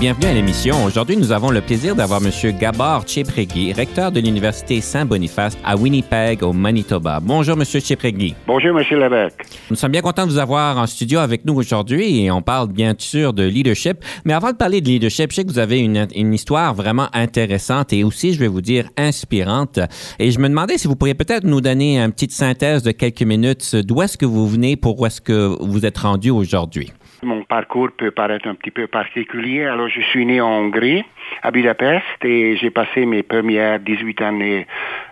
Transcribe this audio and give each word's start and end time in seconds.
Bienvenue 0.00 0.26
à 0.26 0.32
l'émission. 0.32 0.84
Aujourd'hui, 0.84 1.16
nous 1.16 1.32
avons 1.32 1.50
le 1.50 1.60
plaisir 1.60 1.96
d'avoir 1.96 2.20
M. 2.24 2.30
Gabor 2.56 3.02
Chepregui, 3.04 3.72
recteur 3.72 4.12
de 4.12 4.20
l'Université 4.20 4.80
Saint-Boniface 4.80 5.58
à 5.64 5.74
Winnipeg, 5.74 6.44
au 6.44 6.52
Manitoba. 6.52 7.18
Bonjour, 7.20 7.58
M. 7.58 7.64
Chepregui. 7.64 8.36
Bonjour, 8.46 8.78
M. 8.78 8.84
Lévesque. 8.96 9.40
Nous 9.68 9.74
sommes 9.74 9.90
bien 9.90 10.00
contents 10.00 10.24
de 10.24 10.30
vous 10.30 10.38
avoir 10.38 10.78
en 10.78 10.86
studio 10.86 11.18
avec 11.18 11.44
nous 11.44 11.54
aujourd'hui 11.54 12.22
et 12.22 12.30
on 12.30 12.42
parle 12.42 12.68
bien 12.68 12.94
sûr 12.96 13.32
de 13.32 13.42
leadership. 13.42 14.04
Mais 14.24 14.34
avant 14.34 14.52
de 14.52 14.56
parler 14.56 14.80
de 14.80 14.86
leadership, 14.86 15.32
je 15.32 15.34
sais 15.34 15.44
que 15.44 15.50
vous 15.50 15.58
avez 15.58 15.80
une, 15.80 16.06
une 16.14 16.32
histoire 16.32 16.74
vraiment 16.74 17.08
intéressante 17.12 17.92
et 17.92 18.04
aussi, 18.04 18.34
je 18.34 18.38
vais 18.38 18.46
vous 18.46 18.60
dire, 18.60 18.88
inspirante. 18.96 19.80
Et 20.20 20.30
je 20.30 20.38
me 20.38 20.48
demandais 20.48 20.78
si 20.78 20.86
vous 20.86 20.94
pourriez 20.94 21.14
peut-être 21.14 21.42
nous 21.42 21.60
donner 21.60 21.98
une 21.98 22.12
petite 22.12 22.30
synthèse 22.30 22.84
de 22.84 22.92
quelques 22.92 23.22
minutes 23.22 23.74
d'où 23.74 24.00
est-ce 24.02 24.16
que 24.16 24.26
vous 24.26 24.46
venez 24.46 24.76
pour 24.76 25.00
où 25.00 25.06
est-ce 25.06 25.20
que 25.20 25.56
vous 25.60 25.84
êtes 25.84 25.98
rendu 25.98 26.30
aujourd'hui. 26.30 26.92
Mon 27.22 27.42
parcours 27.42 27.88
peut 27.96 28.12
paraître 28.12 28.46
un 28.46 28.54
petit 28.54 28.70
peu 28.70 28.86
particulier. 28.86 29.64
Alors, 29.64 29.88
je 29.88 30.00
suis 30.02 30.24
né 30.24 30.40
en 30.40 30.50
Hongrie, 30.50 31.04
à 31.42 31.50
Budapest, 31.50 32.04
et 32.22 32.56
j'ai 32.56 32.70
passé 32.70 33.06
mes 33.06 33.24
premières 33.24 33.80
18 33.80 34.22
années 34.22 34.66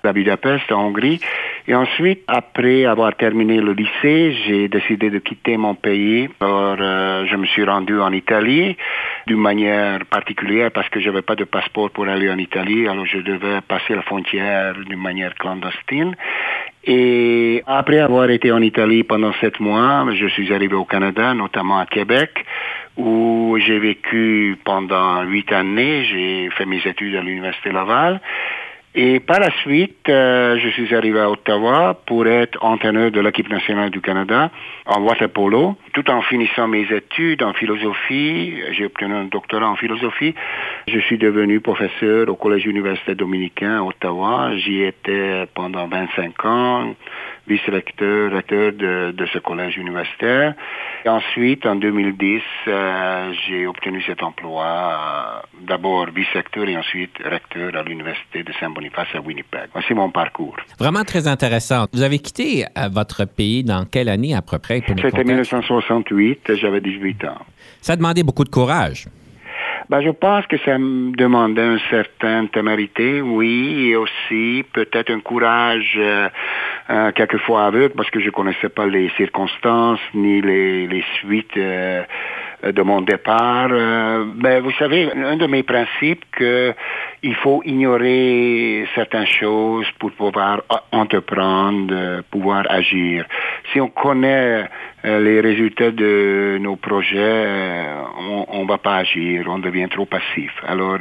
à 0.05 0.13
Budapest, 0.13 0.71
en 0.71 0.87
Hongrie. 0.87 1.21
Et 1.67 1.75
ensuite, 1.75 2.23
après 2.29 2.85
avoir 2.85 3.17
terminé 3.17 3.61
le 3.61 3.73
lycée, 3.73 4.37
j'ai 4.47 4.69
décidé 4.69 5.11
de 5.11 5.19
quitter 5.19 5.57
mon 5.57 5.75
pays. 5.75 6.29
Alors, 6.41 6.77
euh, 6.79 7.27
je 7.27 7.35
me 7.35 7.45
suis 7.47 7.65
rendu 7.65 7.99
en 7.99 8.13
Italie 8.13 8.77
d'une 9.27 9.41
manière 9.41 10.07
particulière 10.07 10.71
parce 10.71 10.89
que 10.89 11.01
je 11.01 11.07
n'avais 11.07 11.23
pas 11.23 11.35
de 11.35 11.43
passeport 11.43 11.91
pour 11.91 12.07
aller 12.07 12.31
en 12.31 12.39
Italie. 12.39 12.87
Alors, 12.87 13.07
je 13.07 13.19
devais 13.19 13.61
passer 13.67 13.97
la 13.97 14.03
frontière 14.03 14.75
d'une 14.75 15.01
manière 15.01 15.35
clandestine. 15.35 16.15
Et 16.87 17.65
après 17.67 17.99
avoir 17.99 18.31
été 18.31 18.53
en 18.53 18.63
Italie 18.63 19.03
pendant 19.03 19.33
sept 19.41 19.59
mois, 19.59 20.07
je 20.15 20.29
suis 20.29 20.53
arrivé 20.55 20.75
au 20.75 20.85
Canada, 20.85 21.35
notamment 21.35 21.81
à 21.81 21.87
Québec, 21.87 22.45
où 22.97 23.59
j'ai 23.59 23.81
vécu 23.81 24.57
pendant 24.65 25.23
huit 25.25 25.51
années. 25.53 26.05
J'ai 26.05 26.49
fait 26.51 26.65
mes 26.65 26.81
études 26.87 27.17
à 27.17 27.23
l'Université 27.23 27.73
Laval. 27.73 28.21
Et 28.99 29.21
par 29.21 29.41
la 29.41 29.51
suite, 29.61 30.09
euh, 30.09 30.59
je 30.59 30.71
suis 30.71 30.95
arrivé 30.95 31.21
à 31.21 31.29
Ottawa 31.29 32.01
pour 32.07 32.27
être 32.27 32.57
entraîneur 32.65 33.11
de 33.11 33.21
l'équipe 33.21 33.51
nationale 33.51 33.91
du 33.91 34.01
Canada 34.01 34.51
en 34.87 35.03
water 35.03 35.29
polo. 35.29 35.77
Tout 35.93 36.11
en 36.11 36.23
finissant 36.23 36.67
mes 36.67 36.91
études 36.91 37.43
en 37.43 37.53
philosophie, 37.53 38.55
j'ai 38.71 38.87
obtenu 38.87 39.13
un 39.13 39.25
doctorat 39.25 39.69
en 39.69 39.77
philosophie. 39.77 40.35
Je 40.89 40.99
suis 41.01 41.19
devenu 41.19 41.61
professeur 41.61 42.27
au 42.31 42.37
Collège 42.37 42.65
universitaire 42.65 43.17
dominicain 43.17 43.81
à 43.81 43.83
Ottawa. 43.83 44.57
J'y 44.57 44.85
étais 44.85 45.45
pendant 45.55 45.87
25 45.89 46.47
ans 46.47 46.95
vice-recteur, 47.47 48.33
recteur 48.33 48.73
de, 48.73 49.13
de, 49.13 49.27
ce 49.27 49.39
collège 49.39 49.77
universitaire. 49.77 50.55
Et 51.05 51.09
ensuite, 51.09 51.65
en 51.65 51.77
2010, 51.77 52.43
euh, 52.67 53.33
j'ai 53.47 53.69
obtenu 53.69 54.03
cet 54.03 54.21
emploi, 54.23 55.43
d'abord 55.61 56.07
vice-recteur 56.07 56.69
et 56.69 56.77
ensuite 56.77 57.17
recteur 57.25 57.77
à 57.77 57.85
l'Université 57.85 58.43
de 58.43 58.53
Saint-Boniface 58.55 58.86
à 58.97 59.21
Winnipeg. 59.21 59.69
Voici 59.73 59.95
mon 59.95 60.11
parcours. 60.11 60.57
Vraiment 60.79 61.05
très 61.05 61.27
intéressant. 61.29 61.87
Vous 61.93 62.03
avez 62.03 62.19
quitté 62.19 62.65
euh, 62.65 62.89
votre 62.91 63.25
pays 63.25 63.65
dans 63.65 63.85
quelle 63.85 64.09
année 64.09 64.35
à 64.35 64.43
peu 64.43 64.59
près? 64.59 64.83
C'était 64.87 65.25
1968, 65.25 66.55
j'avais 66.55 66.81
18 66.81 67.25
ans. 67.25 67.39
Ça 67.81 67.95
a 67.95 67.97
demandé 67.97 68.23
beaucoup 68.23 68.45
de 68.45 68.51
courage. 68.51 69.07
Ben, 69.89 70.01
je 70.01 70.11
pense 70.11 70.45
que 70.47 70.57
ça 70.65 70.79
me 70.79 71.17
demandait 71.17 71.65
une 71.65 71.81
certaine 71.91 72.49
témérité, 72.49 73.21
oui, 73.21 73.91
et 73.91 73.97
aussi 73.97 74.65
peut-être 74.73 75.13
un 75.13 75.21
courage 75.21 75.95
euh, 75.97 76.29
euh, 76.91 77.13
quelquefois 77.13 77.67
aveugle 77.67 77.95
parce 77.95 78.11
que 78.11 78.21
je 78.21 78.31
connaissais 78.31 78.69
pas 78.69 78.87
les 78.87 79.11
circonstances 79.17 80.01
ni 80.15 80.41
les, 80.41 80.89
les 80.89 81.05
suites 81.21 81.57
euh, 81.57 82.03
de 82.65 82.83
mon 82.83 83.03
départ. 83.03 83.69
Euh, 83.71 84.25
ben, 84.35 84.63
vous 84.63 84.73
savez, 84.73 85.11
un 85.13 85.37
de 85.37 85.47
mes 85.47 85.63
principes 85.63 86.25
que 86.33 86.75
il 87.23 87.35
faut 87.35 87.63
ignorer 87.65 88.87
certaines 88.95 89.27
choses 89.27 89.87
pour 89.99 90.13
pouvoir 90.13 90.63
entreprendre, 90.93 92.23
pouvoir 92.31 92.65
agir. 92.69 93.27
Si 93.73 93.81
on 93.81 93.89
connaît 93.89 94.69
les 95.05 95.41
résultats 95.41 95.91
de 95.91 96.59
nos 96.61 96.77
projets, 96.77 97.85
on 98.19 98.63
ne 98.63 98.69
va 98.69 98.79
pas 98.79 98.97
agir, 98.97 99.47
on 99.49 99.59
devient 99.59 99.89
trop 99.89 100.07
passif. 100.07 100.53
Alors, 100.67 100.99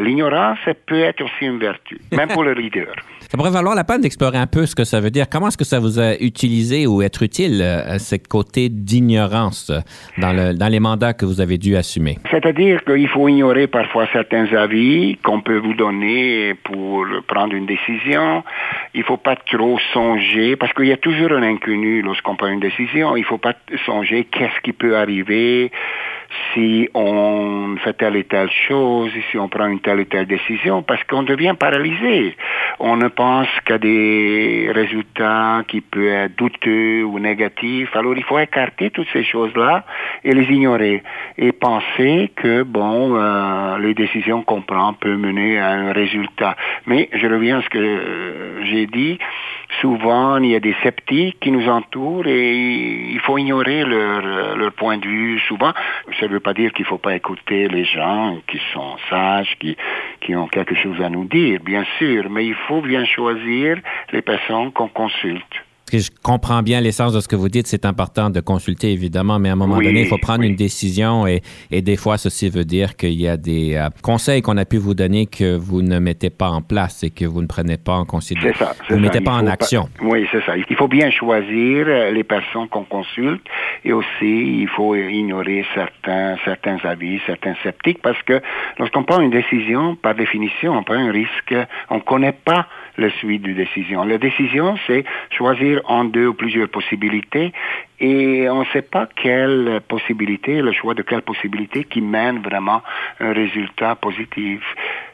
l'ignorance 0.00 0.58
peut 0.86 1.00
être 1.00 1.22
aussi 1.22 1.46
une 1.46 1.58
vertu, 1.58 1.98
même 2.12 2.28
pour 2.28 2.44
le 2.44 2.54
leader. 2.54 2.94
Ça 3.30 3.36
pourrait 3.36 3.50
valoir 3.50 3.74
la 3.74 3.82
peine 3.82 4.00
d'explorer 4.00 4.38
un 4.38 4.46
peu 4.46 4.66
ce 4.66 4.74
que 4.76 4.84
ça 4.84 5.00
veut 5.00 5.10
dire. 5.10 5.26
Comment 5.28 5.48
est-ce 5.48 5.56
que 5.56 5.64
ça 5.64 5.80
vous 5.80 5.98
a 5.98 6.14
utilisé 6.20 6.86
ou 6.86 7.02
être 7.02 7.22
utile, 7.22 7.60
euh, 7.60 7.98
ce 7.98 8.14
côté 8.16 8.68
d'ignorance 8.68 9.72
dans, 10.18 10.32
le, 10.32 10.54
dans 10.54 10.68
les 10.68 10.78
mandats 10.78 11.12
que 11.12 11.26
vous 11.26 11.40
avez 11.40 11.58
dû 11.58 11.76
assumer? 11.76 12.18
C'est-à-dire 12.30 12.84
qu'il 12.84 13.08
faut 13.08 13.28
ignorer 13.28 13.66
parfois 13.66 14.06
certains 14.12 14.46
avis 14.54 15.16
qu'on 15.24 15.40
peut 15.40 15.58
vous 15.58 15.74
donner 15.74 16.54
pour 16.64 17.04
prendre 17.26 17.54
une 17.54 17.66
décision. 17.66 18.44
Il 18.94 19.00
ne 19.00 19.04
faut 19.04 19.16
pas 19.16 19.36
trop 19.36 19.78
songer, 19.92 20.54
parce 20.56 20.72
qu'il 20.72 20.86
y 20.86 20.92
a 20.92 20.96
toujours 20.96 21.32
un 21.32 21.42
inconnu 21.42 22.02
lorsqu'on 22.02 22.36
prend 22.36 22.48
une 22.48 22.60
décision. 22.60 23.16
Il 23.16 23.22
ne 23.22 23.26
faut 23.26 23.38
pas 23.38 23.54
songer 23.84 24.28
qu'est-ce 24.30 24.60
qui 24.62 24.72
peut 24.72 24.96
arriver 24.96 25.72
si 26.52 26.88
on 26.94 27.76
fait 27.82 27.94
telle 27.94 28.16
et 28.16 28.24
telle 28.24 28.50
chose, 28.50 29.10
si 29.30 29.38
on 29.38 29.48
prend 29.48 29.66
une 29.66 29.80
telle 29.80 30.00
et 30.00 30.06
telle 30.06 30.26
décision, 30.26 30.82
parce 30.82 31.02
qu'on 31.04 31.22
devient 31.22 31.54
paralysé. 31.58 32.36
On 32.78 32.96
ne 32.96 33.08
pense 33.08 33.48
qu'à 33.64 33.78
des 33.78 34.70
résultats 34.74 35.62
qui 35.66 35.80
peuvent 35.80 36.06
être 36.06 36.36
douteux 36.36 37.04
ou 37.04 37.18
négatifs. 37.18 37.94
Alors 37.94 38.16
il 38.16 38.24
faut 38.24 38.38
écarter 38.38 38.90
toutes 38.90 39.08
ces 39.12 39.24
choses-là 39.24 39.84
et 40.24 40.32
les 40.32 40.44
ignorer 40.52 41.02
et 41.38 41.52
penser 41.52 42.30
que 42.36 42.62
bon, 42.62 43.16
euh, 43.16 43.78
les 43.78 43.94
décisions 43.94 44.42
qu'on 44.42 44.62
prend 44.62 44.92
peuvent 44.94 45.18
mener 45.18 45.58
à 45.58 45.70
un 45.70 45.92
résultat. 45.92 46.56
Mais 46.86 47.08
je 47.12 47.26
reviens 47.26 47.58
à 47.58 47.62
ce 47.62 47.68
que 47.68 48.62
j'ai 48.64 48.86
dit. 48.86 49.18
Souvent, 49.80 50.38
il 50.38 50.50
y 50.50 50.54
a 50.54 50.60
des 50.60 50.76
sceptiques 50.82 51.38
qui 51.40 51.50
nous 51.50 51.68
entourent 51.68 52.26
et 52.26 52.54
il 53.10 53.20
faut 53.20 53.36
ignorer 53.36 53.84
leur, 53.84 54.56
leur 54.56 54.72
point 54.72 54.96
de 54.96 55.06
vue. 55.06 55.40
Souvent, 55.48 55.72
ça 56.18 56.26
ne 56.26 56.32
veut 56.32 56.40
pas 56.40 56.54
dire 56.54 56.72
qu'il 56.72 56.84
ne 56.84 56.88
faut 56.88 56.98
pas 56.98 57.14
écouter 57.14 57.68
les 57.68 57.84
gens 57.84 58.38
qui 58.46 58.60
sont 58.72 58.96
sages, 59.10 59.56
qui, 59.58 59.76
qui 60.20 60.34
ont 60.34 60.48
quelque 60.48 60.74
chose 60.74 61.00
à 61.00 61.08
nous 61.08 61.24
dire, 61.24 61.60
bien 61.60 61.84
sûr, 61.98 62.30
mais 62.30 62.46
il 62.46 62.54
faut 62.54 62.80
bien 62.80 63.04
choisir 63.04 63.78
les 64.12 64.22
personnes 64.22 64.72
qu'on 64.72 64.88
consulte 64.88 65.65
je 65.92 66.10
comprends 66.22 66.62
bien 66.62 66.80
l'essence 66.80 67.12
de 67.12 67.20
ce 67.20 67.28
que 67.28 67.36
vous 67.36 67.48
dites, 67.48 67.66
c'est 67.66 67.84
important 67.84 68.30
de 68.30 68.40
consulter 68.40 68.92
évidemment, 68.92 69.38
mais 69.38 69.50
à 69.50 69.52
un 69.52 69.56
moment 69.56 69.76
donné, 69.76 70.02
il 70.02 70.06
faut 70.06 70.18
prendre 70.18 70.42
une 70.42 70.56
décision 70.56 71.26
et, 71.26 71.42
et, 71.70 71.82
des 71.82 71.96
fois, 71.96 72.18
ceci 72.18 72.48
veut 72.48 72.64
dire 72.64 72.96
qu'il 72.96 73.20
y 73.20 73.28
a 73.28 73.36
des 73.36 73.76
euh, 73.76 73.88
conseils 74.02 74.42
qu'on 74.42 74.56
a 74.56 74.64
pu 74.64 74.78
vous 74.78 74.94
donner 74.94 75.26
que 75.26 75.56
vous 75.56 75.82
ne 75.82 75.98
mettez 75.98 76.30
pas 76.30 76.48
en 76.48 76.62
place 76.62 77.02
et 77.04 77.10
que 77.10 77.24
vous 77.24 77.40
ne 77.40 77.46
prenez 77.46 77.76
pas 77.76 77.94
en 77.94 78.04
considération. 78.04 78.66
Vous 78.88 78.96
ne 78.96 79.02
mettez 79.02 79.20
pas 79.20 79.34
en 79.34 79.46
action. 79.46 79.88
oui, 80.00 80.26
c'est 80.32 80.44
ça. 80.44 80.56
Il 80.56 80.76
faut 80.76 80.88
bien 80.88 81.10
choisir 81.10 81.86
euh, 81.86 82.10
les 82.10 82.24
personnes 82.24 82.68
qu'on 82.68 82.84
consulte 82.84 83.46
et 83.84 83.92
aussi 83.92 84.60
il 84.60 84.68
faut 84.68 84.94
ignorer 84.94 85.64
certains, 85.74 86.36
certains 86.44 86.78
avis, 86.84 87.20
certains 87.26 87.54
sceptiques 87.62 88.02
parce 88.02 88.20
que 88.22 88.40
lorsqu'on 88.78 89.04
prend 89.04 89.20
une 89.20 89.30
décision, 89.30 89.96
par 89.96 90.14
définition, 90.14 90.76
on 90.76 90.82
prend 90.82 90.94
un 90.94 91.12
risque. 91.12 91.54
On 91.90 91.96
ne 91.96 92.00
connaît 92.00 92.32
pas 92.32 92.66
la 92.98 93.10
suite 93.18 93.42
de 93.42 93.52
décision. 93.52 94.04
La 94.04 94.18
décision, 94.18 94.76
c'est 94.86 95.04
choisir 95.30 95.80
en 95.84 96.04
deux 96.04 96.28
ou 96.28 96.34
plusieurs 96.34 96.68
possibilités 96.68 97.52
et 98.00 98.48
on 98.50 98.60
ne 98.60 98.64
sait 98.66 98.82
pas 98.82 99.08
quelle 99.14 99.80
possibilité, 99.88 100.60
le 100.60 100.72
choix 100.72 100.94
de 100.94 101.02
quelle 101.02 101.22
possibilité 101.22 101.84
qui 101.84 102.00
mène 102.00 102.40
vraiment 102.40 102.82
un 103.20 103.32
résultat 103.32 103.94
positif. 103.94 104.62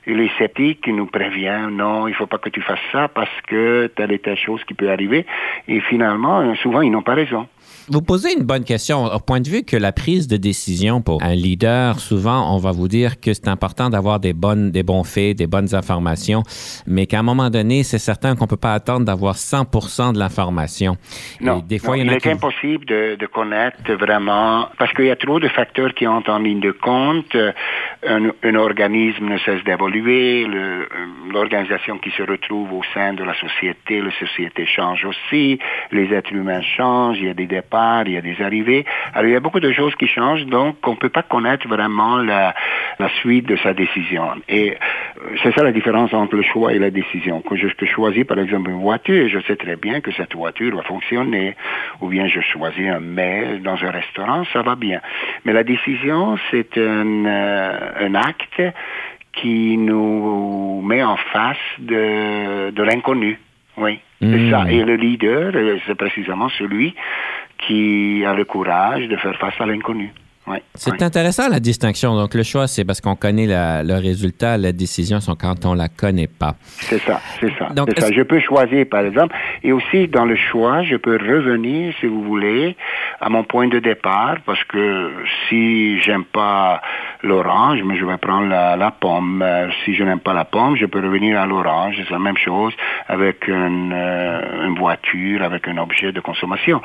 Et 0.07 0.15
les 0.15 0.31
sceptiques 0.37 0.89
nous 0.89 1.07
préviennent, 1.07 1.77
non, 1.77 2.09
il 2.09 2.15
faut 2.15 2.27
pas 2.27 2.39
que 2.39 2.49
tu 2.49 2.61
fasses 2.61 2.81
ça 2.91 3.07
parce 3.09 3.41
que 3.47 3.87
telle 3.95 4.11
et 4.11 4.19
telle 4.19 4.37
chose 4.37 4.63
qui 4.65 4.75
peut 4.75 4.91
arriver. 4.91 5.25
Et 5.69 5.81
finalement, 5.81 6.55
souvent, 6.57 6.83
ils 6.83 6.91
n'ont 6.91 7.03
pas 7.03 7.15
raison. 7.15 7.47
Vous 7.89 8.01
posez 8.01 8.33
une 8.33 8.45
bonne 8.45 8.65
question 8.65 9.07
au 9.07 9.19
point 9.19 9.41
de 9.41 9.49
vue 9.49 9.65
que 9.65 9.77
la 9.77 9.91
prise 9.91 10.29
de 10.29 10.37
décision 10.37 11.03
pour 11.03 11.23
un 11.23 11.35
leader, 11.35 11.99
souvent, 11.99 12.55
on 12.55 12.59
va 12.59 12.71
vous 12.71 12.87
dire 12.87 13.21
que 13.21 13.35
c'est 13.35 13.49
important 13.49 13.91
d'avoir 13.91 14.21
des 14.21 14.33
bonnes, 14.33 14.71
des 14.71 14.85
bons 14.85 15.03
faits, 15.03 15.37
des 15.37 15.49
bonnes 15.49 15.75
informations, 15.75 16.45
mais 16.87 17.07
qu'à 17.07 17.19
un 17.19 17.23
moment 17.25 17.51
donné, 17.51 17.83
c'est 17.83 17.99
certain 17.99 18.37
qu'on 18.37 18.47
peut 18.47 18.57
pas 18.57 18.75
attendre 18.75 19.05
d'avoir 19.05 19.35
100% 19.35 20.13
de 20.13 20.19
l'information. 20.19 20.97
Non, 21.41 21.59
des 21.59 21.81
fois, 21.81 21.99
il, 21.99 22.07
y 22.07 22.09
en 22.09 22.13
a 22.13 22.17
est 22.17 22.27
impossible 22.27 22.85
de, 22.87 23.17
de, 23.19 23.27
connaître 23.27 23.93
vraiment, 23.95 24.69
parce 24.79 24.93
qu'il 24.93 25.07
y 25.07 25.11
a 25.11 25.17
trop 25.17 25.41
de 25.41 25.49
facteurs 25.49 25.93
qui 25.95 26.07
entrent 26.07 26.31
en 26.31 26.39
ligne 26.39 26.61
de 26.61 26.73
compte. 26.73 27.37
Un, 28.07 28.31
un 28.43 28.55
organisme 28.55 29.27
ne 29.27 29.39
cesse 29.39 29.63
d'évoluer, 29.65 30.47
l'organisation 31.31 31.99
qui 31.99 32.11
se 32.11 32.23
retrouve 32.23 32.73
au 32.73 32.83
sein 32.95 33.13
de 33.15 33.25
la 33.25 33.35
société, 33.35 34.01
la 34.01 34.13
société 34.19 34.67
change 34.67 35.05
aussi, 35.05 35.59
les 35.91 36.13
êtres 36.13 36.33
humains 36.33 36.63
changent, 36.63 37.19
il 37.19 37.27
y 37.27 37.29
a 37.29 37.35
des 37.35 37.47
départs 37.57 38.07
il 38.07 38.15
y 38.15 38.17
a 38.17 38.21
des 38.21 38.41
arrivées. 38.41 38.85
Alors, 39.15 39.29
il 39.29 39.33
y 39.33 39.37
a 39.37 39.45
beaucoup 39.47 39.61
de 39.61 39.73
choses 39.73 39.95
qui 39.97 40.07
changent, 40.07 40.47
donc 40.47 40.77
on 40.87 40.93
ne 40.93 41.01
peut 41.05 41.15
pas 41.19 41.23
connaître 41.23 41.67
vraiment 41.69 42.17
la, 42.17 42.55
suite 43.21 43.47
de 43.47 43.57
sa 43.57 43.75
décision. 43.75 44.27
Et 44.49 44.71
euh, 44.71 45.37
c'est 45.43 45.53
ça 45.55 45.63
la 45.63 45.73
différence 45.73 46.13
entre 46.15 46.37
le 46.37 46.43
choix 46.43 46.73
et 46.73 46.79
la 46.79 46.91
décision. 46.91 47.43
Quand 47.47 47.57
je 47.57 47.69
choisis, 47.85 48.25
par 48.25 48.39
exemple, 48.39 48.71
une 48.71 48.81
voiture, 48.81 49.29
je 49.29 49.41
sais 49.47 49.57
très 49.57 49.77
bien 49.77 50.01
que 50.01 50.13
cette 50.13 50.35
voiture 50.35 50.77
va 50.77 50.83
fonctionner. 50.83 51.57
Ou 52.01 52.09
bien 52.09 52.27
je 52.27 52.41
choisis 52.41 52.89
un 52.89 53.01
mets 53.01 53.59
dans 53.59 53.79
un 53.85 53.91
restaurant, 53.91 54.45
ça 54.53 54.63
va 54.63 54.77
bien. 54.77 55.01
Mais 55.45 55.53
la 55.53 55.65
décision, 55.65 56.39
c'est 56.51 56.79
un, 56.79 57.27
euh, 57.27 58.15
acte 58.15 58.63
qui 59.33 59.77
nous 59.79 60.81
met 60.83 61.03
en 61.03 61.17
face 61.33 61.67
de 61.79 62.83
l'inconnu. 62.83 63.39
Oui, 63.83 63.99
c'est 64.21 64.51
ça. 64.51 64.61
Hmm. 64.65 64.69
Et 64.69 64.85
le 64.85 64.97
leader, 64.97 65.53
euh, 65.55 65.79
c'est 65.87 65.97
précisément 65.97 66.49
celui 66.51 66.95
qui 67.67 68.25
a 68.25 68.35
le 68.35 68.45
courage 68.45 69.09
de 69.09 69.17
faire 69.17 69.37
face 69.39 69.55
à 69.61 69.67
l'inconnu. 69.67 70.13
c'est 70.75 71.03
intéressant 71.03 71.49
la 71.49 71.61
distinction. 71.61 72.15
Donc 72.15 72.35
le 72.35 72.43
choix, 72.43 72.67
c'est 72.67 72.85
parce 72.85 73.01
qu'on 73.01 73.17
connaît 73.17 73.47
le 73.49 73.97
résultat. 73.99 74.57
La 74.59 74.73
décision, 74.73 75.19
c'est 75.21 75.37
quand 75.37 75.65
on 75.65 75.75
la 75.75 75.89
connaît 75.89 76.29
pas. 76.29 76.55
C'est 76.63 76.99
ça, 76.99 77.21
c'est 77.41 77.53
ça. 77.59 77.69
Donc, 77.71 77.89
ça. 77.99 78.13
Je 78.13 78.23
peux 78.23 78.41
choisir, 78.41 78.87
par 78.89 79.05
exemple, 79.05 79.35
et 79.63 79.73
aussi 79.73 80.09
dans 80.09 80.25
le 80.25 80.37
choix, 80.37 80.83
je 80.83 80.97
peux 80.97 81.17
revenir, 81.17 81.95
si 82.01 82.07
vous 82.07 82.23
voulez, 82.23 82.77
à 83.21 83.29
mon 83.29 83.45
point 83.45 83.69
de 83.69 83.79
départ, 83.79 84.37
parce 84.47 84.63
que 84.65 85.13
si 85.49 86.01
j'aime 86.01 86.25
pas 86.25 86.81
l'orange, 87.23 87.81
mais 87.85 87.97
je 87.97 88.05
vais 88.05 88.17
prendre 88.19 88.49
la, 88.49 88.91
pomme. 88.91 89.43
Euh, 89.43 89.69
si 89.85 89.95
je 89.95 90.05
n'aime 90.05 90.21
pas 90.21 90.35
la 90.35 90.45
pomme, 90.45 90.77
je 90.77 90.87
peux 90.87 91.01
revenir 91.01 91.41
à 91.41 91.47
l'orange. 91.47 91.97
C'est 91.97 92.11
la 92.11 92.19
même 92.19 92.37
chose 92.37 92.75
avec 93.09 93.49
une, 93.49 93.93
euh, 93.93 94.67
une, 94.67 94.75
voiture, 94.75 95.43
avec 95.43 95.69
un 95.69 95.79
objet 95.79 96.13
de 96.13 96.21
consommation. 96.21 96.81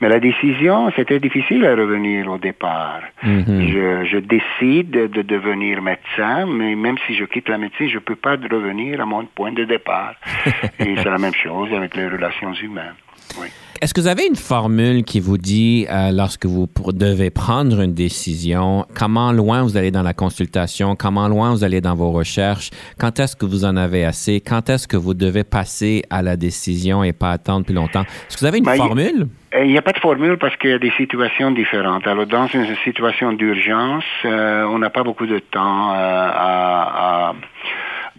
Mais 0.00 0.08
la 0.08 0.20
décision, 0.20 0.90
c'était 0.96 1.20
difficile 1.20 1.64
à 1.66 1.74
revenir 1.74 2.30
au 2.30 2.38
départ. 2.38 3.00
Mhm. 3.22 3.68
je, 3.68 4.04
je, 4.04 4.18
décide 4.18 4.90
de 4.90 5.22
devenir 5.22 5.82
médecin, 5.82 6.46
mais 6.46 6.74
même 6.74 6.96
si 7.06 7.14
je 7.14 7.24
quitte 7.24 7.48
la 7.48 7.58
médecine, 7.58 7.88
je 7.88 7.94
ne 7.94 8.00
peux 8.00 8.16
pas 8.16 8.36
revenir 8.36 9.00
à 9.00 9.04
mon 9.04 9.24
point 9.26 9.52
de 9.52 9.64
départ. 9.64 10.14
Et 10.78 10.96
c'est 10.96 11.10
la 11.10 11.18
même 11.18 11.34
chose 11.34 11.72
avec 11.72 11.96
les 11.96 12.08
relations 12.08 12.52
humaines. 12.54 12.94
Oui. 13.40 13.48
Est-ce 13.82 13.92
que 13.94 14.00
vous 14.00 14.06
avez 14.06 14.28
une 14.28 14.36
formule 14.36 15.02
qui 15.02 15.18
vous 15.18 15.38
dit, 15.38 15.88
euh, 15.90 16.12
lorsque 16.12 16.46
vous 16.46 16.68
devez 16.92 17.30
prendre 17.30 17.80
une 17.80 17.94
décision, 17.94 18.86
comment 18.96 19.32
loin 19.32 19.64
vous 19.64 19.76
allez 19.76 19.90
dans 19.90 20.04
la 20.04 20.14
consultation, 20.14 20.94
comment 20.94 21.26
loin 21.26 21.50
vous 21.50 21.64
allez 21.64 21.80
dans 21.80 21.96
vos 21.96 22.12
recherches, 22.12 22.70
quand 23.00 23.18
est-ce 23.18 23.34
que 23.34 23.44
vous 23.44 23.64
en 23.64 23.76
avez 23.76 24.04
assez, 24.04 24.40
quand 24.40 24.70
est-ce 24.70 24.86
que 24.86 24.96
vous 24.96 25.14
devez 25.14 25.42
passer 25.42 26.04
à 26.10 26.22
la 26.22 26.36
décision 26.36 27.02
et 27.02 27.12
pas 27.12 27.32
attendre 27.32 27.66
plus 27.66 27.74
longtemps? 27.74 28.02
Est-ce 28.02 28.36
que 28.36 28.40
vous 28.42 28.46
avez 28.46 28.58
une 28.58 28.64
ben, 28.64 28.76
formule? 28.76 29.26
Il 29.60 29.72
n'y 29.72 29.78
a 29.78 29.82
pas 29.82 29.92
de 29.92 29.98
formule 29.98 30.38
parce 30.38 30.54
qu'il 30.58 30.70
y 30.70 30.74
a 30.74 30.78
des 30.78 30.92
situations 30.92 31.50
différentes. 31.50 32.06
Alors, 32.06 32.26
dans 32.26 32.46
une 32.46 32.64
situation 32.84 33.32
d'urgence, 33.32 34.04
euh, 34.24 34.64
on 34.64 34.78
n'a 34.78 34.90
pas 34.90 35.02
beaucoup 35.02 35.26
de 35.26 35.40
temps 35.40 35.90
euh, 35.90 35.96
à, 35.96 37.30
à, 37.30 37.34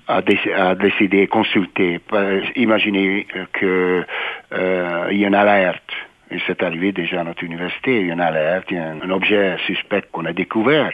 à, 0.07 0.21
décider, 0.75 1.27
consulter. 1.27 1.99
Imaginez 2.55 3.27
que 3.53 4.05
euh, 4.53 5.07
il 5.11 5.17
y 5.17 5.25
a 5.25 5.27
une 5.27 5.35
alerte. 5.35 5.91
Et 6.31 6.39
c'est 6.47 6.63
arrivé 6.63 6.91
déjà 6.91 7.21
à 7.21 7.23
notre 7.23 7.43
université, 7.43 7.99
il 7.99 8.07
y 8.07 8.09
a 8.09 8.13
une 8.13 8.21
alerte, 8.21 8.65
il 8.71 8.77
y 8.77 8.79
a 8.79 8.89
un, 8.89 9.09
objet 9.11 9.55
suspect 9.67 10.03
qu'on 10.11 10.25
a 10.25 10.33
découvert. 10.33 10.91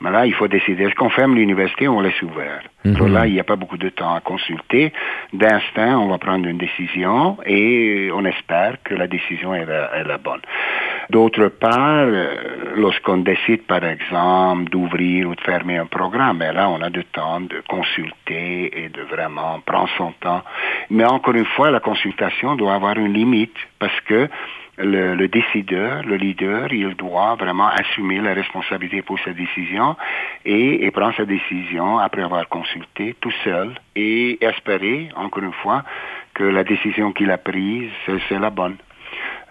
Mais 0.00 0.10
là, 0.10 0.26
il 0.26 0.34
faut 0.34 0.48
décider, 0.48 0.84
est-ce 0.84 0.96
qu'on 0.96 1.10
ferme 1.10 1.36
l'université 1.36 1.86
ou 1.86 1.92
on 1.92 2.00
laisse 2.00 2.20
ouvert? 2.22 2.62
Alors 2.84 3.08
là, 3.08 3.26
il 3.26 3.34
n'y 3.34 3.40
a 3.40 3.44
pas 3.44 3.54
beaucoup 3.54 3.76
de 3.76 3.88
temps 3.90 4.14
à 4.14 4.20
consulter. 4.20 4.92
D'instinct, 5.32 5.96
on 5.96 6.08
va 6.08 6.18
prendre 6.18 6.48
une 6.48 6.58
décision 6.58 7.36
et 7.46 8.10
on 8.12 8.24
espère 8.24 8.78
que 8.82 8.94
la 8.94 9.06
décision 9.06 9.54
est 9.54 9.66
la 9.66 10.18
bonne. 10.18 10.40
D'autre 11.10 11.48
part, 11.48 12.06
euh, 12.06 12.76
lorsqu'on 12.76 13.16
décide, 13.16 13.62
par 13.62 13.82
exemple, 13.82 14.70
d'ouvrir 14.70 15.28
ou 15.28 15.34
de 15.34 15.40
fermer 15.40 15.76
un 15.76 15.86
programme, 15.86 16.38
ben 16.38 16.52
là, 16.54 16.68
on 16.70 16.80
a 16.82 16.88
du 16.88 17.04
temps 17.04 17.40
de 17.40 17.60
consulter 17.68 18.84
et 18.84 18.88
de 18.90 19.02
vraiment 19.02 19.58
prendre 19.66 19.90
son 19.98 20.12
temps. 20.20 20.42
Mais 20.88 21.04
encore 21.04 21.34
une 21.34 21.46
fois, 21.56 21.72
la 21.72 21.80
consultation 21.80 22.54
doit 22.54 22.74
avoir 22.74 22.96
une 22.96 23.12
limite 23.12 23.56
parce 23.80 24.00
que 24.02 24.28
le, 24.78 25.26
décideur, 25.26 26.04
le 26.04 26.14
leader, 26.14 26.72
il 26.72 26.94
doit 26.94 27.34
vraiment 27.34 27.68
assumer 27.68 28.20
la 28.20 28.32
responsabilité 28.32 29.02
pour 29.02 29.18
sa 29.18 29.32
décision 29.32 29.96
et, 30.44 30.86
et 30.86 30.90
prendre 30.92 31.16
sa 31.16 31.24
décision 31.24 31.98
après 31.98 32.22
avoir 32.22 32.48
consulté 32.48 33.16
tout 33.20 33.34
seul 33.42 33.74
et 33.96 34.38
espérer, 34.44 35.08
encore 35.16 35.42
une 35.42 35.54
fois, 35.54 35.82
que 36.34 36.44
la 36.44 36.62
décision 36.62 37.12
qu'il 37.12 37.32
a 37.32 37.38
prise, 37.38 37.90
c'est 38.06 38.38
la 38.38 38.50
bonne. 38.50 38.76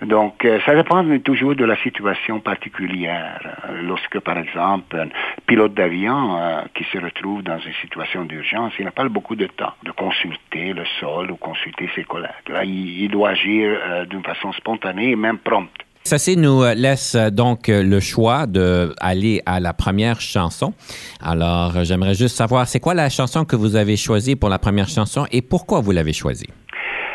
Donc, 0.01 0.45
euh, 0.45 0.59
ça 0.65 0.75
dépend 0.75 1.03
toujours 1.19 1.55
de 1.55 1.65
la 1.65 1.75
situation 1.77 2.39
particulière. 2.39 3.41
Euh, 3.69 3.81
lorsque, 3.81 4.19
par 4.19 4.37
exemple, 4.37 4.95
un 4.97 5.09
pilote 5.45 5.73
d'avion 5.73 6.37
euh, 6.37 6.61
qui 6.73 6.85
se 6.85 6.97
retrouve 6.97 7.43
dans 7.43 7.59
une 7.59 7.73
situation 7.81 8.23
d'urgence, 8.23 8.71
il 8.79 8.85
n'a 8.85 8.91
pas 8.91 9.07
beaucoup 9.09 9.35
de 9.35 9.47
temps 9.47 9.73
de 9.83 9.91
consulter 9.91 10.73
le 10.73 10.83
sol 10.99 11.31
ou 11.31 11.35
consulter 11.35 11.89
ses 11.95 12.03
collègues. 12.03 12.29
Là, 12.47 12.63
il, 12.63 13.09
doit 13.09 13.29
agir 13.29 14.05
d'une 14.09 14.23
façon 14.23 14.51
spontanée 14.53 15.11
et 15.11 15.15
même 15.15 15.39
prompte. 15.39 15.71
Ça 16.03 16.17
nous 16.35 16.63
laisse 16.75 17.15
donc 17.15 17.67
le 17.67 17.99
choix 17.99 18.45
d'aller 18.45 19.41
à 19.45 19.59
la 19.59 19.73
première 19.73 20.21
chanson. 20.21 20.73
Alors, 21.21 21.83
j'aimerais 21.83 22.13
juste 22.13 22.37
savoir, 22.37 22.67
c'est 22.67 22.79
quoi 22.79 22.93
la 22.93 23.09
chanson 23.09 23.45
que 23.45 23.55
vous 23.55 23.75
avez 23.75 23.97
choisie 23.97 24.35
pour 24.35 24.49
la 24.49 24.59
première 24.59 24.87
chanson 24.87 25.25
et 25.31 25.41
pourquoi 25.41 25.81
vous 25.81 25.91
l'avez 25.91 26.13
choisie? 26.13 26.47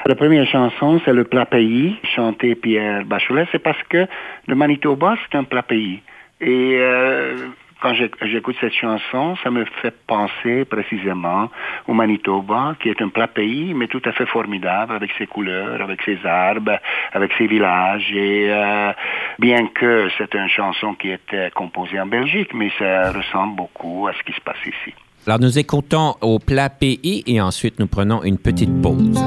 La 0.06 0.14
première 0.14 0.46
chanson, 0.46 1.00
c'est 1.06 1.14
le 1.14 1.24
plat 1.24 1.46
pays, 1.46 1.96
chanté 2.14 2.54
Pierre 2.54 3.06
Bachelet. 3.06 3.46
C'est 3.52 3.58
parce 3.58 3.82
que 3.88 4.06
le 4.46 4.54
Manitoba, 4.54 5.16
c'est 5.22 5.38
un 5.38 5.44
plat 5.44 5.62
pays. 5.62 6.02
Et 6.42 6.76
euh, 6.78 7.48
quand 7.80 7.94
j'écoute 7.94 8.54
cette 8.60 8.74
chanson, 8.74 9.34
ça 9.42 9.50
me 9.50 9.64
fait 9.80 9.94
penser 10.06 10.66
précisément 10.66 11.48
au 11.88 11.94
Manitoba, 11.94 12.76
qui 12.82 12.90
est 12.90 13.00
un 13.00 13.08
plat 13.08 13.28
pays, 13.28 13.72
mais 13.72 13.86
tout 13.86 14.02
à 14.04 14.12
fait 14.12 14.26
formidable, 14.26 14.94
avec 14.94 15.10
ses 15.16 15.26
couleurs, 15.26 15.80
avec 15.80 16.02
ses 16.02 16.18
arbres, 16.26 16.78
avec 17.14 17.32
ses 17.38 17.46
villages. 17.46 18.12
Et 18.12 18.48
euh, 18.50 18.92
bien 19.38 19.68
que 19.68 20.10
c'est 20.18 20.34
une 20.34 20.48
chanson 20.48 20.92
qui 20.96 21.12
était 21.12 21.50
composée 21.54 21.98
en 21.98 22.06
Belgique, 22.06 22.52
mais 22.52 22.70
ça 22.78 23.10
ressemble 23.10 23.56
beaucoup 23.56 24.06
à 24.06 24.12
ce 24.12 24.22
qui 24.22 24.32
se 24.32 24.40
passe 24.42 24.60
ici. 24.66 24.94
Alors 25.26 25.40
nous 25.40 25.58
écoutons 25.58 26.14
au 26.20 26.38
plat 26.38 26.68
pays 26.68 27.24
et 27.26 27.40
ensuite 27.40 27.78
nous 27.78 27.86
prenons 27.86 28.22
une 28.22 28.36
petite 28.36 28.82
pause 28.82 29.18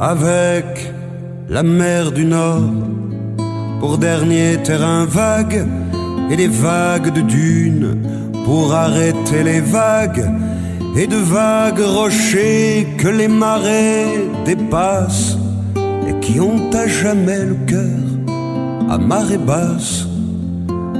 avec 0.00 0.92
la 1.48 1.62
mer 1.62 2.10
du 2.10 2.24
Nord 2.24 2.72
pour 3.80 3.98
dernier 3.98 4.56
terrain 4.62 5.04
vague 5.04 5.66
et 6.30 6.36
les 6.36 6.48
vagues 6.48 7.12
de 7.12 7.20
dunes 7.20 7.96
pour 8.44 8.72
arrêter 8.72 9.42
les 9.44 9.60
vagues 9.60 10.24
et 10.96 11.06
de 11.06 11.16
vagues 11.16 11.80
rochers 11.80 12.88
que 12.96 13.08
les 13.08 13.28
marées 13.28 14.28
dépassent 14.46 15.36
et 16.08 16.18
qui 16.20 16.40
ont 16.40 16.70
à 16.72 16.86
jamais 16.86 17.44
le 17.44 17.56
cœur 17.66 18.00
à 18.88 18.98
marée 18.98 19.38
basse 19.38 20.06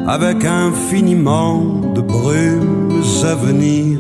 avec 0.07 0.45
infiniment 0.45 1.81
de 1.95 2.01
brumes 2.01 3.03
à 3.25 3.35
venir. 3.35 3.99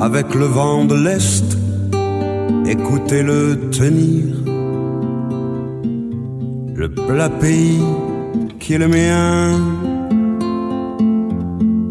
Avec 0.00 0.34
le 0.34 0.46
vent 0.46 0.84
de 0.84 0.94
l'Est 0.94 1.59
écoutez-le 2.66 3.70
tenir. 3.70 4.24
Le 6.74 6.88
plat 6.88 7.28
pays 7.28 7.82
qui 8.58 8.74
est 8.74 8.78
le 8.78 8.88
mien, 8.88 9.58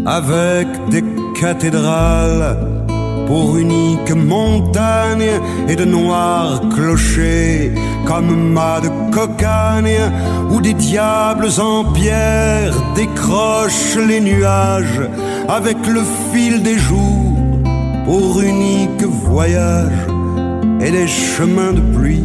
avec 0.05 0.67
des 0.89 1.03
cathédrales 1.39 2.57
pour 3.27 3.57
unique 3.57 4.11
montagne 4.11 5.29
et 5.67 5.75
de 5.75 5.85
noirs 5.85 6.61
clochers 6.73 7.71
comme 8.05 8.53
mâts 8.53 8.81
de 8.81 8.89
cocagne 9.13 10.01
où 10.49 10.59
des 10.61 10.73
diables 10.73 11.49
en 11.59 11.83
pierre 11.91 12.73
décrochent 12.95 13.99
les 14.07 14.19
nuages 14.19 15.01
avec 15.47 15.77
le 15.85 16.01
fil 16.31 16.63
des 16.63 16.79
jours 16.79 17.35
pour 18.05 18.41
unique 18.41 19.03
voyage 19.03 20.07
et 20.81 20.91
des 20.91 21.07
chemins 21.07 21.73
de 21.73 21.81
pluie 21.95 22.23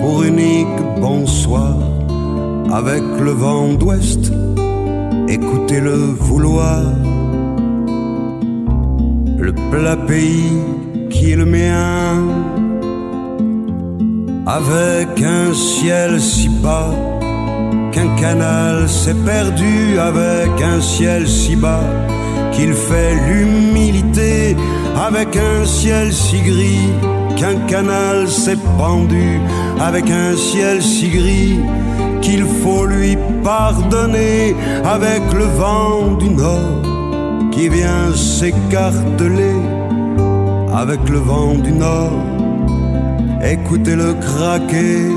pour 0.00 0.22
unique 0.22 0.78
bonsoir. 1.00 1.76
Avec 2.72 3.02
le 3.20 3.30
vent 3.30 3.72
d'ouest, 3.74 4.30
écoutez-le 5.28 5.96
vouloir. 6.28 6.82
Le 9.38 9.52
plat 9.70 9.96
pays 9.96 10.52
qui 11.08 11.32
est 11.32 11.36
le 11.36 11.46
mien, 11.46 12.22
avec 14.46 15.22
un 15.22 15.54
ciel 15.54 16.20
si 16.20 16.48
bas 16.48 16.90
qu'un 17.92 18.14
canal 18.16 18.88
s'est 18.88 19.20
perdu, 19.24 19.98
avec 19.98 20.50
un 20.62 20.80
ciel 20.80 21.26
si 21.26 21.56
bas 21.56 21.84
qu'il 22.52 22.74
fait 22.74 23.14
l'humilité, 23.28 24.56
avec 24.96 25.36
un 25.36 25.64
ciel 25.64 26.12
si 26.12 26.40
gris 26.42 26.90
qu'un 27.38 27.58
canal 27.66 28.28
s'est 28.28 28.58
pendu 28.76 29.40
avec 29.80 30.10
un 30.10 30.36
ciel 30.36 30.82
si 30.82 31.08
gris 31.08 31.58
qu'il 32.20 32.44
faut 32.44 32.84
lui 32.84 33.16
pardonner 33.44 34.56
avec 34.84 35.22
le 35.32 35.44
vent 35.44 36.16
du 36.18 36.30
nord 36.30 36.82
qui 37.52 37.68
vient 37.68 38.12
s'écarteler 38.14 39.56
avec 40.74 41.08
le 41.08 41.18
vent 41.18 41.54
du 41.54 41.72
nord. 41.72 42.22
Écoutez-le 43.42 44.14
craquer, 44.14 45.08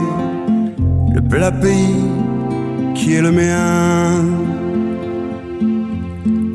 le 1.16 1.22
plat 1.22 1.51
pays 1.51 2.04
qui 2.96 3.16
est 3.16 3.22
le 3.22 3.32
mien, 3.32 4.25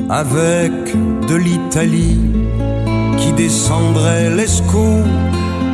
avec 0.09 0.73
de 1.29 1.35
l'Italie 1.35 2.21
qui 3.19 3.33
descendrait 3.33 4.31
l'escaut 4.31 5.03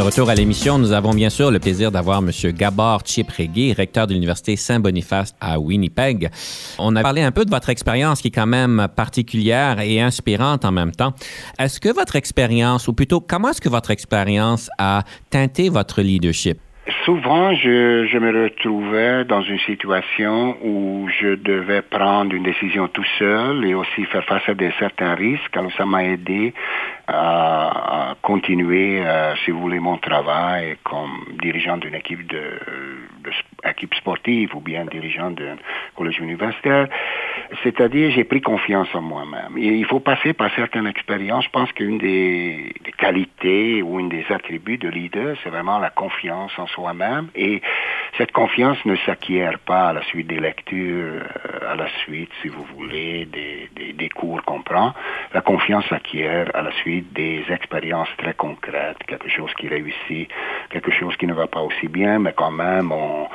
De 0.00 0.04
retour 0.06 0.30
à 0.30 0.34
l'émission, 0.34 0.78
nous 0.78 0.92
avons 0.92 1.12
bien 1.12 1.28
sûr 1.28 1.50
le 1.50 1.58
plaisir 1.58 1.92
d'avoir 1.92 2.20
M. 2.20 2.30
Gabor 2.54 3.02
Chiprégui, 3.04 3.74
recteur 3.74 4.06
de 4.06 4.14
l'Université 4.14 4.56
Saint-Boniface 4.56 5.34
à 5.42 5.60
Winnipeg. 5.60 6.30
On 6.78 6.96
a 6.96 7.02
parlé 7.02 7.20
un 7.20 7.32
peu 7.32 7.44
de 7.44 7.50
votre 7.50 7.68
expérience 7.68 8.22
qui 8.22 8.28
est 8.28 8.30
quand 8.30 8.46
même 8.46 8.88
particulière 8.96 9.78
et 9.78 10.00
inspirante 10.00 10.64
en 10.64 10.72
même 10.72 10.92
temps. 10.92 11.12
Est-ce 11.58 11.80
que 11.80 11.90
votre 11.90 12.16
expérience, 12.16 12.88
ou 12.88 12.94
plutôt 12.94 13.20
comment 13.20 13.50
est-ce 13.50 13.60
que 13.60 13.68
votre 13.68 13.90
expérience 13.90 14.70
a 14.78 15.02
teinté 15.28 15.68
votre 15.68 16.00
leadership? 16.00 16.58
Souvent, 17.04 17.52
je, 17.54 18.18
me 18.18 18.44
retrouvais 18.44 19.26
dans 19.26 19.42
une 19.42 19.58
situation 19.60 20.56
où 20.62 21.08
je 21.20 21.34
devais 21.34 21.82
prendre 21.82 22.34
une 22.34 22.42
décision 22.42 22.88
tout 22.88 23.04
seul 23.18 23.66
et 23.66 23.74
aussi 23.74 24.06
faire 24.06 24.24
face 24.24 24.48
à 24.48 24.54
des 24.54 24.72
certains 24.78 25.14
risques. 25.14 25.54
Alors, 25.54 25.70
ça 25.76 25.84
m'a 25.84 26.04
aidé 26.04 26.54
à, 27.06 28.14
continuer, 28.22 29.02
euh, 29.04 29.34
si 29.44 29.50
vous 29.50 29.60
voulez, 29.60 29.78
mon 29.78 29.98
travail 29.98 30.78
comme 30.82 31.36
dirigeant 31.42 31.76
d'une 31.76 31.94
équipe 31.94 32.26
de, 32.26 32.58
de, 33.24 33.30
équipe 33.68 33.94
sportive 33.94 34.56
ou 34.56 34.60
bien 34.60 34.86
dirigeant 34.86 35.30
d'un 35.30 35.56
collège 35.94 36.18
universitaire. 36.18 36.88
C'est-à-dire, 37.62 38.10
j'ai 38.12 38.24
pris 38.24 38.40
confiance 38.40 38.88
en 38.94 39.02
moi-même. 39.02 39.56
Il 39.56 39.84
faut 39.86 40.00
passer 40.00 40.32
par 40.32 40.54
certaines 40.54 40.86
expériences. 40.86 41.44
Je 41.44 41.50
pense 41.50 41.72
qu'une 41.72 41.98
des, 41.98 42.72
des, 42.84 42.92
qualités 42.92 43.82
ou 43.82 43.98
une 43.98 44.08
des 44.08 44.24
attributs 44.30 44.78
de 44.78 44.88
leader, 44.88 45.36
c'est 45.42 45.50
vraiment 45.50 45.78
la 45.78 45.90
confiance 45.90 46.52
en 46.58 46.66
soi-même. 46.68 47.28
Et 47.34 47.60
cette 48.18 48.32
confiance 48.32 48.78
ne 48.84 48.96
s'acquiert 49.04 49.58
pas 49.58 49.88
à 49.88 49.92
la 49.92 50.02
suite 50.04 50.28
des 50.28 50.38
lectures, 50.38 51.22
euh, 51.22 51.72
à 51.72 51.74
la 51.74 51.88
suite, 52.04 52.30
si 52.42 52.48
vous 52.48 52.64
voulez, 52.76 53.26
des, 53.26 53.68
des, 53.74 53.92
des 53.92 54.08
cours 54.08 54.42
qu'on 54.44 54.62
prend. 54.62 54.92
La 55.34 55.40
confiance 55.40 55.86
s'acquiert 55.88 56.50
à 56.54 56.62
la 56.62 56.72
suite 56.72 57.12
des 57.12 57.44
expériences 57.50 58.08
très 58.18 58.34
concrètes, 58.34 58.98
quelque 59.06 59.28
chose 59.28 59.52
qui 59.54 59.68
réussit, 59.68 60.28
quelque 60.70 60.92
chose 60.92 61.16
qui 61.16 61.26
ne 61.26 61.34
va 61.34 61.46
pas 61.46 61.60
aussi 61.60 61.88
bien, 61.88 62.18
mais 62.18 62.32
quand 62.32 62.50
même 62.50 62.92
on, 62.92 63.28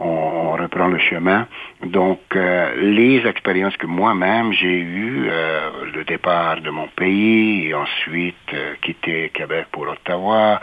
on, 0.00 0.52
reprend 0.58 0.88
le 0.88 0.98
chemin. 0.98 1.46
Donc 1.84 2.20
euh, 2.34 2.74
les 2.76 3.24
expériences 3.26 3.76
que 3.76 3.86
moi-même 3.86 4.52
j'ai 4.52 4.80
eues, 4.80 5.28
euh, 5.28 5.70
le 5.94 6.04
départ 6.04 6.60
de 6.60 6.70
mon 6.70 6.88
pays 6.88 7.68
et 7.68 7.74
ensuite 7.74 8.34
euh, 8.54 8.74
quitter 8.82 9.30
Québec 9.32 9.66
pour 9.70 9.86
Ottawa, 9.88 10.60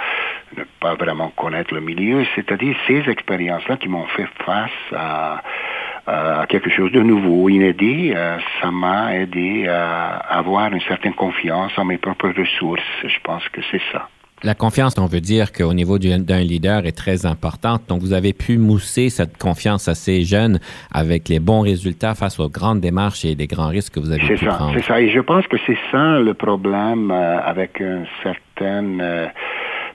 ne 0.58 0.64
pas 0.82 0.96
vraiment 0.96 1.30
connaître 1.30 1.74
le 1.74 1.82
milieu, 1.82 2.26
c'est-à-dire 2.36 2.76
ces 2.88 3.10
expériences-là 3.10 3.78
qui 3.78 3.88
m'ont 3.88 4.08
fait 4.08 4.28
face 4.46 4.94
à 4.96 5.42
à 6.08 6.46
quelque 6.48 6.70
chose 6.70 6.92
de 6.92 7.02
nouveau, 7.02 7.50
inédit, 7.50 8.14
ça 8.62 8.70
m'a 8.70 9.16
aidé 9.16 9.68
à 9.68 10.18
avoir 10.18 10.72
une 10.72 10.82
certaine 10.82 11.16
confiance 11.16 11.72
en 11.80 11.86
mes 11.86 11.98
propres 11.98 12.30
ressources. 12.30 12.84
Je 13.04 13.20
pense 13.24 13.50
que 13.50 13.60
c'est 13.72 13.82
ça. 13.92 14.08
La 14.44 14.54
confiance, 14.54 14.98
on 14.98 15.06
veut 15.06 15.22
dire 15.22 15.54
qu'au 15.54 15.74
niveau 15.74 15.98
d'un 15.98 16.42
leader 16.42 16.86
est 16.86 16.96
très 16.96 17.26
importante. 17.26 17.84
Donc, 17.88 18.02
vous 18.02 18.14
avez 18.14 18.34
pu 18.34 18.58
mousser 18.58 19.10
cette 19.10 19.38
confiance 19.38 19.88
assez 19.88 20.24
jeune 20.24 20.60
avec 20.94 21.30
les 21.30 21.40
bons 21.40 21.62
résultats 21.62 22.16
face 22.16 22.40
aux 22.40 22.50
grandes 22.50 22.82
démarches 22.82 23.24
et 23.24 23.36
des 23.36 23.48
grands 23.48 23.70
risques 23.70 23.94
que 23.94 24.00
vous 24.00 24.12
avez 24.12 24.22
pu 24.22 24.38
ça, 24.38 24.48
prendre. 24.48 24.74
C'est 24.76 24.86
ça. 24.86 25.00
Et 25.00 25.10
je 25.10 25.22
pense 25.22 25.48
que 25.48 25.58
c'est 25.66 25.78
ça 25.90 26.20
le 26.20 26.34
problème 26.34 27.12
euh, 27.12 27.40
avec 27.40 27.80
un 27.80 28.04
certain 28.24 29.00
euh, 29.00 29.28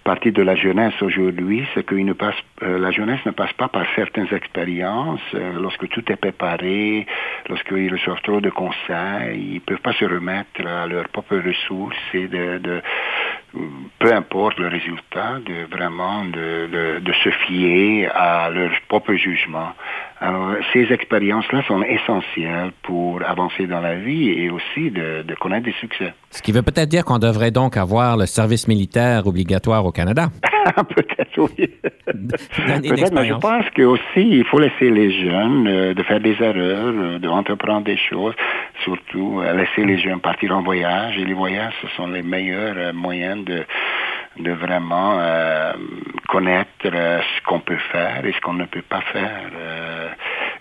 partie 0.05 0.33
de 0.33 0.43
la 0.43 0.57
jeunesse 0.57 0.95
aujourd'hui, 1.03 1.67
c'est 1.75 1.85
que 1.85 1.95
ne 1.95 2.15
passe, 2.15 2.35
euh, 2.63 2.79
la 2.79 2.91
jeunesse 2.91 3.21
ne 3.27 3.33
passe 3.33 3.53
pas 3.53 3.69
par 3.69 3.85
certaines 3.95 4.33
expériences. 4.33 5.21
Lorsque 5.61 5.87
tout 5.91 6.11
est 6.11 6.17
préparé, 6.17 7.07
lorsqu'ils 7.49 7.93
reçoivent 7.93 8.23
trop 8.23 8.41
de 8.41 8.51
conseils, 8.51 9.39
ils 9.39 9.55
ne 9.57 9.61
peuvent 9.61 9.83
pas 9.83 9.93
se 9.93 10.07
remettre 10.07 10.67
à 10.67 10.87
leurs 10.87 11.09
propres 11.09 11.37
ressources 11.37 11.97
et 12.15 12.27
de, 12.27 12.59
de 12.59 12.81
peu 13.99 14.13
importe 14.13 14.59
le 14.59 14.69
résultat, 14.69 15.39
de 15.45 15.67
vraiment 15.75 16.25
de, 16.25 16.69
de, 16.71 17.01
de 17.01 17.13
se 17.25 17.31
fier 17.47 18.07
à 18.15 18.49
leur 18.51 18.71
propre 18.89 19.15
jugement. 19.15 19.71
Alors, 20.21 20.55
ces 20.73 20.93
expériences-là 20.93 21.63
sont 21.67 21.83
essentielles 21.83 22.73
pour 22.83 23.23
avancer 23.23 23.67
dans 23.67 23.81
la 23.81 23.97
vie 23.97 24.29
et 24.31 24.51
aussi 24.51 24.91
de, 24.91 25.23
de 25.23 25.35
connaître 25.35 25.65
des 25.65 25.75
succès. 25.81 26.13
Ce 26.31 26.43
qui 26.43 26.53
veut 26.53 26.63
peut-être 26.63 26.89
dire 26.89 27.05
qu'on 27.05 27.19
devrait 27.19 27.51
donc 27.51 27.77
avoir 27.77 28.17
le 28.17 28.27
service 28.27 28.69
militaire 28.69 29.27
obligatoire 29.27 29.85
au 29.85 29.93
Canada. 29.93 30.29
peut-être, 30.95 31.39
oui. 31.39 31.71
peut-être, 32.07 33.13
mais 33.13 33.27
je 33.27 33.35
pense 33.35 33.65
qu'aussi, 33.75 34.03
il 34.17 34.45
faut 34.45 34.59
laisser 34.59 34.91
les 34.91 35.11
jeunes 35.13 35.67
euh, 35.67 35.95
de 35.95 36.03
faire 36.03 36.21
des 36.21 36.37
erreurs, 36.41 36.95
euh, 36.95 37.19
d'entreprendre 37.19 37.85
des 37.85 37.97
choses, 37.97 38.35
surtout 38.83 39.41
euh, 39.41 39.53
laisser 39.55 39.85
les 39.85 39.99
jeunes 39.99 40.21
partir 40.21 40.57
en 40.57 40.63
voyage. 40.63 41.19
Et 41.19 41.25
les 41.25 41.35
voyages, 41.35 41.75
ce 41.83 41.89
sont 41.97 42.07
les 42.07 42.23
meilleurs 42.23 42.95
moyens 42.95 43.45
de 43.45 43.65
de 44.39 44.53
vraiment 44.53 45.19
euh, 45.19 45.73
connaître 46.29 46.71
euh, 46.87 47.21
ce 47.21 47.43
qu'on 47.45 47.61
peut 47.61 47.79
faire 47.91 48.25
et 48.25 48.33
ce 48.33 48.41
qu'on 48.41 48.55
ne 48.55 48.65
peut 48.65 48.83
pas 48.83 49.01
faire. 49.13 49.51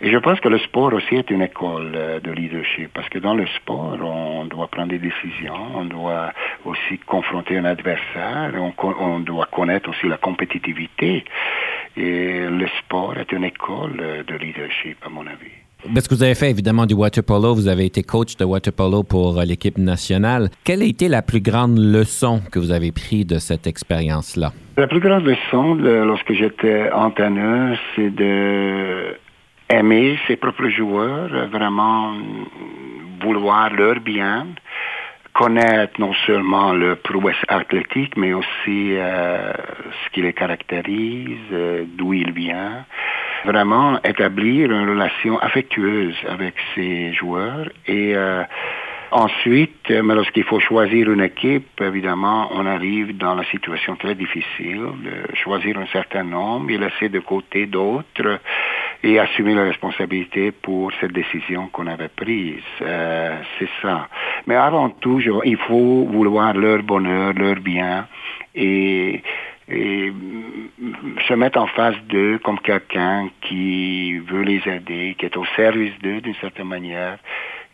Euh. 0.01 0.05
et 0.05 0.11
je 0.11 0.17
pense 0.17 0.39
que 0.39 0.49
le 0.49 0.59
sport 0.59 0.93
aussi 0.93 1.15
est 1.15 1.29
une 1.29 1.41
école 1.41 1.91
de 2.23 2.31
leadership 2.31 2.91
parce 2.93 3.09
que 3.09 3.19
dans 3.19 3.33
le 3.33 3.45
sport, 3.47 3.97
on 4.01 4.45
doit 4.45 4.67
prendre 4.67 4.89
des 4.89 4.99
décisions, 4.99 5.55
on 5.75 5.85
doit 5.85 6.31
aussi 6.65 6.97
confronter 7.05 7.57
un 7.57 7.65
adversaire, 7.65 8.51
on, 8.57 8.73
on 8.99 9.19
doit 9.19 9.47
connaître 9.51 9.89
aussi 9.89 10.07
la 10.07 10.17
compétitivité. 10.17 11.23
Et 11.97 12.45
le 12.47 12.67
sport 12.79 13.17
est 13.17 13.31
une 13.31 13.43
école 13.43 14.23
de 14.27 14.35
leadership, 14.35 14.97
à 15.05 15.09
mon 15.09 15.25
avis. 15.27 15.51
Parce 15.93 16.07
que 16.09 16.15
vous 16.15 16.23
avez 16.23 16.35
fait 16.35 16.49
évidemment 16.49 16.85
du 16.85 16.93
water 16.93 17.23
polo, 17.23 17.55
vous 17.55 17.69
avez 17.69 17.85
été 17.85 18.03
coach 18.03 18.35
de 18.35 18.43
water 18.43 18.73
polo 18.73 19.03
pour 19.03 19.41
l'équipe 19.41 19.77
nationale. 19.77 20.49
Quelle 20.65 20.81
a 20.81 20.85
été 20.85 21.07
la 21.07 21.21
plus 21.21 21.39
grande 21.39 21.77
leçon 21.77 22.41
que 22.51 22.59
vous 22.59 22.71
avez 22.71 22.91
prise 22.91 23.25
de 23.25 23.39
cette 23.39 23.65
expérience-là? 23.65 24.51
La 24.77 24.87
plus 24.87 24.99
grande 24.99 25.23
leçon 25.25 25.75
lorsque 25.75 26.33
j'étais 26.33 26.91
entraîneur, 26.91 27.77
c'est 27.95 28.13
de 28.13 29.15
aimer 29.69 30.17
ses 30.27 30.35
propres 30.35 30.69
joueurs, 30.69 31.29
vraiment 31.49 32.13
vouloir 33.21 33.71
leur 33.73 33.99
bien, 33.99 34.47
connaître 35.33 35.99
non 35.99 36.13
seulement 36.25 36.73
le 36.73 36.95
prouesse 36.95 37.43
athlétique, 37.47 38.17
mais 38.17 38.33
aussi 38.33 38.95
euh, 38.97 39.53
ce 40.03 40.09
qui 40.11 40.21
les 40.21 40.33
caractérise, 40.33 41.37
euh, 41.51 41.85
d'où 41.97 42.13
il 42.13 42.31
vient. 42.31 42.85
Vraiment 43.45 44.01
établir 44.03 44.71
une 44.71 44.89
relation 44.89 45.39
affectueuse 45.39 46.15
avec 46.27 46.55
ces 46.75 47.13
joueurs. 47.13 47.69
Et 47.87 48.15
euh, 48.15 48.43
Ensuite, 49.11 49.89
mais 49.89 50.13
lorsqu'il 50.13 50.43
faut 50.43 50.59
choisir 50.59 51.11
une 51.11 51.21
équipe, 51.21 51.81
évidemment, 51.81 52.47
on 52.53 52.67
arrive 52.67 53.17
dans 53.17 53.33
la 53.33 53.43
situation 53.45 53.95
très 53.95 54.13
difficile 54.13 54.85
de 55.03 55.35
choisir 55.35 55.79
un 55.79 55.87
certain 55.87 56.23
nombre. 56.23 56.69
Et 56.69 56.77
laisser 56.77 57.09
de 57.09 57.19
côté 57.19 57.65
d'autres 57.65 58.39
et 59.03 59.19
assumer 59.19 59.53
la 59.53 59.63
responsabilité 59.63 60.51
pour 60.51 60.91
cette 60.99 61.13
décision 61.13 61.67
qu'on 61.67 61.87
avait 61.87 62.09
prise. 62.09 62.61
Euh, 62.81 63.37
c'est 63.57 63.69
ça. 63.81 64.07
Mais 64.45 64.55
avant 64.55 64.89
tout, 64.89 65.21
il 65.45 65.57
faut 65.57 66.05
vouloir 66.05 66.53
leur 66.53 66.83
bonheur, 66.83 67.33
leur 67.33 67.55
bien 67.55 68.07
et, 68.55 69.21
et 69.69 70.13
se 71.27 71.33
mettre 71.33 71.59
en 71.59 71.67
face 71.67 71.95
d'eux 72.09 72.39
comme 72.39 72.59
quelqu'un 72.59 73.29
qui 73.41 74.17
veut 74.19 74.43
les 74.43 74.61
aider, 74.67 75.15
qui 75.17 75.25
est 75.25 75.37
au 75.37 75.45
service 75.55 75.93
d'eux 76.01 76.21
d'une 76.21 76.35
certaine 76.35 76.67
manière 76.67 77.19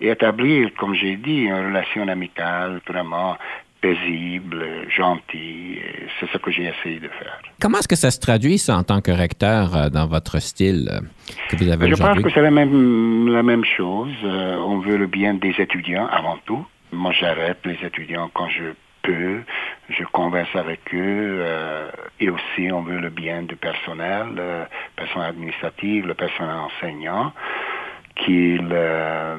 et 0.01 0.09
établir, 0.09 0.71
comme 0.77 0.93
j'ai 0.93 1.15
dit, 1.15 1.43
une 1.43 1.67
relation 1.67 2.07
amicale 2.07 2.81
vraiment 2.87 3.37
paisible, 3.85 4.65
gentille. 4.89 5.79
C'est 6.19 6.29
ce 6.31 6.37
que 6.39 6.51
j'ai 6.51 6.65
essayé 6.73 6.99
de 6.99 7.07
faire. 7.07 7.39
Comment 7.61 7.77
est-ce 7.77 7.87
que 7.87 7.95
ça 7.95 8.09
se 8.09 8.19
traduit, 8.19 8.57
ça, 8.57 8.77
en 8.77 8.83
tant 8.83 9.01
que 9.01 9.11
recteur, 9.11 9.75
euh, 9.75 9.89
dans 9.89 10.07
votre 10.07 10.39
style 10.39 10.89
euh, 10.91 10.99
que 11.49 11.55
vous 11.57 11.69
avez 11.69 11.89
Je 11.89 11.95
pense 11.95 12.19
que 12.19 12.31
c'est 12.31 12.41
la 12.41 12.51
même, 12.51 13.27
la 13.29 13.43
même 13.43 13.65
chose. 13.77 14.15
Euh, 14.23 14.55
on 14.57 14.79
veut 14.79 14.97
le 14.97 15.07
bien 15.07 15.35
des 15.35 15.53
étudiants 15.59 16.07
avant 16.07 16.37
tout. 16.45 16.65
Moi, 16.91 17.11
j'arrête 17.19 17.59
les 17.65 17.77
étudiants 17.85 18.29
quand 18.33 18.49
je 18.49 18.73
peux. 19.03 19.41
Je 19.89 20.03
converse 20.05 20.55
avec 20.55 20.81
eux. 20.93 21.45
et 22.19 22.29
aussi, 22.29 22.71
on 22.71 22.81
veut 22.81 22.99
le 22.99 23.11
bien 23.11 23.43
du 23.43 23.55
personnel, 23.55 24.29
le 24.35 24.63
personnel 24.95 25.29
administratif, 25.29 26.05
le 26.05 26.15
personnel 26.15 26.55
enseignant 26.55 27.31
qu'ils 28.15 28.69
euh, 28.71 29.37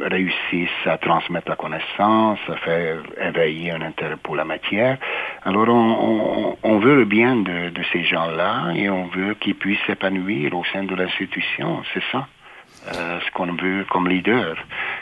réussissent 0.00 0.86
à 0.86 0.98
transmettre 0.98 1.48
la 1.48 1.56
connaissance, 1.56 2.38
à 2.48 2.56
faire 2.56 2.98
éveiller 3.20 3.72
un 3.72 3.82
intérêt 3.82 4.16
pour 4.22 4.36
la 4.36 4.44
matière. 4.44 4.98
Alors 5.44 5.68
on, 5.68 6.78
veut 6.78 6.96
le 6.96 7.04
bien 7.04 7.36
de, 7.36 7.72
ces 7.92 8.04
gens-là 8.04 8.72
et 8.74 8.88
on 8.88 9.06
veut 9.06 9.34
qu'ils 9.34 9.54
puissent 9.54 9.84
s'épanouir 9.86 10.54
au 10.54 10.64
sein 10.72 10.84
de 10.84 10.94
l'institution, 10.94 11.82
c'est 11.92 12.02
ça. 12.10 12.26
Euh, 12.88 13.18
ce 13.20 13.30
qu'on 13.32 13.52
veut 13.52 13.84
comme 13.90 14.08
leader 14.08 14.56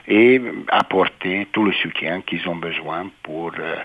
et 0.09 0.41
apporter 0.69 1.47
tout 1.53 1.65
le 1.65 1.73
soutien 1.75 2.23
qu'ils 2.23 2.49
ont 2.49 2.57
besoin 2.57 3.09
pour 3.23 3.53
euh, 3.57 3.77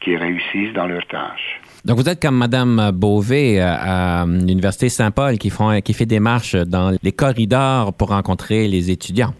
qu'ils 0.00 0.16
réussissent 0.16 0.72
dans 0.72 0.86
leurs 0.86 1.06
tâches. 1.06 1.60
Donc, 1.84 1.98
vous 1.98 2.08
êtes 2.08 2.22
comme 2.22 2.38
Mme 2.38 2.90
Beauvais 2.94 3.60
euh, 3.60 3.66
à 3.66 4.24
l'Université 4.26 4.88
Saint-Paul 4.88 5.36
qui, 5.36 5.52
qui 5.84 5.92
fait 5.92 6.06
des 6.06 6.20
marches 6.20 6.54
dans 6.54 6.96
les 7.02 7.12
corridors 7.12 7.92
pour 7.92 8.08
rencontrer 8.08 8.66
les 8.66 8.90
étudiants. 8.90 9.34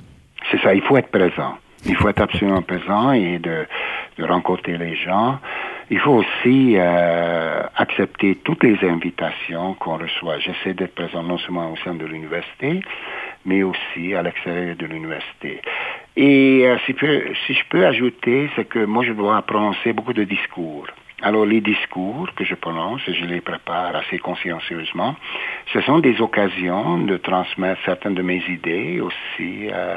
C'est 0.50 0.61
ça, 0.61 0.75
il 0.75 0.83
faut 0.83 0.97
être 0.97 1.11
présent. 1.11 1.59
Il 1.87 1.97
faut 1.97 2.09
être 2.09 2.21
absolument 2.21 2.62
présent 2.62 3.12
et 3.12 3.38
de, 3.38 3.67
de 4.19 4.25
rencontrer 4.25 4.76
les 4.76 4.97
gens. 4.97 5.38
Il 5.90 6.00
faut 6.00 6.23
aussi 6.23 6.75
euh, 6.76 7.62
accepter 7.76 8.37
toutes 8.45 8.62
les 8.64 8.76
invitations 8.87 9.75
qu'on 9.75 9.97
reçoit. 9.97 10.38
J'essaie 10.38 10.75
d'être 10.75 10.95
présent 10.95 11.23
non 11.23 11.38
seulement 11.38 11.73
au 11.73 11.76
sein 11.76 11.95
de 11.95 12.05
l'université, 12.05 12.81
mais 13.47 13.62
aussi 13.62 14.14
à 14.14 14.23
l'extérieur 14.23 14.76
de 14.76 14.87
l'université. 14.87 15.62
Et 16.17 16.67
euh, 16.67 16.76
si, 16.85 16.95
si 17.47 17.55
je 17.55 17.64
peux 17.71 17.87
ajouter, 17.87 18.50
c'est 18.57 18.67
que 18.67 18.85
moi 18.85 19.05
je 19.05 19.12
dois 19.12 19.40
prononcer 19.43 19.93
beaucoup 19.93 20.12
de 20.12 20.25
discours. 20.25 20.87
Alors 21.21 21.47
les 21.47 21.61
discours 21.61 22.28
que 22.37 22.45
je 22.45 22.55
prononce, 22.55 23.00
je 23.07 23.25
les 23.25 23.40
prépare 23.40 23.97
assez 23.97 24.19
consciencieusement, 24.19 25.17
ce 25.73 25.81
sont 25.81 25.99
des 25.99 26.21
occasions 26.21 26.99
de 26.99 27.17
transmettre 27.17 27.81
certaines 27.85 28.14
de 28.14 28.23
mes 28.23 28.40
idées, 28.49 29.00
aussi 29.00 29.69
euh, 29.73 29.97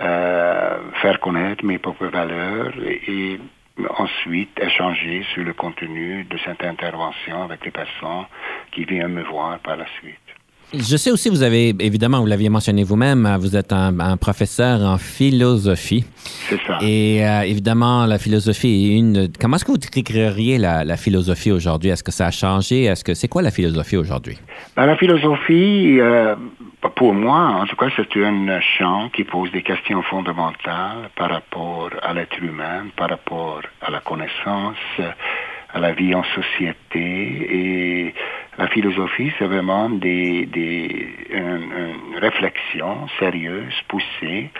faire 0.00 1.20
connaître 1.20 1.64
mes 1.64 1.78
propres 1.78 2.06
valeurs 2.06 2.72
et, 2.82 3.38
ensuite 3.88 4.58
échanger 4.60 5.24
sur 5.32 5.42
le 5.42 5.54
contenu 5.54 6.24
de 6.24 6.36
cette 6.44 6.62
intervention 6.62 7.44
avec 7.44 7.64
les 7.64 7.70
personnes 7.70 8.26
qui 8.72 8.84
viennent 8.84 9.14
me 9.14 9.22
voir 9.22 9.58
par 9.60 9.76
la 9.76 9.86
suite. 10.00 10.39
Je 10.72 10.96
sais 10.96 11.10
aussi, 11.10 11.30
vous 11.30 11.42
avez, 11.42 11.70
évidemment, 11.80 12.20
vous 12.20 12.26
l'aviez 12.26 12.48
mentionné 12.48 12.84
vous-même, 12.84 13.26
euh, 13.26 13.36
vous 13.38 13.56
êtes 13.56 13.72
un, 13.72 14.16
professeur 14.16 14.80
en 14.82 14.98
philosophie. 14.98 16.04
C'est 16.48 16.60
ça. 16.64 16.78
Et 16.80 17.26
euh, 17.26 17.42
évidemment, 17.42 18.06
la 18.06 18.18
philosophie 18.18 18.68
est 18.68 18.98
une. 18.98 19.28
Comment 19.40 19.56
est-ce 19.56 19.64
que 19.64 19.72
vous 19.72 19.78
décririez 19.78 20.58
la, 20.58 20.96
philosophie 20.96 21.50
aujourd'hui? 21.50 21.90
Est-ce 21.90 22.04
que 22.04 22.12
ça 22.12 22.26
a 22.26 22.30
changé? 22.30 22.84
Est-ce 22.84 23.02
que 23.02 23.14
c'est 23.14 23.26
quoi 23.26 23.42
la 23.42 23.50
philosophie 23.50 23.96
aujourd'hui? 23.96 24.38
Ben, 24.76 24.86
la 24.86 24.96
philosophie, 24.96 25.98
euh, 25.98 26.36
pour 26.94 27.14
moi, 27.14 27.38
en 27.62 27.66
tout 27.66 27.76
cas, 27.76 27.86
c'est 27.96 28.22
un 28.22 28.60
champ 28.60 29.08
qui 29.08 29.24
pose 29.24 29.50
des 29.50 29.62
questions 29.62 30.02
fondamentales 30.02 31.10
par 31.16 31.30
rapport 31.30 31.90
à 32.00 32.14
l'être 32.14 32.38
humain, 32.40 32.84
par 32.96 33.10
rapport 33.10 33.60
à 33.82 33.90
la 33.90 33.98
connaissance, 34.00 34.76
à 35.72 35.80
la 35.80 35.92
vie 35.92 36.14
en 36.14 36.24
société. 36.24 37.00
Et 37.00 38.14
la 38.58 38.68
philosophie, 38.68 39.32
c'est 39.38 39.46
vraiment 39.46 39.88
des, 39.90 40.46
des, 40.46 41.08
une, 41.30 42.16
réflexion 42.18 43.08
sérieuse, 43.18 43.74
poussée, 43.88 44.50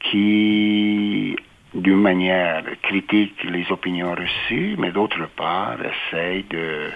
qui, 0.00 1.36
d'une 1.74 2.00
manière, 2.00 2.62
critique 2.82 3.42
les 3.44 3.70
opinions 3.70 4.14
reçues, 4.14 4.76
mais 4.78 4.90
d'autre 4.92 5.28
part, 5.36 5.76
essaye 5.82 6.44
de 6.44 6.90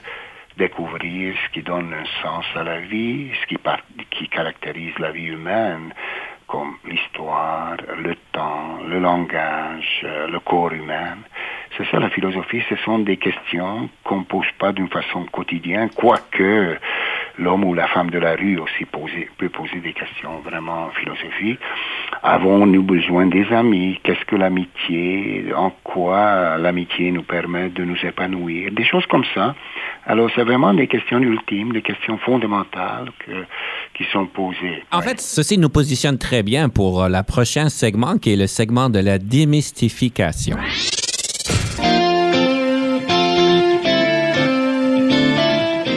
découvrir 0.57 1.35
ce 1.44 1.52
qui 1.52 1.62
donne 1.62 1.92
un 1.92 2.22
sens 2.22 2.44
à 2.55 2.62
la 2.62 2.81
vie, 2.81 3.31
ce 3.40 3.46
qui, 3.46 3.59
qui 4.11 4.28
caractérise 4.28 4.98
la 4.98 5.11
vie 5.11 5.28
humaine, 5.28 5.92
comme 6.53 6.77
l'histoire, 6.87 7.79
le 7.97 8.15
temps, 8.31 8.81
le 8.87 8.99
langage, 9.01 10.05
le 10.05 10.38
corps 10.41 10.75
humain. 10.75 11.17
C'est 11.79 11.87
ça 11.91 11.99
la 11.99 12.11
philosophie, 12.11 12.62
ce 12.69 12.77
sont 12.85 12.99
des 12.99 13.17
questions 13.17 13.88
qu'on 14.05 14.19
ne 14.19 14.25
pose 14.25 14.51
pas 14.59 14.73
d'une 14.73 14.88
façon 14.88 15.25
quotidienne, 15.33 15.88
quoique 15.97 16.77
l'homme 17.38 17.65
ou 17.65 17.73
la 17.73 17.88
femme 17.88 18.11
de 18.11 18.19
la 18.19 18.35
rue 18.37 18.59
aussi 18.59 18.85
peut 18.85 19.49
poser 19.49 19.81
des 19.81 19.95
questions 19.95 20.41
vraiment 20.41 20.91
philosophiques. 20.91 21.59
Avons-nous 22.23 22.83
besoin 22.83 23.25
des 23.27 23.51
amis? 23.51 23.99
Qu'est-ce 24.03 24.27
que 24.27 24.37
l'amitié? 24.37 25.47
En 25.57 25.71
quoi 25.83 26.59
l'amitié 26.59 27.11
nous 27.12 27.23
permet 27.23 27.71
de 27.71 27.83
nous 27.85 27.97
épanouir? 28.05 28.73
Des 28.73 28.85
choses 28.85 29.07
comme 29.07 29.25
ça. 29.35 29.55
Alors 30.05 30.29
c'est 30.35 30.43
vraiment 30.43 30.75
des 30.75 30.88
questions 30.88 31.21
ultimes, 31.21 31.73
des 31.73 31.83
questions 31.83 32.19
fondamentales 32.19 33.11
qui 33.95 34.05
sont 34.12 34.27
posées. 34.27 34.83
En 34.91 35.01
fait, 35.01 35.21
ceci 35.21 35.59
nous 35.59 35.69
positionne 35.69 36.19
très 36.19 36.43
bien 36.43 36.69
pour 36.69 37.09
le 37.09 37.23
prochain 37.23 37.69
segment 37.69 38.19
qui 38.19 38.33
est 38.33 38.37
le 38.37 38.49
segment 38.49 38.91
de 38.91 38.99
la 38.99 39.19
démystification. 39.19 40.57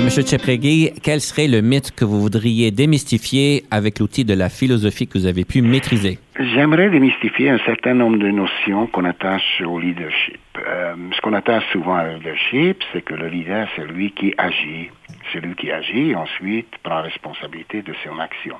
Monsieur 0.03 0.21
Tcheprégui, 0.21 0.91
quel 1.01 1.19
serait 1.19 1.47
le 1.47 1.61
mythe 1.61 1.89
que 1.89 2.05
vous 2.05 2.21
voudriez 2.21 2.69
démystifier 2.69 3.65
avec 3.71 3.97
l'outil 3.97 4.23
de 4.23 4.35
la 4.35 4.49
philosophie 4.49 5.07
que 5.07 5.17
vous 5.17 5.25
avez 5.25 5.45
pu 5.45 5.63
maîtriser? 5.63 6.19
J'aimerais 6.37 6.89
démystifier 6.89 7.49
un 7.49 7.59
certain 7.59 7.93
nombre 7.93 8.17
de 8.17 8.29
notions 8.29 8.87
qu'on 8.87 9.05
attache 9.05 9.61
au 9.65 9.79
leadership. 9.79 10.41
Euh, 10.67 10.93
ce 11.13 11.21
qu'on 11.21 11.31
attache 11.31 11.63
souvent 11.71 12.03
au 12.03 12.17
leadership, 12.17 12.83
c'est 12.91 13.03
que 13.03 13.13
le 13.13 13.29
leader, 13.29 13.69
c'est 13.73 13.85
lui 13.85 14.11
qui 14.11 14.33
agit. 14.37 14.89
C'est 15.31 15.39
lui 15.39 15.55
qui 15.55 15.71
agit 15.71 16.09
et 16.11 16.15
ensuite 16.15 16.77
prend 16.83 17.01
responsabilité 17.01 17.83
de 17.83 17.93
son 18.03 18.19
action. 18.19 18.57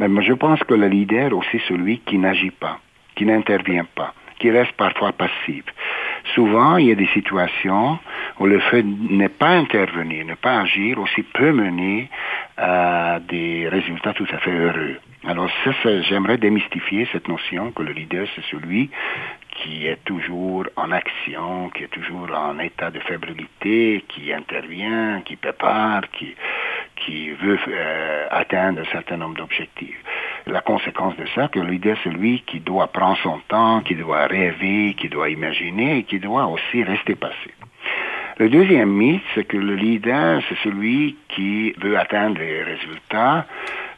Mais 0.00 0.08
moi, 0.08 0.20
je 0.22 0.32
pense 0.32 0.58
que 0.64 0.74
le 0.74 0.88
leader, 0.88 1.32
aussi 1.32 1.60
celui 1.68 2.00
qui 2.00 2.18
n'agit 2.18 2.50
pas, 2.50 2.80
qui 3.14 3.24
n'intervient 3.24 3.86
pas, 3.94 4.12
qui 4.40 4.50
reste 4.50 4.72
parfois 4.72 5.12
passif 5.12 5.62
souvent, 6.34 6.76
il 6.76 6.86
y 6.88 6.92
a 6.92 6.94
des 6.94 7.08
situations 7.08 7.98
où 8.38 8.46
le 8.46 8.58
fait 8.58 8.82
de 8.82 9.12
ne 9.12 9.28
pas 9.28 9.50
intervenir, 9.50 10.24
ne 10.26 10.34
pas 10.34 10.60
agir 10.60 10.98
aussi 10.98 11.22
peut 11.22 11.52
mener 11.52 12.08
à 12.56 13.20
des 13.20 13.68
résultats 13.68 14.12
tout 14.12 14.26
à 14.32 14.38
fait 14.38 14.50
heureux. 14.50 14.96
Alors 15.28 15.50
j'aimerais 16.08 16.38
démystifier 16.38 17.08
cette 17.10 17.26
notion 17.26 17.72
que 17.72 17.82
le 17.82 17.92
leader, 17.92 18.28
c'est 18.36 18.44
celui 18.44 18.90
qui 19.50 19.86
est 19.86 19.98
toujours 20.04 20.66
en 20.76 20.92
action, 20.92 21.68
qui 21.70 21.82
est 21.82 21.88
toujours 21.88 22.30
en 22.32 22.58
état 22.60 22.92
de 22.92 23.00
fébrilité, 23.00 24.04
qui 24.06 24.32
intervient, 24.32 25.22
qui 25.24 25.34
prépare, 25.34 26.02
qui, 26.12 26.36
qui 26.94 27.30
veut 27.30 27.58
euh, 27.66 28.26
atteindre 28.30 28.82
un 28.82 28.92
certain 28.92 29.16
nombre 29.16 29.34
d'objectifs. 29.34 30.00
la 30.46 30.60
conséquence 30.60 31.16
de 31.16 31.26
ça, 31.34 31.48
que 31.48 31.58
le 31.58 31.70
leader, 31.70 31.96
c'est 32.04 32.10
celui 32.10 32.42
qui 32.42 32.60
doit 32.60 32.86
prendre 32.86 33.18
son 33.18 33.40
temps, 33.48 33.80
qui 33.80 33.96
doit 33.96 34.26
rêver, 34.26 34.94
qui 34.96 35.08
doit 35.08 35.28
imaginer 35.28 35.98
et 35.98 36.02
qui 36.04 36.20
doit 36.20 36.46
aussi 36.46 36.84
rester 36.84 37.16
passé. 37.16 37.50
Le 38.38 38.48
deuxième 38.48 38.90
mythe, 38.90 39.22
c'est 39.34 39.44
que 39.44 39.56
le 39.56 39.74
leader, 39.74 40.40
c'est 40.48 40.58
celui 40.58 41.16
qui 41.30 41.72
veut 41.80 41.98
atteindre 41.98 42.38
les 42.38 42.62
résultats, 42.62 43.46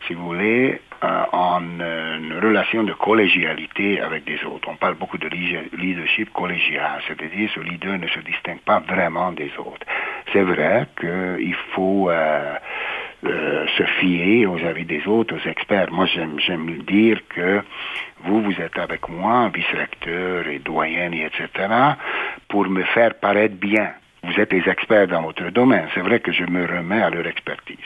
si 0.07 0.15
vous 0.15 0.25
voulez, 0.27 0.81
euh, 1.05 1.25
en 1.33 1.63
euh, 1.81 2.19
une 2.19 2.39
relation 2.41 2.83
de 2.83 2.93
collégialité 2.93 4.01
avec 4.01 4.25
des 4.25 4.43
autres. 4.45 4.69
On 4.69 4.77
parle 4.77 4.95
beaucoup 4.95 5.19
de 5.19 5.29
leadership 5.29 6.33
collégial, 6.33 7.01
c'est-à-dire 7.07 7.49
ce 7.55 7.61
leader 7.61 7.99
ne 7.99 8.09
se 8.09 8.19
distingue 8.21 8.61
pas 8.61 8.81
vraiment 8.81 9.31
des 9.33 9.53
autres. 9.59 9.87
C'est 10.33 10.43
vrai 10.43 10.87
qu'il 10.99 11.55
faut 11.73 12.11
euh, 12.11 12.55
euh, 13.25 13.67
se 13.77 13.85
fier 14.01 14.47
aux 14.47 14.59
avis 14.65 14.85
des 14.85 15.07
autres, 15.07 15.37
aux 15.37 15.49
experts. 15.49 15.93
Moi, 15.93 16.07
j'aime 16.07 16.83
dire 16.87 17.21
que 17.29 17.63
vous, 18.25 18.43
vous 18.43 18.61
êtes 18.61 18.79
avec 18.79 19.09
moi, 19.09 19.51
vice-recteur 19.55 20.49
et 20.49 20.59
doyen, 20.59 21.13
etc., 21.13 21.49
pour 22.49 22.69
me 22.69 22.83
faire 22.83 23.15
paraître 23.15 23.57
bien. 23.57 23.93
Vous 24.25 24.39
êtes 24.41 24.53
les 24.53 24.69
experts 24.69 25.09
dans 25.09 25.23
votre 25.23 25.51
domaine. 25.51 25.87
C'est 25.95 26.01
vrai 26.01 26.21
que 26.21 26.33
je 26.33 26.45
me 26.45 26.67
remets 26.67 27.03
à 27.03 27.11
leur 27.11 27.27
expertise. 27.27 27.77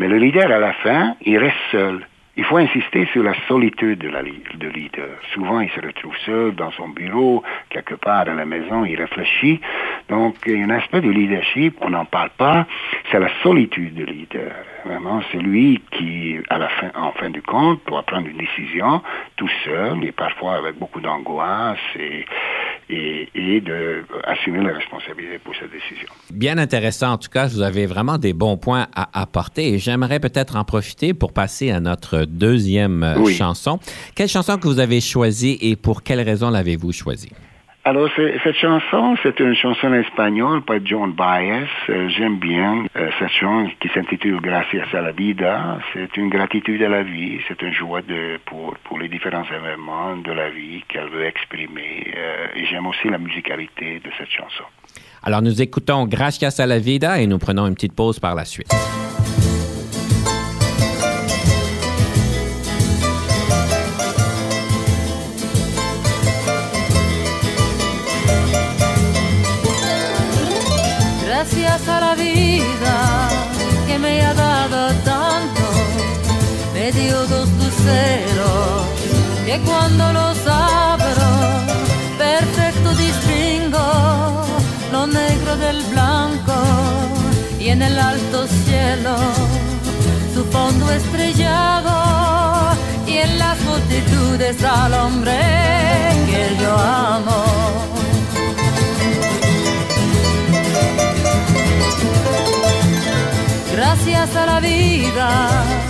Mais 0.00 0.08
le 0.08 0.16
leader, 0.16 0.50
à 0.50 0.58
la 0.58 0.72
fin, 0.72 1.14
il 1.26 1.36
reste 1.36 1.58
seul. 1.70 2.06
Il 2.38 2.44
faut 2.44 2.56
insister 2.56 3.06
sur 3.12 3.22
la 3.22 3.34
solitude 3.46 3.98
de 3.98 4.08
la 4.08 4.22
de 4.22 4.68
leader. 4.68 5.10
Souvent, 5.34 5.60
il 5.60 5.68
se 5.72 5.80
retrouve 5.80 6.16
seul 6.24 6.54
dans 6.54 6.70
son 6.70 6.88
bureau, 6.88 7.42
quelque 7.68 7.96
part 7.96 8.20
à 8.20 8.32
la 8.32 8.46
maison, 8.46 8.86
il 8.86 8.96
réfléchit. 8.96 9.60
Donc, 10.08 10.36
il 10.46 10.58
y 10.58 10.62
a 10.62 10.64
un 10.64 10.70
aspect 10.70 11.02
de 11.02 11.10
leadership, 11.10 11.76
on 11.82 11.90
n'en 11.90 12.06
parle 12.06 12.30
pas, 12.30 12.66
c'est 13.10 13.20
la 13.20 13.28
solitude 13.42 13.92
du 13.92 14.06
leader. 14.06 14.52
Vraiment, 14.86 15.20
c'est 15.30 15.38
lui 15.38 15.82
qui, 15.90 16.38
à 16.48 16.56
la 16.56 16.68
fin, 16.68 16.90
en 16.94 17.12
fin 17.12 17.28
du 17.28 17.42
compte, 17.42 17.80
doit 17.86 18.02
prendre 18.04 18.26
une 18.26 18.38
décision 18.38 19.02
tout 19.36 19.50
seul 19.66 20.02
et 20.02 20.12
parfois 20.12 20.54
avec 20.54 20.78
beaucoup 20.78 21.02
d'angoisse 21.02 21.78
et, 21.98 22.24
et, 22.90 23.28
et 23.34 23.60
d'assumer 23.60 24.62
la 24.62 24.74
responsabilité 24.74 25.38
pour 25.38 25.54
cette 25.54 25.70
décision. 25.70 26.08
Bien 26.32 26.58
intéressant. 26.58 27.12
En 27.12 27.18
tout 27.18 27.28
cas, 27.28 27.46
vous 27.46 27.62
avez 27.62 27.86
vraiment 27.86 28.18
des 28.18 28.32
bons 28.32 28.56
points 28.56 28.88
à 28.94 29.20
apporter 29.20 29.74
et 29.74 29.78
j'aimerais 29.78 30.20
peut-être 30.20 30.56
en 30.56 30.64
profiter 30.64 31.14
pour 31.14 31.32
passer 31.32 31.70
à 31.70 31.80
notre 31.80 32.24
deuxième 32.24 33.02
euh, 33.02 33.26
chanson. 33.26 33.78
Quelle 34.14 34.28
chanson 34.28 34.58
que 34.58 34.66
vous 34.66 34.80
avez 34.80 35.00
choisie 35.00 35.58
et 35.60 35.76
pour 35.76 36.02
quelle 36.02 36.20
raison 36.20 36.50
l'avez-vous 36.50 36.92
choisie? 36.92 37.32
Alors, 37.82 38.10
cette 38.44 38.56
chanson, 38.56 39.16
c'est 39.22 39.40
une 39.40 39.54
chanson 39.54 39.94
espagnole 39.94 40.60
par 40.60 40.76
John 40.84 41.14
Baez. 41.14 41.66
Euh, 41.88 42.10
j'aime 42.10 42.38
bien 42.38 42.84
euh, 42.94 43.08
cette 43.18 43.30
chanson 43.30 43.70
qui 43.80 43.88
s'intitule 43.88 44.38
Gracias 44.42 44.84
a 44.92 45.00
la 45.00 45.12
vida. 45.12 45.78
C'est 45.94 46.14
une 46.18 46.28
gratitude 46.28 46.82
à 46.82 46.90
la 46.90 47.02
vie, 47.02 47.38
c'est 47.48 47.60
une 47.62 47.72
joie 47.72 48.02
pour 48.44 48.98
les 48.98 49.08
différents 49.08 49.44
événements 49.44 50.14
de 50.18 50.30
la 50.30 50.50
vie 50.50 50.84
qu'elle 50.88 51.08
veut 51.08 51.24
exprimer. 51.24 52.12
Euh, 52.14 52.46
et 52.54 52.66
j'aime 52.66 52.86
aussi 52.86 53.08
la 53.08 53.16
musicalité 53.16 53.98
de 54.04 54.10
cette 54.18 54.30
chanson. 54.30 54.64
Alors, 55.22 55.40
nous 55.40 55.62
écoutons 55.62 56.04
Gracias 56.04 56.60
a 56.60 56.66
la 56.66 56.78
vida 56.78 57.18
et 57.18 57.26
nous 57.26 57.38
prenons 57.38 57.66
une 57.66 57.74
petite 57.74 57.94
pause 57.94 58.20
par 58.20 58.34
la 58.34 58.44
suite. 58.44 58.70
Dos 77.80 77.86
luceros 77.86 78.86
que 79.46 79.58
cuando 79.60 80.12
los 80.12 80.38
abro, 80.46 81.30
perfecto 82.18 82.94
distingo 82.94 84.44
lo 84.92 85.06
negro 85.06 85.56
del 85.56 85.82
blanco 85.84 86.54
y 87.58 87.68
en 87.68 87.82
el 87.82 87.98
alto 87.98 88.46
cielo 88.46 89.16
su 90.34 90.44
fondo 90.44 90.90
estrellado 90.92 92.76
y 93.06 93.18
en 93.18 93.38
las 93.38 93.58
multitudes 93.60 94.62
al 94.64 94.94
hombre 94.94 95.38
que 96.26 96.56
yo 96.60 96.76
amo. 96.76 97.44
gracias 103.72 104.36
a 104.36 104.46
la 104.46 104.60
vida 104.60 105.89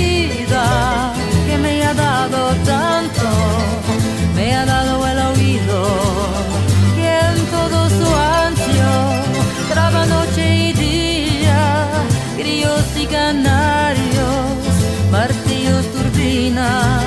Vida 0.00 1.12
que 1.46 1.56
me 1.58 1.84
ha 1.84 1.94
dado 1.94 2.40
tanto, 2.74 3.28
me 4.36 4.54
ha 4.54 4.64
dado 4.64 5.06
el 5.06 5.18
oído 5.32 5.78
y 7.00 7.02
en 7.26 7.36
todo 7.56 7.78
su 7.98 8.08
ancho 8.44 8.92
traba 9.72 10.06
noche 10.06 10.44
y 10.68 10.72
día, 10.72 11.60
grillos 12.38 12.84
y 13.02 13.06
canarios, 13.06 14.56
martillos, 15.10 15.84
turbinas, 15.94 17.04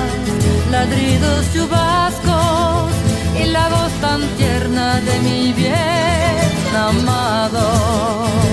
ladridos, 0.70 1.40
chubascos 1.52 2.92
y 3.40 3.44
la 3.46 3.68
voz 3.68 3.92
tan 4.00 4.20
tierna 4.38 5.00
de 5.00 5.14
mi 5.20 5.52
bien 5.52 5.74
amado. 6.90 8.43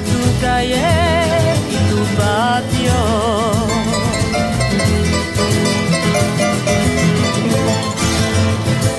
tu 0.00 0.40
calle 0.40 0.76
y 1.70 1.76
tu 1.90 2.00
patio. 2.18 2.98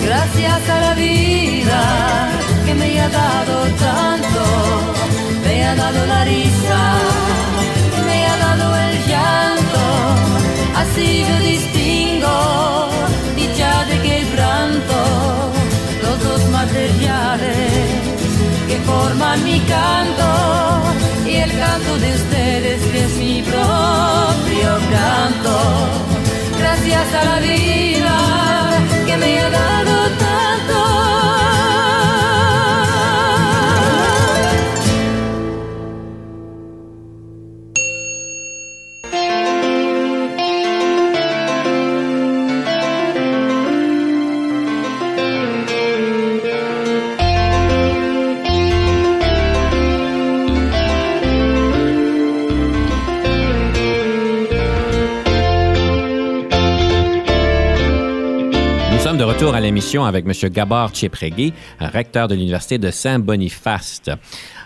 Gracias 0.05 0.69
a 0.69 0.79
la 0.81 0.93
vida 0.95 2.29
que 2.65 2.73
me 2.75 2.99
ha 2.99 3.09
dado 3.09 3.55
tanto, 3.87 4.43
me 5.45 5.65
ha 5.65 5.75
dado 5.75 6.05
la 6.05 6.23
risa, 6.25 6.81
me 8.05 8.25
ha 8.25 8.37
dado 8.37 8.75
el 8.75 8.95
llanto, 9.07 9.83
así 10.81 11.25
yo 11.27 11.39
distingo 11.39 12.89
dicha 13.35 13.85
de 13.85 13.97
quebranto, 14.01 14.99
los 16.03 16.23
dos 16.23 16.49
materiales 16.49 18.09
que 18.67 18.77
forman 18.85 19.43
mi 19.43 19.59
cara 19.61 19.98
de 22.01 22.15
ustedes 22.15 22.81
que 22.91 23.03
es 23.03 23.15
mi 23.17 23.41
propio 23.41 24.69
canto. 24.91 25.59
Gracias 26.57 27.13
a 27.13 27.25
la 27.25 27.39
vida 27.39 28.15
que 29.05 29.17
me 29.17 29.39
ha 29.39 29.49
dado. 29.49 29.78
Avec 59.79 60.25
M. 60.25 60.49
Gabor 60.49 60.89
Tcheprégui, 60.89 61.53
recteur 61.79 62.27
de 62.27 62.35
l'Université 62.35 62.77
de 62.77 62.91
Saint-Boniface. 62.91 64.01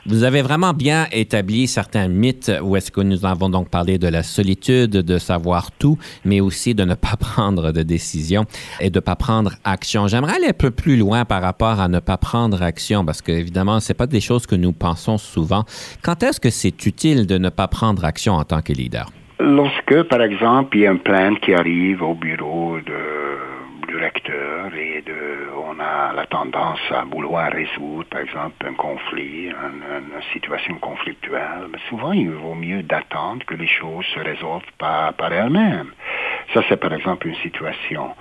Vous 0.08 0.24
avez 0.24 0.42
vraiment 0.42 0.74
bien 0.74 1.06
établi 1.12 1.68
certains 1.68 2.08
mythes 2.08 2.52
où 2.64 2.76
est-ce 2.76 2.90
que 2.90 3.02
nous 3.02 3.24
avons 3.24 3.48
donc 3.48 3.70
parlé 3.70 4.00
de 4.00 4.08
la 4.08 4.24
solitude, 4.24 4.90
de 4.90 5.18
savoir 5.20 5.72
tout, 5.72 6.00
mais 6.26 6.42
aussi 6.42 6.74
de 6.74 6.84
ne 6.84 6.96
pas 6.96 7.16
prendre 7.20 7.72
de 7.72 7.84
décision 7.84 8.46
et 8.80 8.90
de 8.90 8.98
ne 8.98 9.02
pas 9.02 9.16
prendre 9.16 9.52
action. 9.64 10.08
J'aimerais 10.08 10.38
aller 10.38 10.48
un 10.48 10.54
peu 10.54 10.72
plus 10.72 10.98
loin 10.98 11.26
par 11.26 11.44
rapport 11.44 11.80
à 11.80 11.88
ne 11.88 12.00
pas 12.00 12.18
prendre 12.18 12.64
action 12.64 13.06
parce 13.06 13.22
que 13.22 13.32
évidemment, 13.32 13.80
c'est 13.82 13.94
pas 13.94 14.08
des 14.08 14.22
choses 14.22 14.48
que 14.48 14.56
nous 14.56 14.74
pensons 14.74 15.20
souvent. 15.20 15.64
Quand 16.02 16.24
est-ce 16.24 16.40
que 16.40 16.50
c'est 16.50 16.88
utile 16.88 17.28
de 17.28 17.38
ne 17.38 17.50
pas 17.50 17.68
prendre 17.68 18.04
action 18.04 18.34
en 18.34 18.46
tant 18.46 18.64
que 18.64 18.74
leader? 18.74 19.12
Lorsque, 19.40 20.04
par 20.10 20.24
exemple, 20.24 20.76
il 20.76 20.82
y 20.82 20.88
a 20.88 20.92
une 20.92 21.00
plainte 21.00 21.40
qui 21.42 21.54
arrive 21.54 22.02
au 22.02 22.16
bureau 22.16 22.78
de 22.80 23.53
et 23.96 25.02
de, 25.02 25.50
on 25.56 25.80
a 25.80 26.14
la 26.14 26.26
tendance 26.26 26.80
à 26.90 27.04
vouloir 27.04 27.52
résoudre, 27.52 28.06
par 28.10 28.22
exemple, 28.22 28.66
un 28.68 28.74
conflit, 28.74 29.50
une, 29.50 30.22
situation 30.32 30.76
conflictuelle. 30.80 31.68
Mais 31.72 31.78
souvent, 31.90 32.12
il 32.12 32.32
vaut 32.32 32.56
mieux 32.56 32.82
d'attendre 32.82 33.46
que 33.46 33.54
les 33.54 33.68
choses 33.68 34.06
se 34.16 34.20
résolvent 34.20 34.64
par, 34.80 35.14
par 35.14 35.32
elles-mêmes. 35.32 35.92
Ça, 36.54 36.62
c'est 36.68 36.78
par 36.78 36.94
exemple 36.94 37.28
une 37.28 37.36
situation 37.36 38.16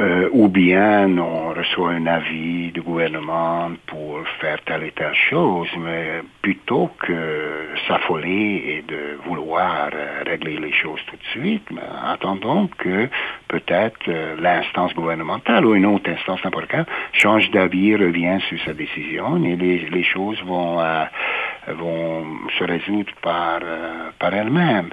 euh, 0.00 0.30
ou 0.32 0.48
bien 0.48 1.18
on 1.18 1.50
reçoit 1.50 1.90
un 1.90 2.06
avis 2.06 2.72
du 2.72 2.80
gouvernement 2.80 3.70
pour 3.86 4.26
faire 4.40 4.58
telle 4.64 4.84
et 4.84 4.92
telle 4.92 5.14
chose, 5.14 5.68
mais 5.78 6.22
plutôt 6.40 6.90
que 7.00 7.68
s'affoler 7.86 8.62
et 8.66 8.82
de 8.88 9.18
vouloir 9.26 9.90
euh, 9.92 10.22
régler 10.26 10.56
les 10.56 10.72
choses 10.72 11.00
tout 11.06 11.16
de 11.16 11.24
suite, 11.24 11.68
attendons 12.02 12.68
que 12.78 13.10
peut-être 13.48 14.08
euh, 14.08 14.36
l'instance 14.40 14.94
gouvernementale 14.94 15.66
ou 15.66 15.74
une 15.74 15.84
autre 15.84 16.08
instance 16.10 16.42
n'importe 16.44 16.74
change 17.12 17.50
d'avis, 17.50 17.94
revient 17.94 18.38
sur 18.48 18.58
sa 18.64 18.72
décision 18.72 19.44
et 19.44 19.54
les, 19.54 19.80
les 19.90 20.04
choses 20.04 20.40
vont, 20.44 20.78
vont 21.68 22.24
se 22.58 22.64
résoudre 22.64 23.12
par, 23.20 23.60
par 24.18 24.32
elles-mêmes. 24.32 24.88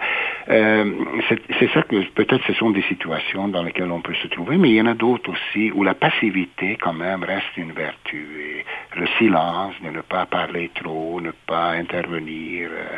C'est 0.48 1.70
ça 1.74 1.84
que 1.84 2.02
peut-être 2.12 2.46
ce 2.48 2.54
sont 2.54 2.70
des 2.70 2.82
situations 2.84 3.50
dans 3.50 3.64
lesquelles 3.64 3.92
on 3.92 4.02
peut 4.02 4.16
se 4.16 4.28
trouver, 4.28 4.58
mais 4.58 4.70
il 4.70 4.76
y 4.76 4.82
en 4.82 4.86
a 4.86 4.94
d'autres 4.94 5.32
aussi 5.32 5.72
où 5.72 5.84
la 5.84 5.94
passivité 5.94 6.78
quand 6.80 6.94
même 6.94 7.24
reste 7.24 7.58
une 7.58 7.74
vertu. 7.74 8.26
Et 8.40 8.66
le 8.98 9.08
silence, 9.18 9.74
ne 9.82 10.02
pas 10.02 10.26
parler 10.26 10.72
trop, 10.74 11.20
ne 11.20 11.32
pas 11.46 11.72
intervenir. 11.72 12.70
Euh, 12.72 12.98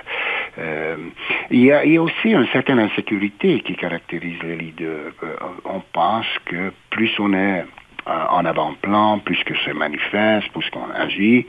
euh, 0.60 0.98
il, 1.52 1.62
y 1.62 1.72
a, 1.72 1.86
il, 1.86 1.94
y 1.94 1.98
a, 1.98 2.02
aussi 2.02 2.30
une 2.32 2.48
certaine 2.48 2.80
insécurité 2.80 3.62
qui 3.62 3.76
caractérise 3.76 4.42
les 4.44 4.56
leaders. 4.56 5.14
Euh, 5.24 5.36
on 5.66 5.82
pense 5.94 6.28
que 6.46 6.72
plus 6.90 7.12
on 7.20 7.34
est 7.34 7.62
euh, 7.62 7.64
en 8.10 8.46
avant-plan, 8.46 9.20
plus 9.20 9.42
que 9.44 9.56
se 9.56 9.72
manifeste, 9.72 10.52
plus 10.52 10.70
qu'on 10.70 10.90
agit, 10.92 11.46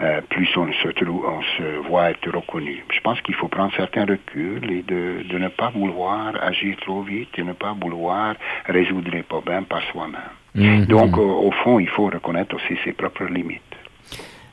euh, 0.00 0.20
plus 0.28 0.48
on 0.56 0.72
se, 0.72 0.88
on 1.08 1.42
se 1.42 1.88
voit 1.88 2.10
être 2.10 2.30
reconnu. 2.30 2.84
Je 2.92 3.00
pense 3.00 3.20
qu'il 3.22 3.34
faut 3.34 3.48
prendre 3.48 3.72
certains 3.76 4.06
reculs 4.06 4.70
et 4.70 4.82
de, 4.82 5.22
de 5.28 5.38
ne 5.38 5.48
pas 5.48 5.70
vouloir 5.70 6.32
agir 6.42 6.76
trop 6.80 7.02
vite 7.02 7.30
et 7.38 7.42
ne 7.42 7.52
pas 7.52 7.74
vouloir 7.80 8.34
résoudre 8.66 9.10
les 9.10 9.22
problèmes 9.22 9.64
par 9.64 9.82
soi-même. 9.92 10.20
Mhm. 10.54 10.86
Donc, 10.86 11.16
au 11.18 11.50
fond, 11.62 11.78
il 11.78 11.88
faut 11.88 12.06
reconnaître 12.06 12.56
aussi 12.56 12.76
ses 12.84 12.92
propres 12.92 13.24
limites. 13.24 13.67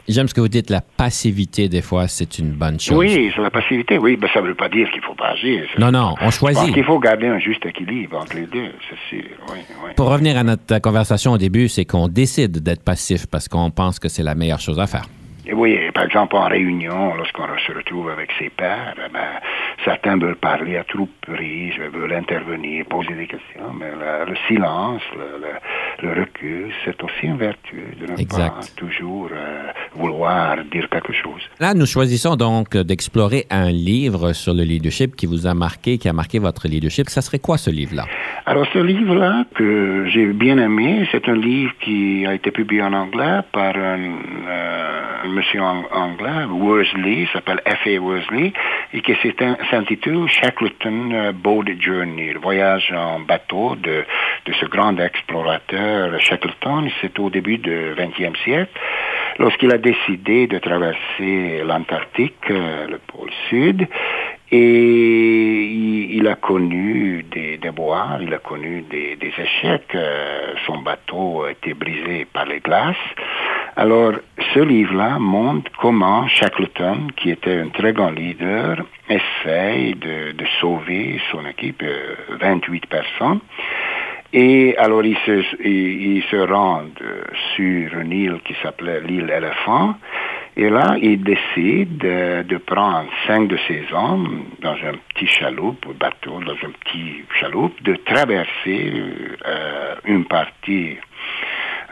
J'aime 0.07 0.27
ce 0.27 0.35
que 0.35 0.41
vous 0.41 0.47
dites, 0.47 0.69
la 0.69 0.81
passivité, 0.81 1.67
des 1.67 1.81
fois, 1.81 2.07
c'est 2.07 2.37
une 2.37 2.51
bonne 2.51 2.79
chose. 2.79 2.97
Oui, 2.97 3.31
c'est 3.35 3.41
la 3.41 3.49
passivité, 3.49 3.97
oui, 3.97 4.17
mais 4.21 4.27
ça 4.31 4.41
ne 4.41 4.47
veut 4.47 4.55
pas 4.55 4.69
dire 4.69 4.87
qu'il 4.91 5.01
ne 5.01 5.05
faut 5.05 5.15
pas 5.15 5.29
agir. 5.29 5.67
Non, 5.79 5.91
non, 5.91 6.13
on 6.21 6.29
choisit. 6.29 6.75
Il 6.77 6.83
faut 6.83 6.99
garder 6.99 7.27
un 7.27 7.39
juste 7.39 7.65
équilibre 7.65 8.17
entre 8.17 8.35
les 8.35 8.45
deux, 8.45 8.71
c'est 8.87 9.17
sûr. 9.17 9.25
Oui, 9.51 9.59
oui. 9.83 9.91
Pour 9.95 10.09
revenir 10.09 10.37
à 10.37 10.43
notre 10.43 10.77
conversation 10.79 11.31
au 11.31 11.37
début, 11.39 11.67
c'est 11.69 11.85
qu'on 11.85 12.07
décide 12.07 12.61
d'être 12.61 12.83
passif 12.83 13.25
parce 13.25 13.47
qu'on 13.47 13.71
pense 13.71 13.97
que 13.97 14.07
c'est 14.07 14.23
la 14.23 14.35
meilleure 14.35 14.59
chose 14.59 14.79
à 14.79 14.85
faire. 14.85 15.05
Oui, 15.53 15.77
par 15.93 16.05
exemple, 16.05 16.35
en 16.35 16.47
réunion, 16.47 17.13
lorsqu'on 17.15 17.45
se 17.67 17.71
retrouve 17.71 18.09
avec 18.09 18.31
ses 18.39 18.49
pairs, 18.49 18.95
eh 18.97 19.11
ben, 19.13 19.39
certains 19.83 20.17
veulent 20.17 20.37
parler 20.37 20.77
à 20.77 20.83
tout 20.83 21.07
prix, 21.21 21.71
veulent 21.93 22.13
intervenir, 22.13 22.85
poser 22.85 23.13
des 23.13 23.27
questions, 23.27 23.71
mais 23.79 23.91
le, 23.91 24.35
silence, 24.47 25.03
le, 26.01 26.09
recul, 26.09 26.73
c'est 26.83 27.01
aussi 27.03 27.27
une 27.27 27.37
vertu 27.37 27.83
de 27.99 28.11
ne 28.11 28.25
pas 28.27 28.59
toujours 28.75 29.29
euh, 29.31 29.71
vouloir 29.95 30.57
dire 30.71 30.87
quelque 30.89 31.13
chose. 31.13 31.41
Là, 31.59 31.73
nous 31.73 31.85
choisissons 31.85 32.35
donc 32.35 32.75
d'explorer 32.77 33.45
un 33.49 33.71
livre 33.71 34.33
sur 34.33 34.53
le 34.53 34.63
leadership 34.63 35.15
qui 35.15 35.25
vous 35.25 35.47
a 35.47 35.53
marqué, 35.53 35.97
qui 35.97 36.09
a 36.09 36.13
marqué 36.13 36.39
votre 36.39 36.67
leadership. 36.67 37.09
Ça 37.09 37.21
serait 37.21 37.39
quoi 37.39 37.57
ce 37.57 37.69
livre-là? 37.69 38.05
Alors, 38.45 38.65
ce 38.73 38.79
livre-là, 38.79 39.45
que 39.55 40.05
j'ai 40.07 40.27
bien 40.27 40.57
aimé, 40.57 41.07
c'est 41.11 41.27
un 41.29 41.35
livre 41.35 41.73
qui 41.81 42.25
a 42.27 42.33
été 42.33 42.51
publié 42.51 42.81
en 42.81 42.93
anglais 42.93 43.39
par 43.51 43.75
un... 43.75 43.99
Euh, 44.47 45.05
monsieur 45.27 45.61
anglais, 45.61 46.45
Worsley, 46.49 47.27
s'appelle 47.33 47.61
F.A. 47.65 47.99
Worsley, 47.99 48.53
et 48.93 49.01
qui 49.01 49.13
s'intitule 49.69 50.27
Shackleton 50.27 51.11
euh, 51.11 51.31
Boat 51.31 51.65
Journey, 51.79 52.33
le 52.33 52.39
voyage 52.39 52.93
en 52.95 53.19
bateau 53.19 53.75
de, 53.75 54.03
de 54.45 54.53
ce 54.53 54.65
grand 54.65 54.97
explorateur 54.99 56.19
Shackleton. 56.19 56.89
C'est 57.01 57.17
au 57.19 57.29
début 57.29 57.57
du 57.57 57.95
XXe 57.97 58.37
siècle, 58.43 58.71
lorsqu'il 59.39 59.71
a 59.71 59.77
décidé 59.77 60.47
de 60.47 60.57
traverser 60.59 61.63
l'Antarctique, 61.65 62.49
euh, 62.49 62.87
le 62.87 62.97
pôle 62.99 63.31
sud, 63.49 63.87
et 64.51 65.63
il, 66.11 66.27
a 66.27 66.35
connu 66.35 67.25
des 67.31 67.57
déboires, 67.57 68.19
il 68.21 68.33
a 68.33 68.37
connu 68.37 68.83
des, 68.89 69.17
échecs. 69.21 69.95
Euh, 69.95 70.53
son 70.65 70.77
bateau 70.77 71.43
a 71.43 71.51
été 71.51 71.73
brisé 71.73 72.25
par 72.31 72.45
les 72.45 72.59
glaces. 72.59 72.95
Alors, 73.75 74.13
ce 74.53 74.59
livre-là 74.59 75.17
montre 75.19 75.69
comment 75.81 76.27
Shackleton, 76.27 77.07
qui 77.17 77.31
était 77.31 77.59
un 77.59 77.69
très 77.69 77.91
grand 77.91 78.11
leader, 78.11 78.77
essaye 79.09 79.95
de, 79.95 80.31
de 80.31 80.45
sauver 80.61 81.19
son 81.31 81.45
équipe, 81.45 81.83
28 82.29 82.83
euh, 82.83 82.87
personnes. 82.87 83.39
Et 84.37 84.75
alors, 84.77 85.05
il 85.05 85.15
se, 85.25 85.63
il, 85.63 86.21
se 86.23 86.35
rend 86.35 86.83
sur 87.55 87.99
une 87.99 88.11
île 88.11 88.39
qui 88.43 88.53
s'appelait 88.61 88.99
l'île 88.99 89.31
Éléphant. 89.31 89.95
Et 90.57 90.69
là, 90.69 90.97
il 91.01 91.23
décide 91.23 91.97
de, 91.99 92.43
de, 92.43 92.57
prendre 92.57 93.09
cinq 93.27 93.47
de 93.47 93.57
ses 93.65 93.85
hommes 93.93 94.47
dans 94.59 94.73
un 94.73 94.95
petit 95.07 95.27
chaloupe, 95.27 95.87
bateau, 95.97 96.41
dans 96.41 96.51
un 96.51 96.71
petit 96.81 97.23
chaloupe, 97.39 97.81
de 97.83 97.95
traverser 97.95 98.91
euh, 99.47 99.95
une 100.03 100.25
partie 100.25 100.97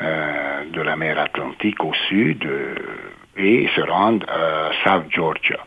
euh, 0.01 0.63
de 0.69 0.81
la 0.81 0.97
mer 0.97 1.17
Atlantique 1.17 1.81
au 1.81 1.93
sud 2.09 2.45
euh, 2.45 2.75
et 3.37 3.69
se 3.73 3.81
rendre 3.81 4.27
à 4.29 4.71
South 4.83 5.05
Georgia. 5.09 5.59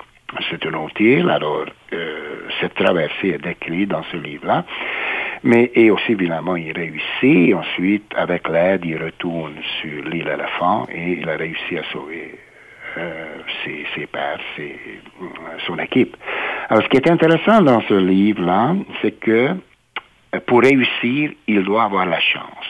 C'est 0.50 0.62
une 0.64 0.74
autre 0.74 1.00
île, 1.00 1.30
alors 1.30 1.64
euh, 1.92 2.48
cette 2.60 2.74
traversée 2.74 3.28
est 3.28 3.42
décrite 3.42 3.88
dans 3.88 4.02
ce 4.10 4.18
livre-là. 4.18 4.64
Mais 5.46 5.70
et 5.74 5.90
aussi 5.90 6.12
évidemment 6.12 6.56
il 6.56 6.72
réussit. 6.72 7.54
Ensuite, 7.54 8.12
avec 8.16 8.48
l'aide, 8.48 8.84
il 8.84 9.02
retourne 9.02 9.54
sur 9.80 10.04
l'île 10.04 10.28
Éléphant 10.28 10.86
et 10.92 11.18
il 11.20 11.28
a 11.28 11.36
réussi 11.36 11.78
à 11.78 11.84
sauver 11.92 12.34
ses, 13.62 13.86
ses, 13.94 14.06
pères, 14.06 14.40
ses, 14.56 14.76
son 15.66 15.78
équipe. 15.78 16.16
Alors 16.68 16.82
ce 16.82 16.88
qui 16.88 16.96
est 16.96 17.08
intéressant 17.08 17.62
dans 17.62 17.80
ce 17.82 17.94
livre-là, 17.94 18.74
c'est 19.02 19.20
que 19.20 19.50
pour 20.46 20.62
réussir, 20.62 21.30
il 21.46 21.62
doit 21.62 21.84
avoir 21.84 22.06
la 22.06 22.20
chance 22.20 22.66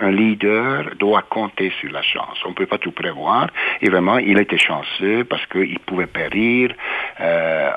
un 0.00 0.10
leader 0.10 0.96
doit 0.98 1.22
compter 1.22 1.72
sur 1.80 1.92
la 1.92 2.02
chance. 2.02 2.38
On 2.44 2.50
ne 2.50 2.54
peut 2.54 2.66
pas 2.66 2.78
tout 2.78 2.92
prévoir. 2.92 3.48
Et 3.80 3.88
vraiment, 3.88 4.18
il 4.18 4.38
était 4.38 4.58
chanceux 4.58 5.24
parce 5.24 5.44
qu'il 5.46 5.78
pouvait 5.80 6.06
périr 6.06 6.72
euh, 7.20 7.70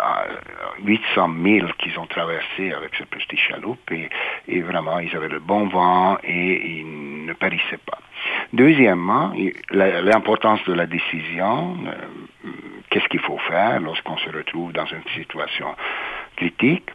800 0.83 1.29
000 1.43 1.67
qu'ils 1.79 1.97
ont 1.99 2.05
traversé 2.05 2.73
avec 2.73 2.95
ce 2.95 3.03
petit 3.03 3.37
chaloupe. 3.37 3.91
Et, 3.91 4.09
et, 4.47 4.61
vraiment, 4.61 4.99
ils 4.99 5.15
avaient 5.15 5.29
le 5.29 5.39
bon 5.39 5.67
vent 5.67 6.17
et 6.23 6.79
ils 6.79 7.25
ne 7.25 7.33
périssaient 7.33 7.79
pas. 7.85 7.99
Deuxièmement, 8.53 9.33
l'importance 9.71 10.63
de 10.65 10.73
la 10.73 10.85
décision. 10.85 11.77
Euh, 11.87 12.49
qu'est-ce 12.89 13.07
qu'il 13.07 13.21
faut 13.21 13.39
faire 13.39 13.79
lorsqu'on 13.79 14.17
se 14.17 14.29
retrouve 14.29 14.71
dans 14.71 14.85
une 14.85 15.03
situation 15.15 15.67
critique? 16.35 16.89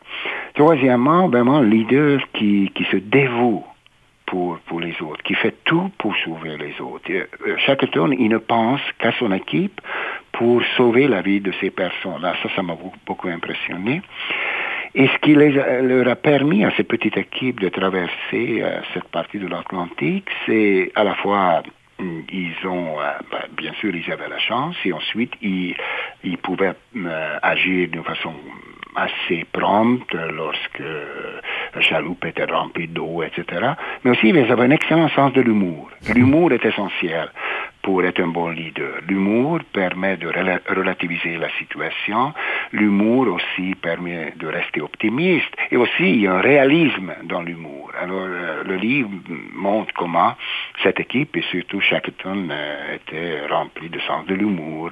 Troisièmement, 0.54 1.28
vraiment, 1.28 1.60
leader 1.60 2.20
qui, 2.32 2.70
qui 2.74 2.84
se 2.84 2.96
dévoue 2.96 3.64
pour, 4.26 4.58
pour 4.60 4.80
les 4.80 4.94
autres, 5.02 5.22
qui 5.22 5.34
fait 5.34 5.56
tout 5.64 5.90
pour 5.98 6.14
sauver 6.18 6.56
les 6.56 6.80
autres. 6.80 7.10
Euh, 7.10 7.56
chaque 7.66 7.90
tour, 7.90 8.12
il 8.12 8.28
ne 8.28 8.38
pense 8.38 8.80
qu'à 8.98 9.12
son 9.12 9.32
équipe 9.32 9.80
pour 10.38 10.62
sauver 10.76 11.08
la 11.08 11.20
vie 11.20 11.40
de 11.40 11.52
ces 11.60 11.70
personnes. 11.70 12.22
Là, 12.22 12.32
ça, 12.42 12.48
ça 12.54 12.62
m'a 12.62 12.76
beaucoup 13.04 13.28
impressionné. 13.28 14.02
Et 14.94 15.08
ce 15.08 15.18
qui 15.18 15.34
les 15.34 15.50
leur 15.50 16.08
a 16.08 16.14
permis 16.14 16.64
à 16.64 16.70
ces 16.76 16.84
petites 16.84 17.16
équipes 17.16 17.60
de 17.60 17.68
traverser 17.68 18.62
euh, 18.62 18.80
cette 18.94 19.08
partie 19.08 19.38
de 19.38 19.48
l'Atlantique, 19.48 20.28
c'est 20.46 20.92
à 20.94 21.02
la 21.02 21.14
fois 21.16 21.62
mm, 21.98 22.20
ils 22.32 22.66
ont, 22.66 23.00
euh, 23.00 23.04
ben, 23.32 23.42
bien 23.56 23.72
sûr, 23.80 23.94
ils 23.94 24.10
avaient 24.12 24.28
la 24.28 24.38
chance, 24.38 24.76
et 24.84 24.92
ensuite, 24.92 25.32
ils, 25.42 25.74
ils 26.22 26.38
pouvaient 26.38 26.74
agir 27.42 27.88
d'une 27.88 28.04
façon 28.04 28.32
assez 28.96 29.44
prompte 29.52 30.14
lorsque 30.14 30.82
la 31.74 31.80
chaloupe 31.80 32.24
était 32.24 32.44
remplie 32.44 32.88
d'eau, 32.88 33.22
etc. 33.22 33.72
Mais 34.04 34.12
aussi, 34.12 34.28
ils 34.28 34.52
avaient 34.52 34.64
un 34.64 34.70
excellent 34.70 35.08
sens 35.10 35.32
de 35.32 35.40
l'humour. 35.40 35.90
L'humour 36.14 36.52
est 36.52 36.64
essentiel 36.64 37.30
pour 37.82 38.04
être 38.04 38.20
un 38.20 38.28
bon 38.28 38.50
leader. 38.50 39.00
L'humour 39.08 39.60
permet 39.72 40.16
de 40.16 40.28
relativiser 40.74 41.36
la 41.36 41.48
situation. 41.58 42.34
L'humour 42.72 43.28
aussi 43.28 43.74
permet 43.76 44.34
de 44.36 44.46
rester 44.46 44.80
optimiste. 44.80 45.50
Et 45.70 45.76
aussi, 45.76 46.10
il 46.10 46.20
y 46.22 46.26
a 46.26 46.34
un 46.34 46.40
réalisme 46.40 47.14
dans 47.24 47.42
l'humour. 47.42 47.90
Alors, 47.98 48.26
euh, 48.28 48.62
le 48.64 48.76
livre 48.76 49.08
montre 49.52 49.92
comment 49.94 50.34
cette 50.82 51.00
équipe, 51.00 51.36
et 51.36 51.42
surtout 51.50 51.80
Shackleton, 51.80 52.48
euh, 52.50 52.96
était 52.96 53.46
remplie 53.46 53.88
de 53.88 54.00
sens 54.00 54.26
de 54.26 54.34
l'humour. 54.34 54.90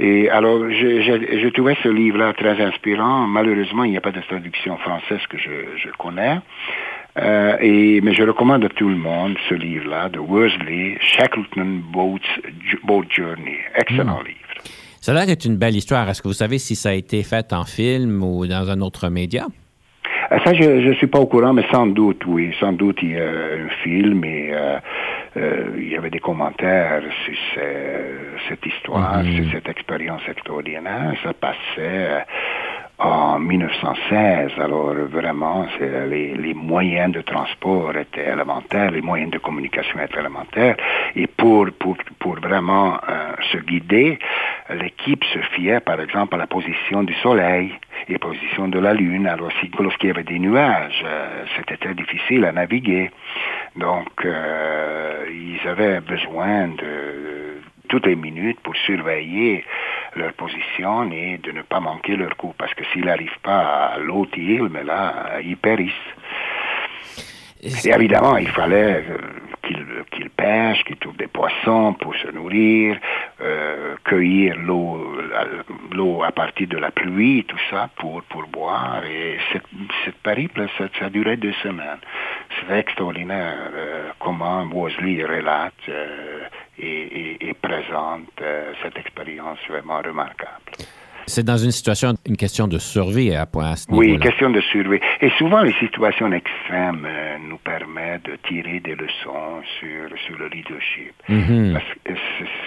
Et 0.00 0.30
alors, 0.30 0.60
je, 0.70 1.48
trouvais 1.48 1.76
ce 1.82 1.88
livre-là 1.88 2.32
très 2.32 2.60
inspirant. 2.62 3.26
Malheureusement, 3.26 3.84
il 3.84 3.90
n'y 3.90 3.96
a 3.96 4.00
pas 4.00 4.12
de 4.12 4.20
traduction 4.20 4.76
française 4.78 5.20
que 5.28 5.38
je, 5.38 5.76
je 5.76 5.88
connais. 5.98 6.38
Euh, 7.18 7.56
et, 7.60 8.00
mais 8.00 8.14
je 8.14 8.22
recommande 8.22 8.64
à 8.64 8.68
tout 8.68 8.88
le 8.88 8.96
monde 8.96 9.36
ce 9.48 9.54
livre-là 9.54 10.08
de 10.08 10.20
Worsley, 10.20 10.98
Shackleton 11.00 11.82
Boat, 11.92 12.20
Boat 12.84 13.06
Journey. 13.10 13.58
Excellent 13.74 14.20
hmm. 14.22 14.26
livre. 14.26 14.38
Cela 15.00 15.24
est 15.24 15.44
une 15.44 15.56
belle 15.56 15.76
histoire. 15.76 16.08
Est-ce 16.08 16.22
que 16.22 16.28
vous 16.28 16.34
savez 16.34 16.58
si 16.58 16.76
ça 16.76 16.90
a 16.90 16.94
été 16.94 17.22
fait 17.22 17.52
en 17.52 17.64
film 17.64 18.22
ou 18.22 18.46
dans 18.46 18.70
un 18.70 18.80
autre 18.80 19.08
média? 19.08 19.46
Euh, 20.30 20.38
ça, 20.44 20.54
je 20.54 20.88
ne 20.88 20.94
suis 20.94 21.06
pas 21.06 21.18
au 21.18 21.26
courant, 21.26 21.52
mais 21.52 21.64
sans 21.72 21.86
doute, 21.86 22.24
oui. 22.26 22.54
Sans 22.60 22.72
doute, 22.72 22.98
il 23.02 23.12
y 23.12 23.18
a 23.18 23.24
un 23.24 23.68
film 23.82 24.24
et 24.24 24.50
euh, 24.52 24.78
il 25.36 25.88
y 25.88 25.96
avait 25.96 26.10
des 26.10 26.20
commentaires 26.20 27.02
sur 27.24 27.34
cette 28.48 28.64
histoire, 28.66 29.22
hmm. 29.22 29.32
sur 29.32 29.52
cette 29.52 29.68
expérience 29.68 30.22
extraordinaire. 30.28 31.12
Ça 31.22 31.32
passait 31.34 32.24
en 32.98 33.38
1916. 33.38 34.52
Alors 34.58 34.92
vraiment, 34.94 35.66
les, 35.80 36.34
les, 36.34 36.54
moyens 36.54 37.12
de 37.12 37.20
transport 37.20 37.96
étaient 37.96 38.28
élémentaires, 38.32 38.90
les 38.90 39.02
moyens 39.02 39.30
de 39.30 39.38
communication 39.38 40.00
étaient 40.00 40.18
élémentaires. 40.18 40.76
Et 41.14 41.26
pour, 41.26 41.66
pour, 41.78 41.96
pour 42.18 42.40
vraiment 42.40 42.98
euh, 43.08 43.32
se 43.52 43.58
guider, 43.58 44.18
l'équipe 44.70 45.24
se 45.24 45.38
fiait 45.54 45.80
par 45.80 46.00
exemple 46.00 46.34
à 46.34 46.38
la 46.38 46.46
position 46.46 47.02
du 47.04 47.14
soleil 47.14 47.72
et 48.08 48.12
la 48.12 48.18
position 48.18 48.68
de 48.68 48.78
la 48.78 48.94
lune. 48.94 49.26
Alors 49.26 49.52
si, 49.60 49.70
lorsqu'il 49.78 50.08
y 50.08 50.12
avait 50.12 50.24
des 50.24 50.38
nuages, 50.38 51.04
euh, 51.04 51.44
c'était 51.56 51.76
très 51.76 51.94
difficile 51.94 52.44
à 52.44 52.52
naviguer. 52.52 53.10
Donc 53.76 54.24
euh, 54.24 55.24
ils 55.30 55.68
avaient 55.68 56.00
besoin 56.00 56.68
de 56.68 57.60
toutes 57.88 58.06
les 58.06 58.16
minutes 58.16 58.60
pour 58.60 58.76
surveiller 58.76 59.64
leur 60.16 60.32
position 60.34 61.10
et 61.10 61.38
de 61.38 61.52
ne 61.52 61.62
pas 61.62 61.80
manquer 61.80 62.16
leur 62.16 62.36
coup. 62.36 62.54
Parce 62.56 62.74
que 62.74 62.84
s'ils 62.92 63.04
n'arrivent 63.04 63.40
pas 63.42 63.92
à 63.94 63.98
l'autre 63.98 64.38
île, 64.38 64.68
mais 64.70 64.84
là, 64.84 65.40
ils 65.42 65.56
périssent. 65.56 66.14
Et 67.60 67.88
évidemment, 67.88 68.36
il 68.36 68.48
fallait 68.48 69.04
euh, 69.10 70.04
qu'ils 70.12 70.30
pêchent, 70.30 70.84
qu'ils 70.84 70.96
trouvent 70.96 71.16
des 71.16 71.26
poissons 71.26 71.94
pour 71.94 72.14
se 72.14 72.28
nourrir, 72.28 72.96
euh, 73.40 73.96
cueillir 74.04 74.56
l'eau 74.56 75.18
l'eau 75.92 76.22
à 76.22 76.32
partir 76.32 76.68
de 76.68 76.78
la 76.78 76.90
pluie, 76.90 77.44
tout 77.44 77.58
ça, 77.70 77.90
pour, 77.96 78.22
pour 78.24 78.46
boire. 78.46 79.02
Et 79.04 79.38
cette, 79.52 79.66
cette 80.04 80.18
périple, 80.22 80.66
ça, 80.78 80.84
ça 80.98 81.06
a 81.06 81.10
duré 81.10 81.36
deux 81.36 81.52
semaines. 81.62 82.00
C'est 82.56 82.78
extraordinaire 82.78 83.56
euh, 83.74 84.10
comment 84.18 84.64
Boisley 84.66 85.24
relate 85.24 85.74
et, 86.78 87.54
présente 87.60 88.30
euh, 88.40 88.72
cette 88.82 88.96
expérience 88.96 89.58
vraiment 89.68 89.98
remarquable. 89.98 90.62
C'est 91.26 91.44
dans 91.44 91.58
une 91.58 91.72
situation, 91.72 92.14
une 92.24 92.38
question 92.38 92.66
de 92.66 92.78
survie 92.78 93.34
à, 93.34 93.42
à 93.42 93.76
ce 93.76 93.90
niveau-là. 93.90 94.12
Oui, 94.14 94.18
question 94.18 94.48
de 94.48 94.60
survie. 94.62 94.98
Et 95.20 95.30
souvent, 95.36 95.60
les 95.60 95.74
situations 95.74 96.32
extrêmes 96.32 97.04
euh, 97.06 97.36
nous 97.46 97.58
permettent 97.58 98.24
de 98.24 98.36
tirer 98.48 98.80
des 98.80 98.94
leçons 98.94 99.60
sur, 99.78 100.18
sur 100.26 100.38
le 100.38 100.48
leadership. 100.48 101.12
Parce 101.26 101.84
que 102.04 102.14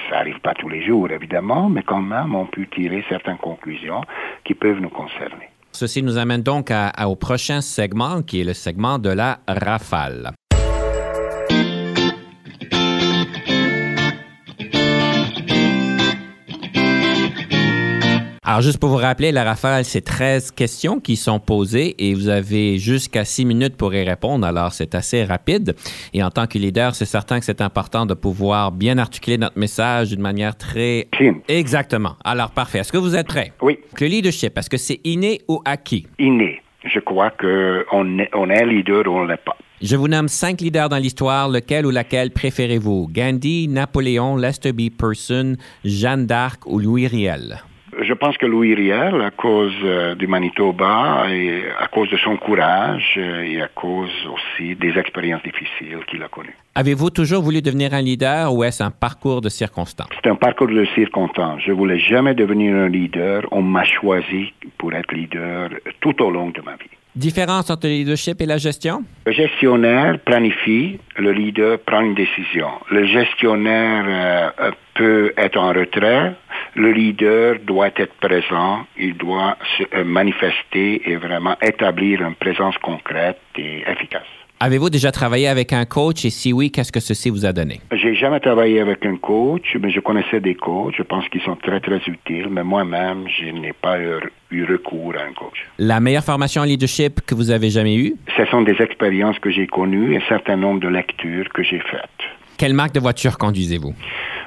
ça 0.10 0.18
n'arrive 0.18 0.40
pas 0.42 0.54
tous 0.54 0.70
les 0.70 0.86
jours, 0.86 1.10
évidemment, 1.10 1.70
mais 1.70 1.82
quand 1.82 2.04
même, 2.04 2.36
on 2.36 2.46
peut 2.46 2.68
tirer 2.68 3.04
certaines 3.10 3.38
conclusions 3.38 4.02
qui 4.44 4.54
peuvent 4.54 4.80
nous 4.80 4.90
concerner. 4.90 5.50
Ceci 5.72 6.04
nous 6.04 6.18
amène 6.18 6.44
donc 6.44 6.70
au 7.04 7.16
prochain 7.16 7.62
segment, 7.62 8.22
qui 8.22 8.42
est 8.42 8.44
le 8.44 8.54
segment 8.54 9.00
de 9.00 9.10
la 9.10 9.40
rafale. 9.48 10.32
Alors, 18.44 18.62
juste 18.62 18.80
pour 18.80 18.90
vous 18.90 18.98
rappeler, 18.98 19.32
la 19.32 19.44
rafale, 19.44 19.86
c'est 19.86 20.02
13 20.02 20.50
questions 20.50 21.00
qui 21.00 21.16
sont 21.16 21.40
posées 21.40 21.94
et 22.00 22.16
vous 22.16 22.28
avez 22.28 22.80
jusqu'à 22.80 23.24
6 23.24 23.46
minutes 23.46 23.78
pour 23.78 23.94
y 23.94 24.04
répondre. 24.04 24.48
Alors, 24.48 24.74
c'est 24.74 24.96
assez 24.96 25.24
rapide. 25.24 25.76
Et 26.12 26.24
en 26.24 26.32
tant 26.32 26.48
que 26.48 26.58
leader, 26.58 26.96
c'est 26.96 27.06
certain 27.06 27.38
que 27.38 27.46
c'est 27.46 27.62
important 27.62 28.08
de 28.08 28.16
pouvoir 28.16 28.72
bien 28.72 28.98
articuler 28.98 29.38
notre 29.38 29.60
message 29.60 30.10
d'une 30.10 30.22
manière 30.22 30.58
très... 30.58 31.08
Exactement. 31.48 32.16
Alors, 32.24 32.50
parfait. 32.50 32.80
Est-ce 32.80 32.92
que 32.92 32.98
vous 32.98 33.16
êtes 33.16 33.28
prêt? 33.28 33.54
Oui. 33.62 33.78
Le 34.00 34.08
leadership, 34.08 34.58
est-ce 34.58 34.72
que 34.72 34.78
c'est 34.78 35.02
inné 35.04 35.42
ou 35.48 35.62
acquis? 35.64 36.08
Inné. 36.18 36.64
Je 36.84 37.00
crois 37.00 37.30
qu'on 37.30 38.18
est, 38.18 38.30
on 38.34 38.50
est 38.50 38.66
leader 38.66 39.06
ou 39.06 39.18
on 39.18 39.26
ne 39.26 39.30
l'est 39.30 39.46
pas. 39.46 39.56
Je 39.84 39.96
vous 39.96 40.08
nomme 40.08 40.28
cinq 40.28 40.62
leaders 40.62 40.90
dans 40.90 40.98
l'histoire. 40.98 41.48
Lequel 41.48 41.86
ou 41.86 41.92
laquelle 41.92 42.32
préférez-vous? 42.32 43.08
Gandhi, 43.12 43.68
Napoléon, 43.68 44.36
Lester 44.36 44.74
B. 44.74 44.90
Person, 44.90 45.58
Jeanne 45.86 46.26
d'Arc 46.26 46.66
ou 46.66 46.80
Louis 46.80 47.06
Riel? 47.06 47.62
Je 48.00 48.14
pense 48.14 48.38
que 48.38 48.46
Louis 48.46 48.74
Riel, 48.74 49.22
à 49.22 49.32
cause 49.32 49.74
euh, 49.84 50.16
du 50.16 50.28
Manitoba 50.28 51.26
et 51.30 51.64
à 51.80 51.88
cause 51.88 52.10
de 52.10 52.18
son 52.18 52.38
courage 52.38 53.16
euh, 53.18 53.42
et 53.44 53.62
à 53.62 53.68
cause 53.68 54.10
aussi 54.34 54.76
des 54.76 54.98
expériences 54.98 55.44
difficiles 55.44 56.00
qu'il 56.08 56.24
a 56.24 56.30
connues. 56.30 56.56
Avez-vous 56.76 57.10
toujours 57.10 57.44
voulu 57.44 57.62
devenir 57.62 57.94
un 57.94 58.02
leader 58.02 58.54
ou 58.54 58.64
est-ce 58.64 58.82
un 58.82 58.92
parcours 58.92 59.42
de 59.42 59.50
circonstances? 59.50 60.08
C'est 60.24 60.30
un 60.30 60.36
parcours 60.36 60.68
de 60.68 60.86
circonstances. 60.96 61.62
Je 61.66 61.74
voulais 61.74 62.00
jamais 62.00 62.34
devenir 62.34 62.76
un 62.76 62.88
leader. 62.88 63.44
On 63.52 63.62
m'a 63.62 63.84
choisi 63.84 64.54
pour 64.78 64.94
être 64.94 65.14
leader 65.14 65.70
tout 66.00 66.22
au 66.24 66.32
long 66.32 66.50
de 66.50 66.62
ma 66.62 66.74
vie. 66.74 66.90
Différence 67.14 67.70
entre 67.70 67.88
le 67.88 67.94
leadership 67.94 68.40
et 68.40 68.46
la 68.46 68.58
gestion? 68.58 69.04
Le 69.26 69.34
gestionnaire 69.34 70.18
planifie, 70.20 70.98
le 71.18 71.34
leader 71.34 71.78
prend 71.80 72.00
une 72.00 72.16
décision. 72.16 72.70
Le 72.90 73.06
gestionnaire 73.06 74.06
euh, 74.08 74.72
peut 75.02 75.34
être 75.36 75.58
en 75.58 75.70
retrait, 75.70 76.34
le 76.76 76.92
leader 76.92 77.56
doit 77.66 77.90
être 78.04 78.14
présent, 78.28 78.86
il 79.00 79.18
doit 79.18 79.58
se 79.76 79.84
euh, 79.96 80.04
manifester 80.04 81.02
et 81.10 81.16
vraiment 81.16 81.56
établir 81.60 82.22
une 82.22 82.36
présence 82.36 82.78
concrète 82.78 83.42
et 83.58 83.82
efficace. 83.94 84.32
Avez-vous 84.60 84.92
déjà 84.92 85.12
travaillé 85.12 85.48
avec 85.48 85.74
un 85.74 85.86
coach? 85.86 86.24
Et 86.24 86.30
si 86.30 86.54
oui, 86.54 86.70
qu'est-ce 86.70 86.92
que 86.92 87.00
ceci 87.00 87.32
vous 87.32 87.48
a 87.48 87.52
donné? 87.52 87.82
J'ai 87.94 88.14
jamais 88.14 88.40
travaillé 88.40 88.80
avec 88.80 89.04
un 89.08 89.18
coach, 89.18 89.76
mais 89.82 89.90
je 89.90 90.00
connaissais 90.02 90.40
des 90.40 90.54
coachs. 90.54 90.94
Je 90.96 91.02
pense 91.02 91.28
qu'ils 91.30 91.42
sont 91.42 91.56
très, 91.56 91.80
très 91.80 92.02
utiles, 92.06 92.50
mais 92.52 92.64
moi-même, 92.64 93.26
je 93.28 93.46
n'ai 93.46 93.74
pas 93.74 93.98
eu, 94.00 94.64
recours 94.66 95.16
à 95.20 95.24
un 95.24 95.34
coach. 95.34 95.66
La 95.80 96.00
meilleure 96.00 96.24
formation 96.24 96.62
en 96.62 96.66
leadership 96.66 97.22
que 97.26 97.34
vous 97.34 97.50
avez 97.50 97.72
jamais 97.72 97.96
eue? 97.96 98.14
Ce 98.38 98.46
sont 98.52 98.62
des 98.62 98.80
expériences 98.80 99.40
que 99.40 99.50
j'ai 99.50 99.66
connues 99.66 100.14
et 100.14 100.18
un 100.18 100.28
certain 100.30 100.58
nombre 100.58 100.80
de 100.80 100.90
lectures 100.90 101.50
que 101.50 101.64
j'ai 101.64 101.80
faites. 101.80 102.22
Quelle 102.60 102.76
marque 102.76 102.94
de 102.94 103.00
voiture 103.00 103.40
conduisez-vous? 103.40 103.96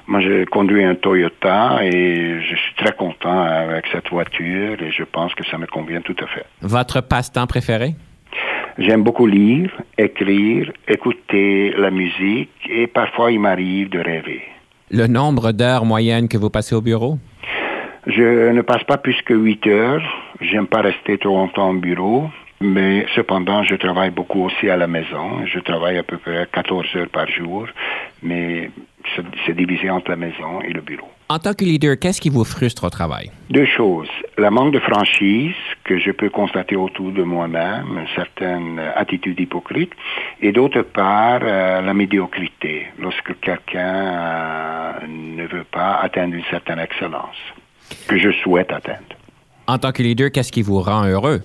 Moi, 0.07 0.21
je 0.21 0.45
conduis 0.45 0.85
un 0.85 0.95
Toyota 0.95 1.79
et 1.83 2.41
je 2.41 2.57
suis 2.57 2.75
très 2.77 2.93
content 2.93 3.43
avec 3.43 3.87
cette 3.91 4.11
voiture 4.11 4.83
et 4.83 4.91
je 4.91 5.03
pense 5.03 5.35
que 5.35 5.45
ça 5.47 5.57
me 5.57 5.67
convient 5.67 6.03
tout 6.03 6.17
à 6.23 6.27
fait. 6.27 6.45
Votre 6.61 7.01
passe-temps 7.01 7.47
préféré? 7.47 7.95
J'aime 8.77 9.03
beaucoup 9.03 9.27
lire, 9.27 9.71
écrire, 9.97 10.71
écouter 10.87 11.73
la 11.79 11.91
musique 11.91 12.51
et 12.69 12.87
parfois 12.87 13.33
il 13.33 13.41
m'arrive 13.41 13.89
de 13.89 13.99
rêver. 13.99 14.43
Le 14.91 15.07
nombre 15.07 15.53
d'heures 15.53 15.87
moyennes 15.87 16.29
que 16.29 16.37
vous 16.37 16.51
passez 16.51 16.75
au 16.75 16.83
bureau? 16.83 17.19
Je 18.07 18.51
ne 18.51 18.61
passe 18.61 18.85
pas 18.85 18.99
plus 18.99 19.21
que 19.23 19.33
8 19.33 19.67
heures. 19.69 20.03
J'aime 20.43 20.67
pas 20.67 20.83
rester 20.83 21.17
trop 21.17 21.37
longtemps 21.39 21.71
au 21.71 21.75
bureau. 21.75 22.29
Mais 22.61 23.07
cependant, 23.15 23.63
je 23.63 23.75
travaille 23.77 24.11
beaucoup 24.11 24.45
aussi 24.45 24.69
à 24.69 24.77
la 24.77 24.87
maison. 24.87 25.47
Je 25.47 25.59
travaille 25.61 25.99
à 25.99 26.03
peu 26.03 26.19
près 26.19 26.47
14 26.53 26.87
heures 26.97 27.09
par 27.09 27.29
jour, 27.29 27.67
mais 28.23 28.71
c'est 29.47 29.57
divisé 29.57 29.91
entre 29.91 30.11
la 30.11 30.17
maison 30.17 30.61
et 30.63 30.73
le 30.73 30.81
bureau. 30.81 31.09
En 31.29 31.39
tant 31.39 31.55
que 31.55 31.65
leader, 31.65 31.99
qu'est-ce 31.99 32.21
qui 32.21 32.29
vous 32.29 32.45
frustre 32.45 32.85
au 32.85 32.91
travail? 32.91 33.31
Deux 33.51 33.65
choses. 33.65 34.11
La 34.37 34.51
manque 34.51 34.75
de 34.75 34.79
franchise 34.79 35.55
que 35.85 35.99
je 35.99 36.11
peux 36.11 36.29
constater 36.29 36.77
autour 36.77 37.13
de 37.13 37.23
moi-même, 37.23 37.99
une 37.99 38.15
certaine 38.15 38.79
attitude 38.79 39.41
hypocrite, 39.41 39.93
et 40.43 40.53
d'autre 40.53 40.83
part, 40.83 41.41
euh, 41.43 41.81
la 41.81 41.95
médiocrité, 41.95 42.87
lorsque 42.99 43.41
quelqu'un 43.41 43.81
euh, 43.81 44.93
ne 45.09 45.47
veut 45.47 45.65
pas 45.65 45.95
atteindre 46.03 46.35
une 46.35 46.45
certaine 46.51 46.79
excellence 46.79 47.37
que 48.07 48.19
je 48.19 48.31
souhaite 48.43 48.73
atteindre. 48.73 49.17
En 49.67 49.79
tant 49.79 49.93
que 49.93 50.03
leader, 50.03 50.31
qu'est-ce 50.31 50.53
qui 50.53 50.63
vous 50.63 50.81
rend 50.81 51.07
heureux? 51.07 51.41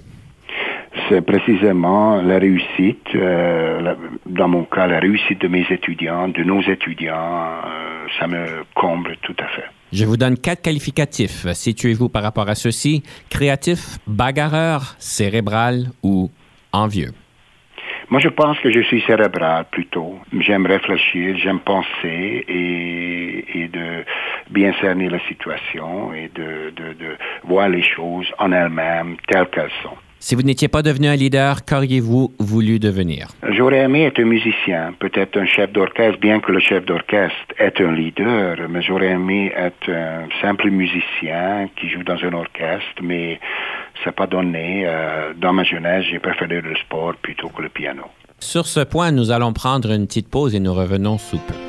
C'est 1.09 1.21
précisément 1.21 2.21
la 2.21 2.37
réussite, 2.37 3.07
euh, 3.15 3.95
dans 4.25 4.47
mon 4.47 4.63
cas, 4.63 4.87
la 4.87 4.99
réussite 4.99 5.41
de 5.41 5.47
mes 5.47 5.65
étudiants, 5.69 6.27
de 6.27 6.43
nos 6.43 6.61
étudiants, 6.61 7.13
euh, 7.65 8.05
ça 8.19 8.27
me 8.27 8.63
comble 8.75 9.17
tout 9.23 9.35
à 9.39 9.47
fait. 9.47 9.65
Je 9.91 10.05
vous 10.05 10.17
donne 10.17 10.37
quatre 10.37 10.61
qualificatifs. 10.61 11.47
Situez-vous 11.51 12.09
par 12.09 12.21
rapport 12.21 12.47
à 12.47 12.55
ceci. 12.55 13.03
Créatif, 13.29 13.97
bagarreur, 14.05 14.95
cérébral 14.99 15.87
ou 16.03 16.29
envieux? 16.71 17.11
Moi, 18.11 18.19
je 18.19 18.29
pense 18.29 18.59
que 18.59 18.71
je 18.71 18.81
suis 18.81 19.01
cérébral 19.01 19.65
plutôt. 19.71 20.19
J'aime 20.39 20.65
réfléchir, 20.65 21.37
j'aime 21.37 21.59
penser 21.59 22.45
et, 22.47 23.45
et, 23.59 23.67
de 23.67 24.03
bien 24.49 24.73
cerner 24.81 25.09
la 25.09 25.19
situation 25.27 26.13
et 26.13 26.29
de, 26.33 26.71
de, 26.75 26.93
de 26.93 27.17
voir 27.43 27.69
les 27.69 27.83
choses 27.83 28.27
en 28.39 28.51
elles-mêmes 28.51 29.17
telles 29.27 29.47
qu'elles 29.49 29.71
sont. 29.83 29.97
Si 30.21 30.35
vous 30.35 30.41
n'étiez 30.41 30.67
pas 30.67 30.81
devenu 30.81 31.07
un 31.07 31.15
leader, 31.15 31.63
qu'auriez-vous 31.63 32.33
voulu 32.39 32.77
devenir? 32.77 33.29
J'aurais 33.51 33.79
aimé 33.79 34.03
être 34.03 34.19
un 34.19 34.25
musicien, 34.25 34.93
peut-être 34.99 35.37
un 35.39 35.45
chef 35.45 35.71
d'orchestre, 35.71 36.19
bien 36.19 36.41
que 36.41 36.51
le 36.51 36.59
chef 36.59 36.85
d'orchestre 36.85 37.53
est 37.57 37.79
un 37.79 37.93
leader, 37.93 38.57
mais 38.69 38.81
j'aurais 38.81 39.11
aimé 39.11 39.51
être 39.55 39.89
un 39.89 40.27
simple 40.41 40.71
musicien 40.71 41.69
qui 41.77 41.89
joue 41.89 42.03
dans 42.03 42.21
un 42.21 42.33
orchestre, 42.33 43.01
mais 43.01 43.39
ça 44.03 44.07
n'a 44.07 44.11
pas 44.11 44.27
donné. 44.27 44.83
Euh, 44.85 45.33
dans 45.37 45.53
ma 45.53 45.63
jeunesse, 45.63 46.05
j'ai 46.11 46.19
préféré 46.19 46.59
le 46.59 46.75
sport 46.75 47.15
plutôt 47.21 47.47
que 47.47 47.61
le 47.61 47.69
piano. 47.69 48.03
Sur 48.39 48.67
ce 48.67 48.81
point, 48.81 49.11
nous 49.11 49.31
allons 49.31 49.53
prendre 49.53 49.89
une 49.91 50.05
petite 50.05 50.29
pause 50.29 50.53
et 50.53 50.59
nous 50.59 50.73
revenons 50.73 51.17
sous 51.17 51.37
peu. 51.37 51.68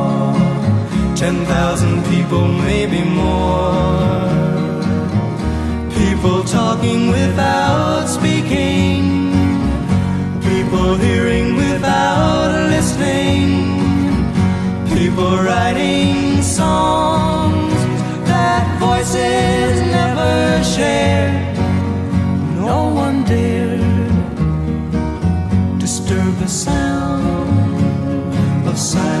ten 1.21 1.45
thousand 1.45 2.03
people, 2.05 2.47
maybe 2.47 3.03
more. 3.03 4.27
People 6.01 6.43
talking 6.43 7.09
without 7.09 8.07
speaking 8.07 9.21
people 10.71 10.95
hearing 10.95 11.55
without 11.55 12.69
listening, 12.69 13.49
people 14.95 15.37
writing 15.47 16.41
songs 16.41 17.79
that 18.31 18.63
voices 18.79 19.79
never 19.97 20.63
shared. 20.63 21.55
No 22.55 22.79
one 23.03 23.23
dared 23.25 23.81
disturb 25.77 26.33
the 26.39 26.47
sound 26.47 27.47
of 28.67 28.75
silence. 28.75 29.20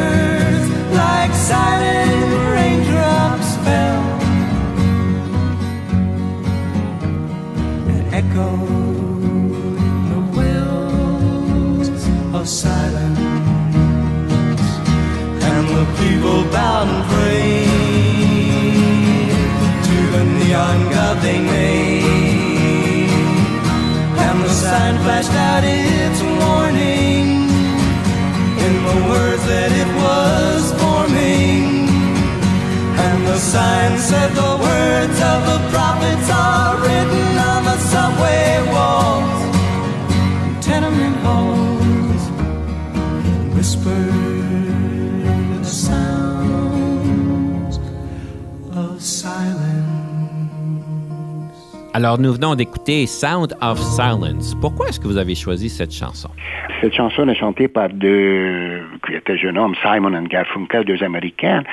bowed 16.51 16.87
and 16.93 17.03
prayed 17.11 17.69
to 19.87 19.97
the 20.15 20.23
neon 20.39 20.79
god 20.93 21.15
they 21.25 21.39
made. 21.39 23.09
And 24.25 24.37
the 24.43 24.53
sign 24.63 24.95
flashed 25.03 25.35
out 25.49 25.63
its 25.63 26.19
warning 26.41 27.27
in 28.65 28.73
the 28.89 28.97
words 29.11 29.43
that 29.51 29.71
it 29.83 29.89
was 30.05 30.61
forming. 30.81 31.61
And 33.05 33.19
the 33.31 33.39
sign 33.53 33.91
said 34.09 34.29
the 34.43 34.53
words 34.67 35.17
of 35.33 35.39
the 35.51 35.59
prophets 35.73 36.27
are 36.29 36.75
written 36.83 37.29
on 37.51 37.61
the 37.69 37.77
subway 37.91 38.49
walls, 38.73 39.20
Alors, 51.93 52.17
nous 52.17 52.31
venons 52.31 52.55
d'écouter 52.55 53.05
Sound 53.05 53.53
of 53.61 53.77
Silence. 53.77 54.55
Pourquoi 54.61 54.87
est-ce 54.87 54.99
que 54.99 55.07
vous 55.07 55.17
avez 55.17 55.35
choisi 55.35 55.69
cette 55.69 55.91
chanson? 55.91 56.29
Cette 56.79 56.93
chanson 56.93 57.27
est 57.27 57.35
chantée 57.35 57.67
par 57.67 57.89
deux, 57.89 58.81
qui 59.05 59.13
étaient 59.13 59.37
jeunes 59.37 59.57
hommes, 59.57 59.75
Simon 59.81 60.17
et 60.17 60.27
Garfunkel, 60.29 60.85
deux 60.85 61.03
Américains. 61.03 61.63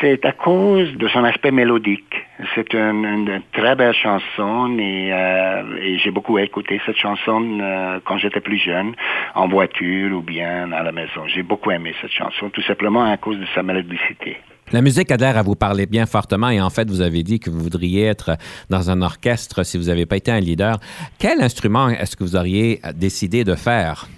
C'est 0.00 0.24
à 0.24 0.32
cause 0.32 0.92
de 0.96 1.06
son 1.06 1.22
aspect 1.22 1.52
mélodique. 1.52 2.16
C'est 2.56 2.74
une, 2.74 3.04
une 3.04 3.42
très 3.52 3.76
belle 3.76 3.94
chanson 3.94 4.76
et, 4.76 5.12
euh, 5.12 5.76
et 5.80 5.98
j'ai 5.98 6.10
beaucoup 6.10 6.36
écouté 6.38 6.80
cette 6.84 6.96
chanson 6.96 7.60
euh, 7.60 8.00
quand 8.04 8.18
j'étais 8.18 8.40
plus 8.40 8.58
jeune, 8.58 8.94
en 9.36 9.46
voiture 9.46 10.16
ou 10.16 10.20
bien 10.20 10.72
à 10.72 10.82
la 10.82 10.90
maison. 10.90 11.28
J'ai 11.28 11.44
beaucoup 11.44 11.70
aimé 11.70 11.94
cette 12.02 12.10
chanson, 12.10 12.50
tout 12.50 12.62
simplement 12.62 13.04
à 13.04 13.16
cause 13.18 13.38
de 13.38 13.46
sa 13.54 13.62
mélodicité. 13.62 14.36
La 14.72 14.80
musique 14.80 15.10
a 15.10 15.16
l'air 15.16 15.36
à 15.36 15.42
vous 15.42 15.54
parler 15.54 15.86
bien 15.86 16.06
fortement 16.06 16.48
et 16.48 16.60
en 16.60 16.70
fait, 16.70 16.88
vous 16.88 17.00
avez 17.00 17.22
dit 17.22 17.38
que 17.38 17.50
vous 17.50 17.60
voudriez 17.60 18.06
être 18.06 18.36
dans 18.70 18.90
un 18.90 19.02
orchestre 19.02 19.62
si 19.62 19.78
vous 19.78 19.84
n'avez 19.84 20.06
pas 20.06 20.16
été 20.16 20.30
un 20.32 20.40
leader. 20.40 20.78
Quel 21.18 21.40
instrument 21.42 21.88
est-ce 21.90 22.16
que 22.16 22.24
vous 22.24 22.36
auriez 22.36 22.80
décidé 22.94 23.44
de 23.44 23.54
faire? 23.54 24.08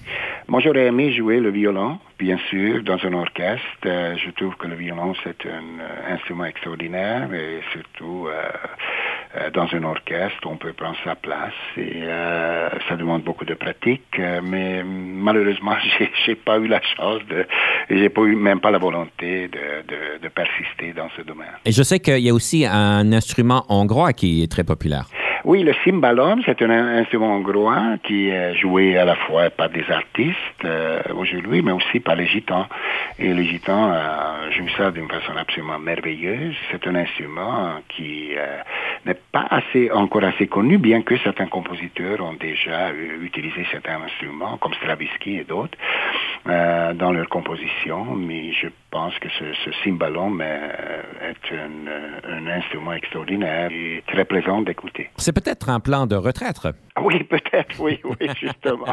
Moi, 0.49 0.61
j'aurais 0.61 0.87
aimé 0.87 1.13
jouer 1.13 1.41
le 1.41 1.51
violon, 1.51 1.99
bien 2.21 2.39
sûr, 2.49 2.83
dans 2.85 2.99
un 3.05 3.13
orchestre. 3.15 3.67
Euh, 3.85 4.15
je 4.17 4.31
trouve 4.31 4.55
que 4.57 4.69
le 4.69 4.77
violon, 4.77 5.13
c'est 5.25 5.45
un 5.45 5.81
euh, 5.81 6.15
instrument 6.15 6.45
extraordinaire 6.45 7.35
et 7.35 7.61
surtout, 7.73 8.29
euh, 8.29 8.33
Euh, 8.33 9.06
dans 9.53 9.69
un 9.73 9.85
orchestre, 9.85 10.47
on 10.47 10.57
peut 10.57 10.73
prendre 10.73 10.97
sa 11.05 11.15
place 11.15 11.53
et 11.77 12.03
euh, 12.03 12.69
ça 12.89 12.97
demande 12.97 13.23
beaucoup 13.23 13.45
de 13.45 13.55
pratique. 13.55 14.03
euh, 14.19 14.41
mais 14.43 14.83
malheureusement, 14.85 15.77
j'ai, 15.99 16.11
j'ai 16.25 16.35
pas 16.35 16.59
eu 16.59 16.69
la 16.69 16.81
chance 16.97 17.21
de, 17.29 17.47
j'ai 17.91 18.09
pas 18.09 18.23
eu 18.23 18.37
même 18.37 18.61
pas 18.61 18.71
la 18.71 18.79
volonté 18.79 19.49
de, 19.49 19.83
de, 19.89 20.23
de 20.23 20.29
persister 20.29 20.93
dans 20.93 21.09
ce 21.17 21.23
domaine. 21.23 21.57
Et 21.65 21.73
je 21.73 21.83
sais 21.83 22.01
qu'il 22.01 22.19
y 22.21 22.31
a 22.31 22.35
aussi 22.35 22.67
un 22.67 23.13
instrument 23.13 23.65
hongrois 23.69 24.13
qui 24.13 24.43
est 24.43 24.51
très 24.51 24.65
populaire. 24.65 25.07
Oui, 25.49 25.63
le 25.63 25.75
cymbalum, 25.85 26.43
c'est 26.45 26.61
un 26.61 26.71
in- 26.71 26.99
instrument 27.03 27.37
hongrois 27.37 27.99
qui 28.03 28.31
est 28.31 28.57
joué 28.57 28.99
à 28.99 29.05
la 29.05 29.15
fois 29.15 29.49
par 29.51 29.69
des 29.69 29.85
artistes 29.89 30.65
euh, 30.65 31.01
aujourd'hui, 31.15 31.63
mais 31.63 31.71
aussi 31.71 32.01
par 32.01 32.17
les 32.17 32.27
gitans. 32.27 32.67
Et 33.21 33.33
les 33.33 33.45
gitans 33.45 33.93
euh, 33.93 34.51
jouent 34.51 34.75
ça 34.77 34.91
d'une 34.91 35.07
façon 35.09 35.37
absolument 35.39 35.79
merveilleuse. 35.79 36.57
C'est 36.73 36.85
un 36.89 36.97
instrument 36.97 37.75
qui 37.91 38.33
euh, 38.37 38.59
n'est 39.07 39.21
pas 39.31 39.47
assez, 39.49 39.89
encore 39.93 40.25
assez 40.25 40.49
connu, 40.49 40.79
bien 40.79 41.03
que 41.03 41.17
certains 41.19 41.47
compositeurs 41.47 42.21
ont 42.23 42.35
déjà 42.35 42.89
euh, 42.89 43.23
utilisé 43.23 43.65
certains 43.71 44.03
instruments, 44.05 44.57
comme 44.57 44.75
Stravinsky 44.75 45.37
et 45.39 45.45
d'autres, 45.45 45.79
euh, 46.49 46.93
dans 46.95 47.13
leur 47.13 47.29
composition. 47.29 48.05
Mais 48.17 48.51
je 48.53 48.67
pense 48.91 49.17
que 49.21 49.29
ce, 49.39 49.45
ce 49.65 49.71
cymbalum 49.85 50.41
euh, 50.41 51.31
est 51.31 51.55
un, 51.55 52.37
un 52.37 52.47
instrument 52.49 52.95
extraordinaire 52.95 53.71
et 53.71 54.03
très 54.09 54.25
plaisant 54.25 54.61
d'écouter. 54.63 55.09
Peut-être 55.37 55.69
un 55.69 55.81
plan 55.81 56.07
de 56.07 56.17
retraite. 56.17 56.57
Oui, 57.05 57.23
peut-être, 57.25 57.79
oui, 57.79 58.01
oui, 58.05 58.29
justement. 58.41 58.87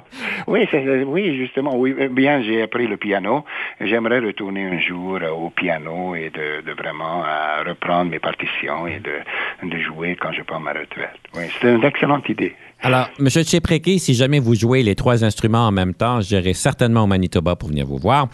oui, 0.47 0.67
oui, 1.05 1.37
justement, 1.37 1.77
oui. 1.77 1.95
Eh 1.97 2.09
Bien, 2.09 2.43
j'ai 2.43 2.61
appris 2.61 2.85
le 2.85 2.97
piano. 2.97 3.45
J'aimerais 3.79 4.19
retourner 4.19 4.65
un 4.65 4.77
jour 4.77 5.19
euh, 5.21 5.29
au 5.29 5.49
piano 5.49 6.13
et 6.13 6.29
de, 6.29 6.61
de 6.69 6.73
vraiment 6.73 7.23
euh, 7.23 7.63
reprendre 7.65 8.11
mes 8.11 8.19
partitions 8.19 8.85
et 8.87 8.99
de, 8.99 9.69
de 9.69 9.77
jouer 9.79 10.17
quand 10.19 10.33
je 10.33 10.41
prends 10.41 10.59
ma 10.59 10.71
retraite. 10.73 11.17
Oui, 11.33 11.45
c'est 11.61 11.73
une 11.73 11.83
excellente 11.85 12.27
idée. 12.27 12.53
Alors, 12.81 13.07
M. 13.17 13.29
Tchepreki, 13.29 13.97
si 13.99 14.13
jamais 14.13 14.39
vous 14.39 14.53
jouez 14.55 14.83
les 14.83 14.95
trois 14.95 15.23
instruments 15.23 15.67
en 15.67 15.71
même 15.71 15.93
temps, 15.93 16.19
j'irai 16.19 16.53
certainement 16.53 17.03
au 17.03 17.07
Manitoba 17.07 17.55
pour 17.55 17.69
venir 17.69 17.85
vous 17.85 17.97
voir. 17.97 18.27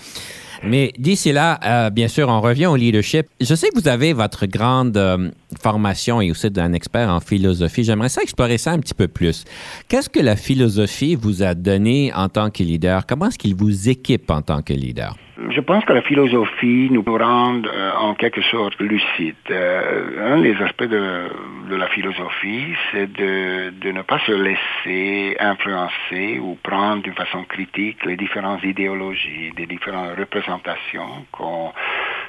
Mais 0.64 0.92
d'ici 0.98 1.32
là, 1.32 1.60
euh, 1.66 1.90
bien 1.90 2.08
sûr, 2.08 2.28
on 2.28 2.42
revient 2.42 2.68
au 2.68 2.76
leadership. 2.76 3.28
Je 3.40 3.56
sais 3.56 3.70
que 3.70 3.80
vous 3.80 3.88
avez 3.88 4.14
votre 4.14 4.46
grande 4.46 4.98
euh, 4.98 5.30
formation 5.62 6.22
et 6.22 6.32
aussi 6.32 6.50
d'un 6.52 6.74
expert 6.74 7.10
en 7.10 7.20
philosophie. 7.20 7.84
J'aimerais 7.84 8.10
ça 8.10 8.22
explorer 8.22 8.58
ça 8.58 8.72
un 8.72 8.80
petit 8.80 8.94
peu 8.94 9.08
plus. 9.08 9.46
Qu'est-ce 9.88 10.10
que 10.10 10.20
la 10.20 10.36
philosophie 10.36 11.16
vous 11.16 11.44
a 11.44 11.56
donné 11.56 12.12
en 12.14 12.30
tant 12.30 12.50
que 12.50 12.64
leader? 12.64 13.06
Comment 13.06 13.28
est-ce 13.28 13.38
qu'il 13.38 13.56
vous 13.56 13.90
équipe 13.90 14.30
en 14.30 14.42
tant 14.42 14.62
que 14.62 14.74
leader? 14.74 15.16
Je 15.48 15.62
pense 15.62 15.86
que 15.86 15.94
la 15.94 16.02
philosophie 16.02 16.90
nous 16.92 17.02
rend 17.02 17.62
euh, 17.64 17.92
en 17.98 18.14
quelque 18.14 18.42
sorte 18.42 18.78
lucide. 18.82 19.36
Euh, 19.50 20.36
un 20.36 20.42
des 20.42 20.56
aspects 20.62 20.84
de, 20.84 21.30
de 21.70 21.76
la 21.76 21.88
philosophie, 21.88 22.74
c'est 22.92 23.12
de, 23.12 23.70
de 23.70 23.92
ne 23.92 24.02
pas 24.02 24.20
se 24.20 24.34
laisser 24.34 25.38
influencer 25.40 26.40
ou 26.40 26.58
prendre 26.62 27.04
d'une 27.04 27.14
façon 27.14 27.44
critique 27.46 28.06
les 28.06 28.18
différentes 28.18 28.64
idéologies, 28.64 29.52
les 29.58 29.66
différentes 29.66 30.18
représentations 30.18 31.26
qu'on 31.32 31.72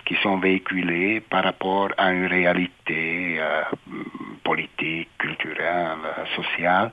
qui 0.04 0.16
sont 0.22 0.38
véhiculées 0.38 1.20
par 1.20 1.44
rapport 1.44 1.90
à 1.96 2.12
une 2.12 2.26
réalité 2.26 3.36
euh, 3.38 3.62
politique, 4.42 5.08
culturelle, 5.18 5.98
euh, 6.04 6.24
sociale. 6.34 6.90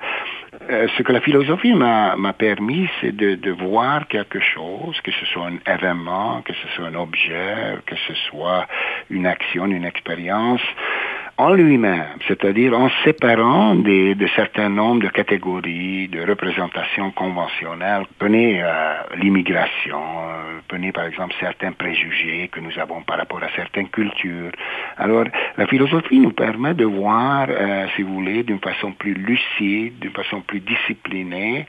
Euh, 0.70 0.88
ce 0.98 1.04
que 1.04 1.12
la 1.12 1.22
philosophie 1.22 1.74
m'a 1.74 2.34
permis, 2.38 2.90
c'est 3.02 3.16
de, 3.16 3.36
de 3.36 3.52
voir 3.52 4.08
quelque 4.08 4.40
chose, 4.40 5.00
que 5.02 5.12
ce 5.12 5.26
soit 5.26 5.48
un 5.48 5.74
événement, 5.74 6.42
que 6.42 6.54
ce 6.54 6.68
soit 6.76 6.88
un 6.88 6.96
objet, 6.96 7.78
que 7.86 7.96
ce 7.96 8.14
soit 8.30 8.66
une 9.10 9.28
action, 9.28 9.66
une 9.66 9.86
expérience, 9.86 10.62
en 11.40 11.54
lui-même, 11.54 12.18
c'est-à-dire 12.28 12.74
en 12.74 12.90
séparant 13.04 13.76
des, 13.76 14.16
de 14.16 14.28
certains 14.36 14.70
nombres 14.70 15.04
de 15.04 15.10
catégories, 15.10 16.08
de 16.08 16.26
représentations 16.28 17.12
conventionnelles. 17.12 18.06
Prenez 18.18 18.64
euh, 18.64 18.94
l'immigration, 19.18 20.00
euh, 20.00 20.60
prenez 20.68 20.92
par 20.92 21.06
exemple 21.06 21.36
certains 21.40 21.74
préjugés 21.74 22.50
que 22.52 22.60
nous 22.60 22.78
avons 22.80 23.02
par 23.02 23.18
rapport 23.18 23.44
à 23.44 23.50
certaines 23.56 23.90
cultures. 23.90 24.52
Alors, 24.98 25.26
la 25.58 25.68
philosophie 25.68 26.20
nous 26.20 26.32
permet 26.32 26.74
de 26.74 26.86
voir, 26.86 27.46
euh, 27.50 27.86
si 27.96 28.02
vous 28.02 28.16
voulez, 28.16 28.42
d'une 28.42 28.60
façon 28.60 28.94
plus 28.94 29.14
lucide, 29.14 30.00
d'une 30.00 30.14
façon 30.14 30.42
plus 30.42 30.62
disciplinée, 30.62 31.68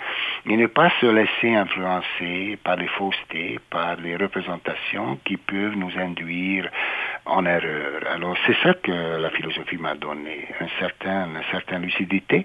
et 0.48 0.56
ne 0.56 0.66
pas 0.66 0.90
se 0.98 1.06
laisser 1.06 1.54
influencer 1.54 2.58
par 2.64 2.76
les 2.76 2.88
faussetés, 2.88 3.58
par 3.68 3.96
les 3.96 4.16
représentations 4.16 5.18
qui 5.26 5.36
peuvent 5.36 5.76
nous 5.76 5.92
induire 5.98 6.70
en 7.28 7.44
erreur. 7.44 8.00
Alors, 8.10 8.36
c'est 8.46 8.56
ça 8.62 8.74
que 8.74 9.20
la 9.20 9.30
philosophie 9.30 9.76
m'a 9.76 9.94
donné, 9.94 10.48
une 10.60 10.68
certaine, 10.78 11.36
une 11.36 11.50
certaine 11.50 11.82
lucidité. 11.82 12.44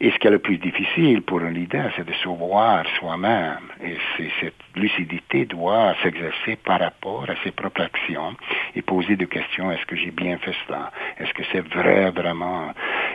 Et 0.00 0.10
ce 0.10 0.18
qui 0.18 0.26
est 0.26 0.30
le 0.30 0.38
plus 0.38 0.58
difficile 0.58 1.22
pour 1.22 1.40
un 1.40 1.50
leader, 1.50 1.90
c'est 1.94 2.06
de 2.06 2.12
se 2.12 2.28
voir 2.28 2.84
soi-même. 2.98 3.68
Et 3.82 3.96
cette 4.40 4.54
lucidité 4.74 5.44
doit 5.44 5.94
s'exercer 6.02 6.56
par 6.56 6.80
rapport 6.80 7.26
à 7.28 7.34
ses 7.44 7.52
propres 7.52 7.82
actions 7.82 8.34
et 8.74 8.82
poser 8.82 9.16
des 9.16 9.26
questions. 9.26 9.70
Est-ce 9.70 9.86
que 9.86 9.96
j'ai 9.96 10.10
bien 10.10 10.38
fait 10.38 10.54
cela? 10.66 10.90
Est-ce 11.18 11.32
que 11.34 11.42
c'est 11.52 11.66
vrai 11.74 12.10
vraiment? 12.10 12.72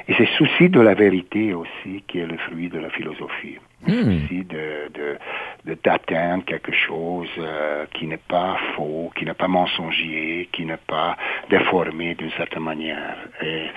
Et 0.09 0.13
c'est 0.17 0.27
souci 0.39 0.69
de 0.69 0.81
la 0.81 0.95
vérité 0.95 1.53
aussi 1.53 2.03
qui 2.07 2.17
est 2.19 2.25
le 2.25 2.37
fruit 2.37 2.67
de 2.67 2.79
la 2.79 2.89
philosophie. 2.89 3.57
Souci 3.87 4.43
de, 4.43 4.89
de, 4.97 5.17
de- 5.67 5.77
d'atteindre 5.83 6.43
quelque 6.45 6.73
chose 6.73 7.29
euh, 7.37 7.85
qui 7.93 8.07
n'est 8.07 8.17
pas 8.17 8.57
faux, 8.75 9.11
qui 9.15 9.23
n'est 9.23 9.35
pas 9.35 9.47
mensonger, 9.47 10.49
qui 10.51 10.65
n'est 10.65 10.83
pas 10.87 11.15
déformé 11.49 12.15
d'une 12.15 12.31
certaine 12.31 12.63
manière. 12.63 13.15
Et, 13.41 13.67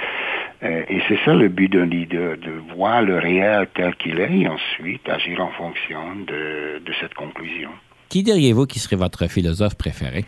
et 0.94 1.00
c'est 1.06 1.18
ça 1.24 1.34
le 1.34 1.48
but 1.48 1.70
d'un 1.70 1.86
leader, 1.86 2.36
de 2.38 2.52
voir 2.74 3.02
le 3.02 3.18
réel 3.18 3.68
tel 3.74 3.94
qu'il 3.96 4.18
est 4.18 4.32
et 4.40 4.48
ensuite 4.48 5.08
agir 5.08 5.40
en 5.40 5.50
fonction 5.50 6.16
de, 6.26 6.80
de 6.86 6.92
cette 7.00 7.14
conclusion. 7.14 7.70
Qui 8.12 8.22
diriez-vous 8.22 8.66
qui 8.66 8.78
serait 8.78 8.96
votre 8.96 9.26
philosophe 9.26 9.74
préféré? 9.74 10.26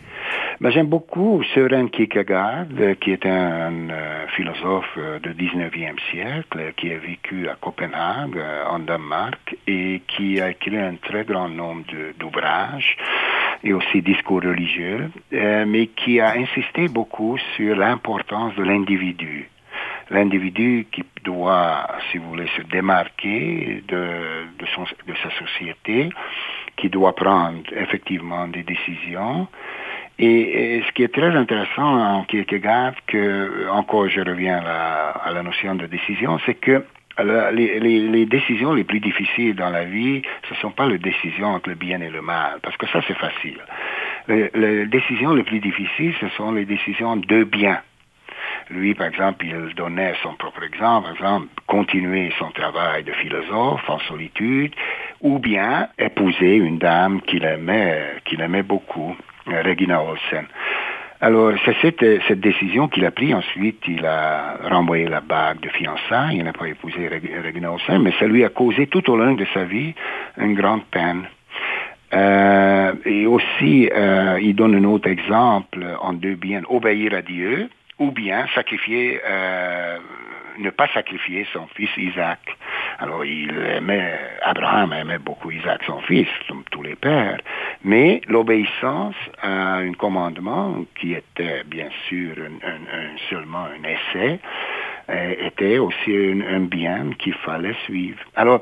Ben, 0.59 0.71
j'aime 0.71 0.87
beaucoup 0.87 1.43
Søren 1.53 1.87
Kierkegaard, 1.91 2.65
euh, 2.79 2.95
qui 2.95 3.11
est 3.11 3.27
un 3.27 3.91
euh, 3.91 4.25
philosophe 4.35 4.97
euh, 4.97 5.19
du 5.19 5.29
19e 5.35 5.93
siècle, 6.09 6.73
qui 6.77 6.91
a 6.91 6.97
vécu 6.97 7.47
à 7.47 7.53
Copenhague, 7.61 8.41
en 8.71 8.79
Danemark, 8.79 9.55
et 9.67 10.01
qui 10.07 10.41
a 10.41 10.49
écrit 10.49 10.79
un 10.79 10.95
très 10.95 11.25
grand 11.25 11.47
nombre 11.47 11.85
d'ouvrages 12.19 12.97
et 13.63 13.71
aussi 13.71 14.01
discours 14.01 14.41
religieux, 14.41 15.11
mais 15.31 15.85
qui 15.85 16.19
a 16.19 16.31
insisté 16.31 16.87
beaucoup 16.87 17.37
sur 17.55 17.75
l'importance 17.75 18.55
de 18.55 18.63
l'individu. 18.63 19.47
L'individu 20.11 20.85
qui 20.91 21.03
doit, 21.23 21.87
si 22.11 22.17
vous 22.19 22.29
voulez, 22.29 22.47
se 22.55 22.61
démarquer 22.63 23.83
de, 23.87 23.97
de, 24.59 24.65
son, 24.75 24.83
de 24.83 25.13
sa 25.23 25.31
société, 25.31 26.09
qui 26.77 26.89
doit 26.89 27.15
prendre 27.15 27.61
effectivement 27.75 28.47
des 28.47 28.63
décisions, 28.63 29.47
et, 30.19 30.81
ce 30.87 30.91
qui 30.93 31.03
est 31.03 31.13
très 31.13 31.35
intéressant 31.35 32.17
en 32.17 32.23
Kierkegaard, 32.23 32.93
que 33.07 33.67
encore 33.69 34.07
je 34.07 34.21
reviens 34.21 34.59
à 34.59 34.63
la, 34.63 35.09
à 35.27 35.31
la 35.31 35.43
notion 35.43 35.75
de 35.75 35.87
décision, 35.87 36.37
c'est 36.45 36.55
que 36.55 36.85
la- 37.17 37.51
les, 37.51 37.79
les- 37.79 38.25
décisions 38.25 38.73
les 38.73 38.83
plus 38.83 38.99
difficiles 38.99 39.55
dans 39.55 39.69
la 39.69 39.85
vie, 39.85 40.21
ce 40.47 40.53
ne 40.53 40.59
sont 40.59 40.71
pas 40.71 40.87
les 40.87 40.97
décisions 40.99 41.47
entre 41.55 41.69
le 41.69 41.75
bien 41.75 41.99
et 42.01 42.09
le 42.09 42.21
mal, 42.21 42.59
parce 42.61 42.77
que 42.77 42.87
ça 42.87 43.01
c'est 43.07 43.17
facile. 43.17 43.57
Les, 44.27 44.49
les 44.53 44.85
décisions 44.85 45.33
les 45.33 45.43
plus 45.43 45.59
difficiles, 45.59 46.13
ce 46.19 46.27
sont 46.29 46.51
les 46.51 46.65
décisions 46.65 47.15
de 47.17 47.43
bien. 47.43 47.79
Lui, 48.69 48.95
par 48.95 49.07
exemple, 49.07 49.45
il 49.45 49.73
donnait 49.75 50.15
son 50.23 50.33
propre 50.33 50.63
exemple, 50.63 51.03
par 51.03 51.13
exemple, 51.13 51.47
continuer 51.67 52.31
son 52.39 52.49
travail 52.51 53.03
de 53.03 53.11
philosophe 53.13 53.87
en 53.87 53.99
solitude, 53.99 54.73
ou 55.21 55.37
bien 55.39 55.87
épouser 55.99 56.55
une 56.55 56.79
dame 56.79 57.21
qu'il 57.21 57.43
aimait, 57.45 58.15
qu'il 58.25 58.41
aimait 58.41 58.63
beaucoup, 58.63 59.15
euh, 59.49 59.61
Regina 59.63 60.01
Olsen. 60.01 60.45
Alors, 61.21 61.53
c'est 61.63 61.75
cette, 61.81 62.23
cette 62.27 62.41
décision 62.41 62.87
qu'il 62.87 63.05
a 63.05 63.11
prise. 63.11 63.33
Ensuite, 63.33 63.81
il 63.87 64.05
a 64.05 64.57
renvoyé 64.69 65.07
la 65.07 65.21
bague 65.21 65.59
de 65.61 65.69
fiançailles. 65.69 66.37
Il 66.37 66.43
n'a 66.43 66.51
pas 66.53 66.67
épousé 66.67 67.07
Reg- 67.07 67.31
Regina 67.45 67.71
Olsen, 67.71 68.01
mais 68.01 68.13
ça 68.19 68.25
lui 68.27 68.43
a 68.43 68.49
causé 68.49 68.87
tout 68.87 69.09
au 69.09 69.15
long 69.15 69.33
de 69.33 69.45
sa 69.53 69.63
vie 69.63 69.93
une 70.37 70.55
grande 70.55 70.83
peine. 70.85 71.23
Euh, 72.13 72.93
et 73.05 73.25
aussi, 73.25 73.89
euh, 73.95 74.39
il 74.41 74.55
donne 74.55 74.75
un 74.75 74.83
autre 74.83 75.07
exemple 75.07 75.85
en 76.01 76.13
deux 76.13 76.35
biens, 76.35 76.61
obéir 76.69 77.13
à 77.13 77.21
Dieu 77.21 77.69
ou 77.99 78.11
bien 78.11 78.45
sacrifier, 78.53 79.19
euh, 79.25 79.97
ne 80.57 80.69
pas 80.69 80.87
sacrifier 80.93 81.45
son 81.53 81.67
fils 81.75 81.89
Isaac. 81.97 82.39
Alors, 82.99 83.25
il 83.25 83.51
aimait, 83.57 84.17
Abraham 84.43 84.93
aimait 84.93 85.17
beaucoup 85.19 85.51
Isaac, 85.51 85.81
son 85.85 85.99
fils, 86.01 86.27
comme 86.47 86.63
tous 86.71 86.81
les 86.83 86.95
pères, 86.95 87.39
mais 87.83 88.21
l'obéissance 88.27 89.15
à 89.41 89.75
un 89.75 89.93
commandement 89.93 90.85
qui 90.99 91.13
était 91.13 91.63
bien 91.65 91.89
sûr 92.07 92.35
un- 92.39 92.69
un- 92.97 93.17
seulement 93.29 93.65
un 93.65 93.83
essai, 93.83 94.39
euh, 95.09 95.35
était 95.47 95.77
aussi 95.77 96.11
un, 96.15 96.41
un 96.55 96.61
bien 96.61 97.09
qu'il 97.19 97.33
fallait 97.33 97.75
suivre. 97.85 98.19
Alors, 98.35 98.61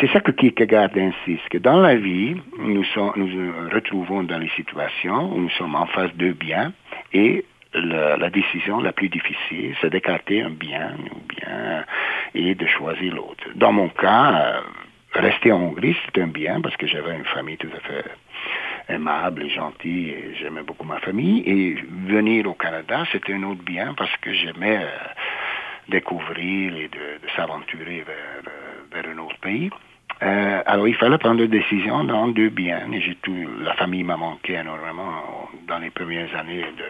c'est 0.00 0.10
ça 0.12 0.20
que 0.20 0.30
Kierkegaard 0.32 0.90
insiste, 0.96 1.48
que 1.50 1.58
dans 1.58 1.80
la 1.80 1.96
vie, 1.96 2.36
nous, 2.58 2.84
sommes, 2.84 3.12
nous 3.16 3.26
nous 3.26 3.52
retrouvons 3.70 4.22
dans 4.22 4.38
les 4.38 4.50
situations 4.50 5.32
où 5.32 5.40
nous 5.40 5.50
sommes 5.50 5.74
en 5.74 5.86
face 5.86 6.14
de 6.16 6.32
biens 6.32 6.72
et 7.12 7.44
la, 7.74 8.16
la 8.16 8.30
décision 8.30 8.80
la 8.80 8.92
plus 8.92 9.08
difficile, 9.08 9.74
c'est 9.80 9.90
d'écarter 9.90 10.42
un 10.42 10.50
bien 10.50 10.94
ou 11.14 11.20
bien 11.28 11.84
et 12.34 12.54
de 12.54 12.66
choisir 12.66 13.14
l'autre. 13.14 13.44
Dans 13.54 13.72
mon 13.72 13.88
cas, 13.88 14.32
euh, 14.34 14.60
rester 15.14 15.52
en 15.52 15.60
Hongrie, 15.60 15.96
c'était 16.04 16.22
un 16.22 16.28
bien 16.28 16.60
parce 16.60 16.76
que 16.76 16.86
j'avais 16.86 17.14
une 17.16 17.24
famille 17.24 17.58
tout 17.58 17.70
à 17.76 17.80
fait 17.80 18.04
aimable 18.88 19.44
et 19.44 19.48
gentille 19.50 20.10
et 20.10 20.34
j'aimais 20.40 20.62
beaucoup 20.62 20.84
ma 20.84 20.98
famille. 21.00 21.42
Et 21.46 21.76
venir 22.06 22.46
au 22.48 22.54
Canada, 22.54 23.04
c'était 23.12 23.34
un 23.34 23.42
autre 23.44 23.62
bien 23.62 23.94
parce 23.94 24.16
que 24.18 24.32
j'aimais 24.32 24.78
euh, 24.78 25.08
découvrir 25.88 26.74
et 26.76 26.88
de, 26.88 27.24
de 27.24 27.30
s'aventurer 27.36 28.04
vers, 28.06 28.42
euh, 28.46 28.94
vers 28.94 29.12
un 29.12 29.18
autre 29.18 29.38
pays. 29.40 29.70
Euh, 30.22 30.62
alors, 30.66 30.86
il 30.86 30.94
fallait 30.94 31.18
prendre 31.18 31.42
une 31.42 31.50
décision 31.50 32.04
dans 32.04 32.28
deux 32.28 32.50
biens. 32.50 32.92
Et 32.92 33.00
j'ai 33.00 33.16
tout, 33.16 33.36
la 33.60 33.74
famille 33.74 34.04
m'a 34.04 34.16
manqué 34.16 34.54
énormément 34.54 35.48
dans 35.66 35.78
les 35.78 35.90
premières 35.90 36.34
années 36.36 36.62
de, 36.62 36.84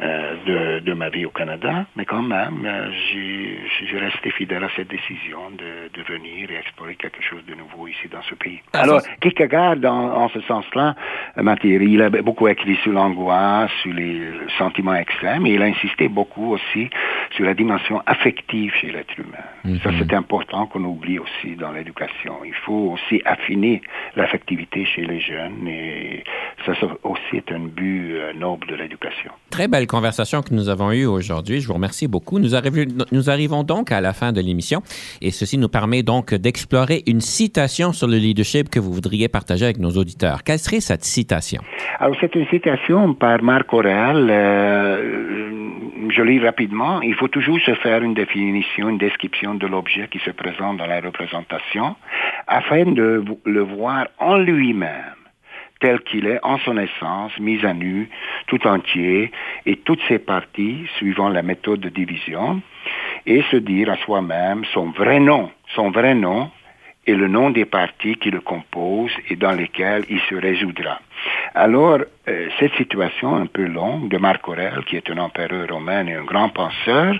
de, 0.00 0.80
de, 0.80 0.92
ma 0.92 1.08
vie 1.08 1.24
au 1.24 1.30
Canada. 1.30 1.86
Mais 1.96 2.04
quand 2.04 2.22
même, 2.22 2.64
euh, 2.64 2.90
j'ai, 3.10 3.58
j'ai 3.86 3.98
resté 3.98 4.30
fidèle 4.30 4.62
à 4.64 4.68
cette 4.76 4.88
décision 4.88 5.50
de, 5.52 5.88
de, 5.94 6.02
venir 6.02 6.50
et 6.50 6.56
explorer 6.56 6.96
quelque 6.96 7.22
chose 7.22 7.44
de 7.46 7.54
nouveau 7.54 7.88
ici 7.88 8.08
dans 8.10 8.22
ce 8.22 8.34
pays. 8.34 8.60
Ah, 8.72 8.82
alors, 8.82 9.00
Kierkegaard, 9.20 9.78
en, 9.84 10.24
en 10.24 10.28
ce 10.28 10.40
sens-là, 10.42 10.94
Mathieu, 11.36 11.82
il 11.82 12.02
a 12.02 12.10
beaucoup 12.10 12.48
écrit 12.48 12.76
sur 12.82 12.92
l'angoisse, 12.92 13.70
sur 13.82 13.92
les 13.92 14.20
sentiments 14.58 14.94
extrêmes, 14.94 15.46
et 15.46 15.54
il 15.54 15.62
a 15.62 15.66
insisté 15.66 16.08
beaucoup 16.08 16.52
aussi 16.52 16.90
sur 17.34 17.44
la 17.44 17.54
dimension 17.54 18.02
affective 18.06 18.72
chez 18.74 18.90
l'être 18.90 19.18
humain. 19.18 19.44
Mm-hmm. 19.64 19.82
Ça, 19.82 19.90
c'est 19.98 20.12
important 20.14 20.66
qu'on 20.66 20.84
oublie 20.84 21.18
aussi 21.18 21.56
dans 21.56 21.72
l'éducation. 21.72 22.34
Il 22.44 22.54
faut 22.54 22.94
aussi 22.94 23.22
affiner 23.24 23.82
l'affectivité 24.14 24.84
chez 24.84 25.04
les 25.04 25.20
jeunes 25.20 25.66
et 25.66 26.24
ça, 26.66 26.74
ça 26.80 26.86
aussi 27.04 27.36
est 27.36 27.52
un 27.52 27.60
but 27.60 28.12
euh, 28.12 28.32
noble 28.34 28.66
de 28.66 28.74
l'éducation. 28.74 29.30
Très 29.50 29.68
belle 29.68 29.86
conversation 29.86 30.42
que 30.42 30.52
nous 30.52 30.68
avons 30.68 30.90
eue 30.90 31.06
aujourd'hui. 31.06 31.60
Je 31.60 31.68
vous 31.68 31.74
remercie 31.74 32.08
beaucoup. 32.08 32.38
Nous, 32.38 32.54
arrivons, 32.54 32.84
nous 33.12 33.30
arrivons 33.30 33.62
donc 33.62 33.92
à 33.92 34.00
la 34.00 34.12
fin 34.12 34.32
de 34.32 34.40
l'émission 34.40 34.82
et 35.22 35.30
ceci 35.30 35.58
nous 35.58 35.68
permet 35.68 36.02
donc 36.02 36.34
d'explorer 36.34 37.02
une 37.06 37.20
citation 37.20 37.92
sur 37.92 38.08
le 38.08 38.16
leadership 38.16 38.68
que 38.68 38.80
vous 38.80 38.92
voudriez 38.92 39.28
partager 39.28 39.64
avec 39.64 39.78
nos 39.78 39.90
auditeurs. 39.90 40.42
Quelle 40.42 40.58
serait 40.58 40.80
cette 40.80 41.04
citation? 41.04 41.62
Alors, 42.00 42.16
c'est 42.20 42.34
une 42.34 42.46
citation 42.48 43.14
par 43.14 43.42
Marc 43.42 43.72
Aurel. 43.72 44.28
Euh, 44.28 46.10
je 46.10 46.22
lis 46.22 46.40
rapidement. 46.40 47.00
Il 47.02 47.14
faut 47.14 47.28
toujours 47.28 47.60
se 47.60 47.74
faire 47.74 48.02
une 48.02 48.14
définition, 48.14 48.88
une 48.88 48.98
description 48.98 49.54
de 49.54 49.66
l'objet 49.66 50.08
qui 50.10 50.18
se 50.18 50.30
présente 50.30 50.78
dans 50.78 50.86
la 50.86 51.00
représentation 51.00 51.96
afin 52.46 52.84
de 52.84 53.24
le 53.44 53.60
voir 53.60 54.08
en 54.18 54.36
lui-même 54.36 55.25
tel 55.80 56.00
qu'il 56.00 56.26
est 56.26 56.40
en 56.42 56.58
son 56.58 56.76
essence, 56.78 57.38
mis 57.38 57.64
à 57.64 57.74
nu, 57.74 58.08
tout 58.46 58.66
entier, 58.66 59.30
et 59.66 59.76
toutes 59.76 60.02
ses 60.08 60.18
parties, 60.18 60.86
suivant 60.96 61.28
la 61.28 61.42
méthode 61.42 61.80
de 61.80 61.88
division, 61.88 62.62
et 63.26 63.42
se 63.50 63.56
dire 63.56 63.90
à 63.90 63.96
soi-même 63.96 64.64
son 64.72 64.90
vrai 64.90 65.20
nom, 65.20 65.50
son 65.74 65.90
vrai 65.90 66.14
nom, 66.14 66.50
et 67.06 67.14
le 67.14 67.28
nom 67.28 67.50
des 67.50 67.64
parties 67.64 68.16
qui 68.16 68.30
le 68.30 68.40
composent 68.40 69.16
et 69.30 69.36
dans 69.36 69.52
lesquelles 69.52 70.04
il 70.08 70.20
se 70.28 70.34
résoudra. 70.34 71.00
Alors, 71.54 72.00
euh, 72.28 72.48
cette 72.58 72.74
situation 72.74 73.36
un 73.36 73.46
peu 73.46 73.64
longue 73.64 74.08
de 74.08 74.18
Marc 74.18 74.48
Aurèle, 74.48 74.82
qui 74.86 74.96
est 74.96 75.08
un 75.10 75.18
empereur 75.18 75.68
romain 75.68 76.06
et 76.06 76.14
un 76.14 76.24
grand 76.24 76.48
penseur, 76.48 77.14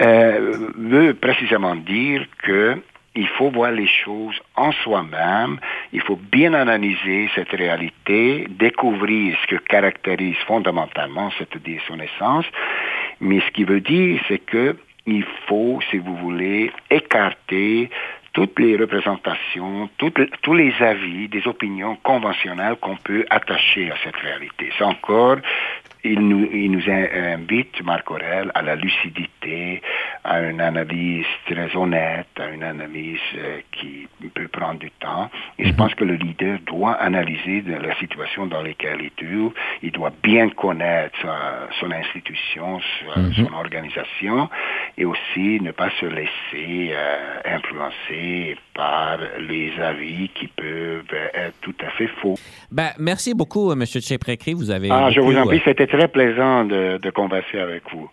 euh, 0.00 0.68
veut 0.76 1.14
précisément 1.14 1.76
dire 1.76 2.26
que 2.42 2.76
il 3.14 3.28
faut 3.28 3.50
voir 3.50 3.70
les 3.70 3.86
choses 3.86 4.40
en 4.56 4.72
soi-même, 4.72 5.58
il 5.92 6.00
faut 6.00 6.18
bien 6.32 6.54
analyser 6.54 7.28
cette 7.34 7.50
réalité, 7.50 8.46
découvrir 8.50 9.36
ce 9.42 9.46
que 9.46 9.56
caractérise 9.56 10.36
fondamentalement, 10.46 11.30
c'est-à-dire 11.38 11.80
son 11.86 12.00
essence, 12.00 12.46
mais 13.20 13.40
ce 13.40 13.50
qui 13.52 13.64
veut 13.64 13.80
dire, 13.80 14.20
c'est 14.28 14.38
que 14.38 14.76
il 15.06 15.24
faut, 15.46 15.80
si 15.90 15.98
vous 15.98 16.16
voulez, 16.16 16.72
écarter 16.90 17.90
toutes 18.32 18.58
les 18.58 18.76
représentations, 18.76 19.88
tous 19.98 20.54
les 20.54 20.74
avis, 20.80 21.28
des 21.28 21.46
opinions 21.46 21.96
conventionnelles 22.02 22.76
qu'on 22.80 22.96
peut 22.96 23.24
attacher 23.30 23.92
à 23.92 23.94
cette 24.02 24.16
réalité. 24.16 24.70
C'est 24.76 24.84
encore 24.84 25.36
il 26.04 26.20
nous, 26.20 26.46
il 26.52 26.70
nous 26.70 26.90
invite, 26.90 27.82
Marc 27.82 28.10
Aurel, 28.10 28.52
à 28.54 28.62
la 28.62 28.76
lucidité, 28.76 29.80
à 30.24 30.40
une 30.40 30.60
analyse 30.60 31.26
très 31.46 31.74
honnête, 31.76 32.26
à 32.38 32.48
une 32.48 32.62
analyse 32.62 33.18
euh, 33.36 33.60
qui 33.72 34.08
peut 34.34 34.48
prendre 34.48 34.78
du 34.78 34.90
temps. 34.92 35.30
Et 35.58 35.64
je 35.64 35.70
mhm. 35.70 35.76
pense 35.76 35.94
que 35.94 36.04
le 36.04 36.14
leader 36.14 36.58
doit 36.66 36.94
analyser 36.94 37.60
de 37.60 37.74
la 37.74 37.94
situation 37.96 38.46
dans 38.46 38.62
laquelle 38.62 39.00
il 39.00 39.06
est. 39.06 39.52
Il 39.82 39.92
doit 39.92 40.12
bien 40.22 40.48
connaître 40.50 41.18
son 41.80 41.90
institution, 41.90 42.80
-hmm. 42.80 43.34
son 43.34 43.52
organisation, 43.52 44.48
et 44.96 45.04
aussi 45.04 45.60
ne 45.60 45.72
pas 45.72 45.90
se 46.00 46.06
laisser 46.06 46.92
euh, 46.92 47.56
influencer 47.56 48.56
par 48.74 49.18
les 49.50 49.72
avis 49.80 50.28
qui 50.34 50.48
peuvent 50.48 51.04
être 51.34 51.54
tout 51.60 51.74
à 51.86 51.90
fait 51.96 52.10
faux. 52.20 52.36
Ben, 52.70 52.90
merci 52.98 53.34
beaucoup, 53.34 53.72
M. 53.72 53.84
Tcheprekri. 53.84 54.52
Vous 54.54 54.70
avez. 54.70 54.88
Ah, 54.90 54.98
beaucoup, 54.98 55.12
je 55.14 55.20
vous 55.20 55.36
en 55.36 55.46
prie, 55.46 55.62
c'était 55.64 55.86
très 55.86 56.08
plaisant 56.08 56.64
de, 56.64 56.98
de, 56.98 57.10
converser 57.10 57.58
avec 57.58 57.82
vous. 57.92 58.08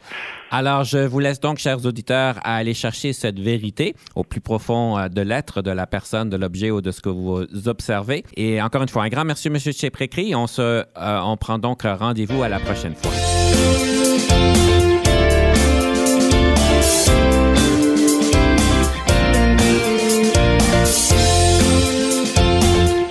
Alors, 0.52 0.84
je 0.84 0.98
vous 0.98 1.20
laisse 1.20 1.40
donc, 1.40 1.58
chers 1.58 1.86
auditeurs, 1.86 2.01
à 2.10 2.56
aller 2.56 2.74
chercher 2.74 3.14
cette 3.14 3.40
vérité 3.40 3.96
au 4.16 4.24
plus 4.24 4.42
profond 4.42 4.98
euh, 4.98 5.08
de 5.08 5.22
l'être, 5.22 5.62
de 5.62 5.72
la 5.72 5.88
personne, 5.88 6.30
de 6.30 6.38
l'objet 6.38 6.72
ou 6.72 6.82
de 6.82 6.92
ce 6.92 7.02
que 7.02 7.10
vous 7.10 7.46
observez. 7.68 8.24
Et 8.36 8.62
encore 8.62 8.82
une 8.82 8.90
fois, 8.90 9.04
un 9.04 9.10
grand 9.10 9.26
merci, 9.26 9.48
M. 9.48 9.58
Tcheprekri. 9.60 10.36
On, 10.36 10.48
se, 10.48 10.62
euh, 10.62 10.86
on 10.96 11.38
prend 11.38 11.60
donc 11.60 11.84
rendez-vous 11.84 12.44
à 12.44 12.50
la 12.50 12.60
prochaine 12.60 12.96
fois. 12.96 13.12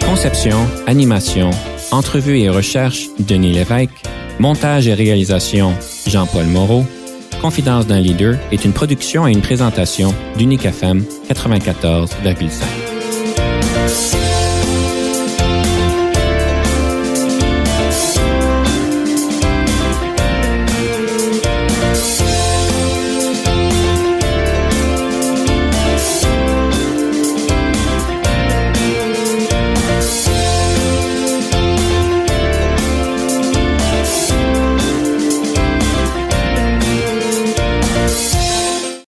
Conception, 0.05 0.59
animation, 0.86 1.51
entrevue 1.93 2.41
et 2.41 2.51
recherche, 2.51 3.07
Denis 3.20 3.53
Lévesque. 3.53 4.03
Montage 4.38 4.88
et 4.88 4.95
réalisation, 4.95 5.74
Jean-Paul 6.07 6.47
Moreau. 6.47 6.84
Confidence 7.41 7.86
d'un 7.86 8.01
leader 8.01 8.36
est 8.53 8.66
une 8.66 8.74
production 8.74 9.26
et 9.26 9.32
une 9.32 9.41
présentation 9.41 10.14
d'Unique 10.36 10.66
FM 10.66 11.03
94,5. 11.30 12.99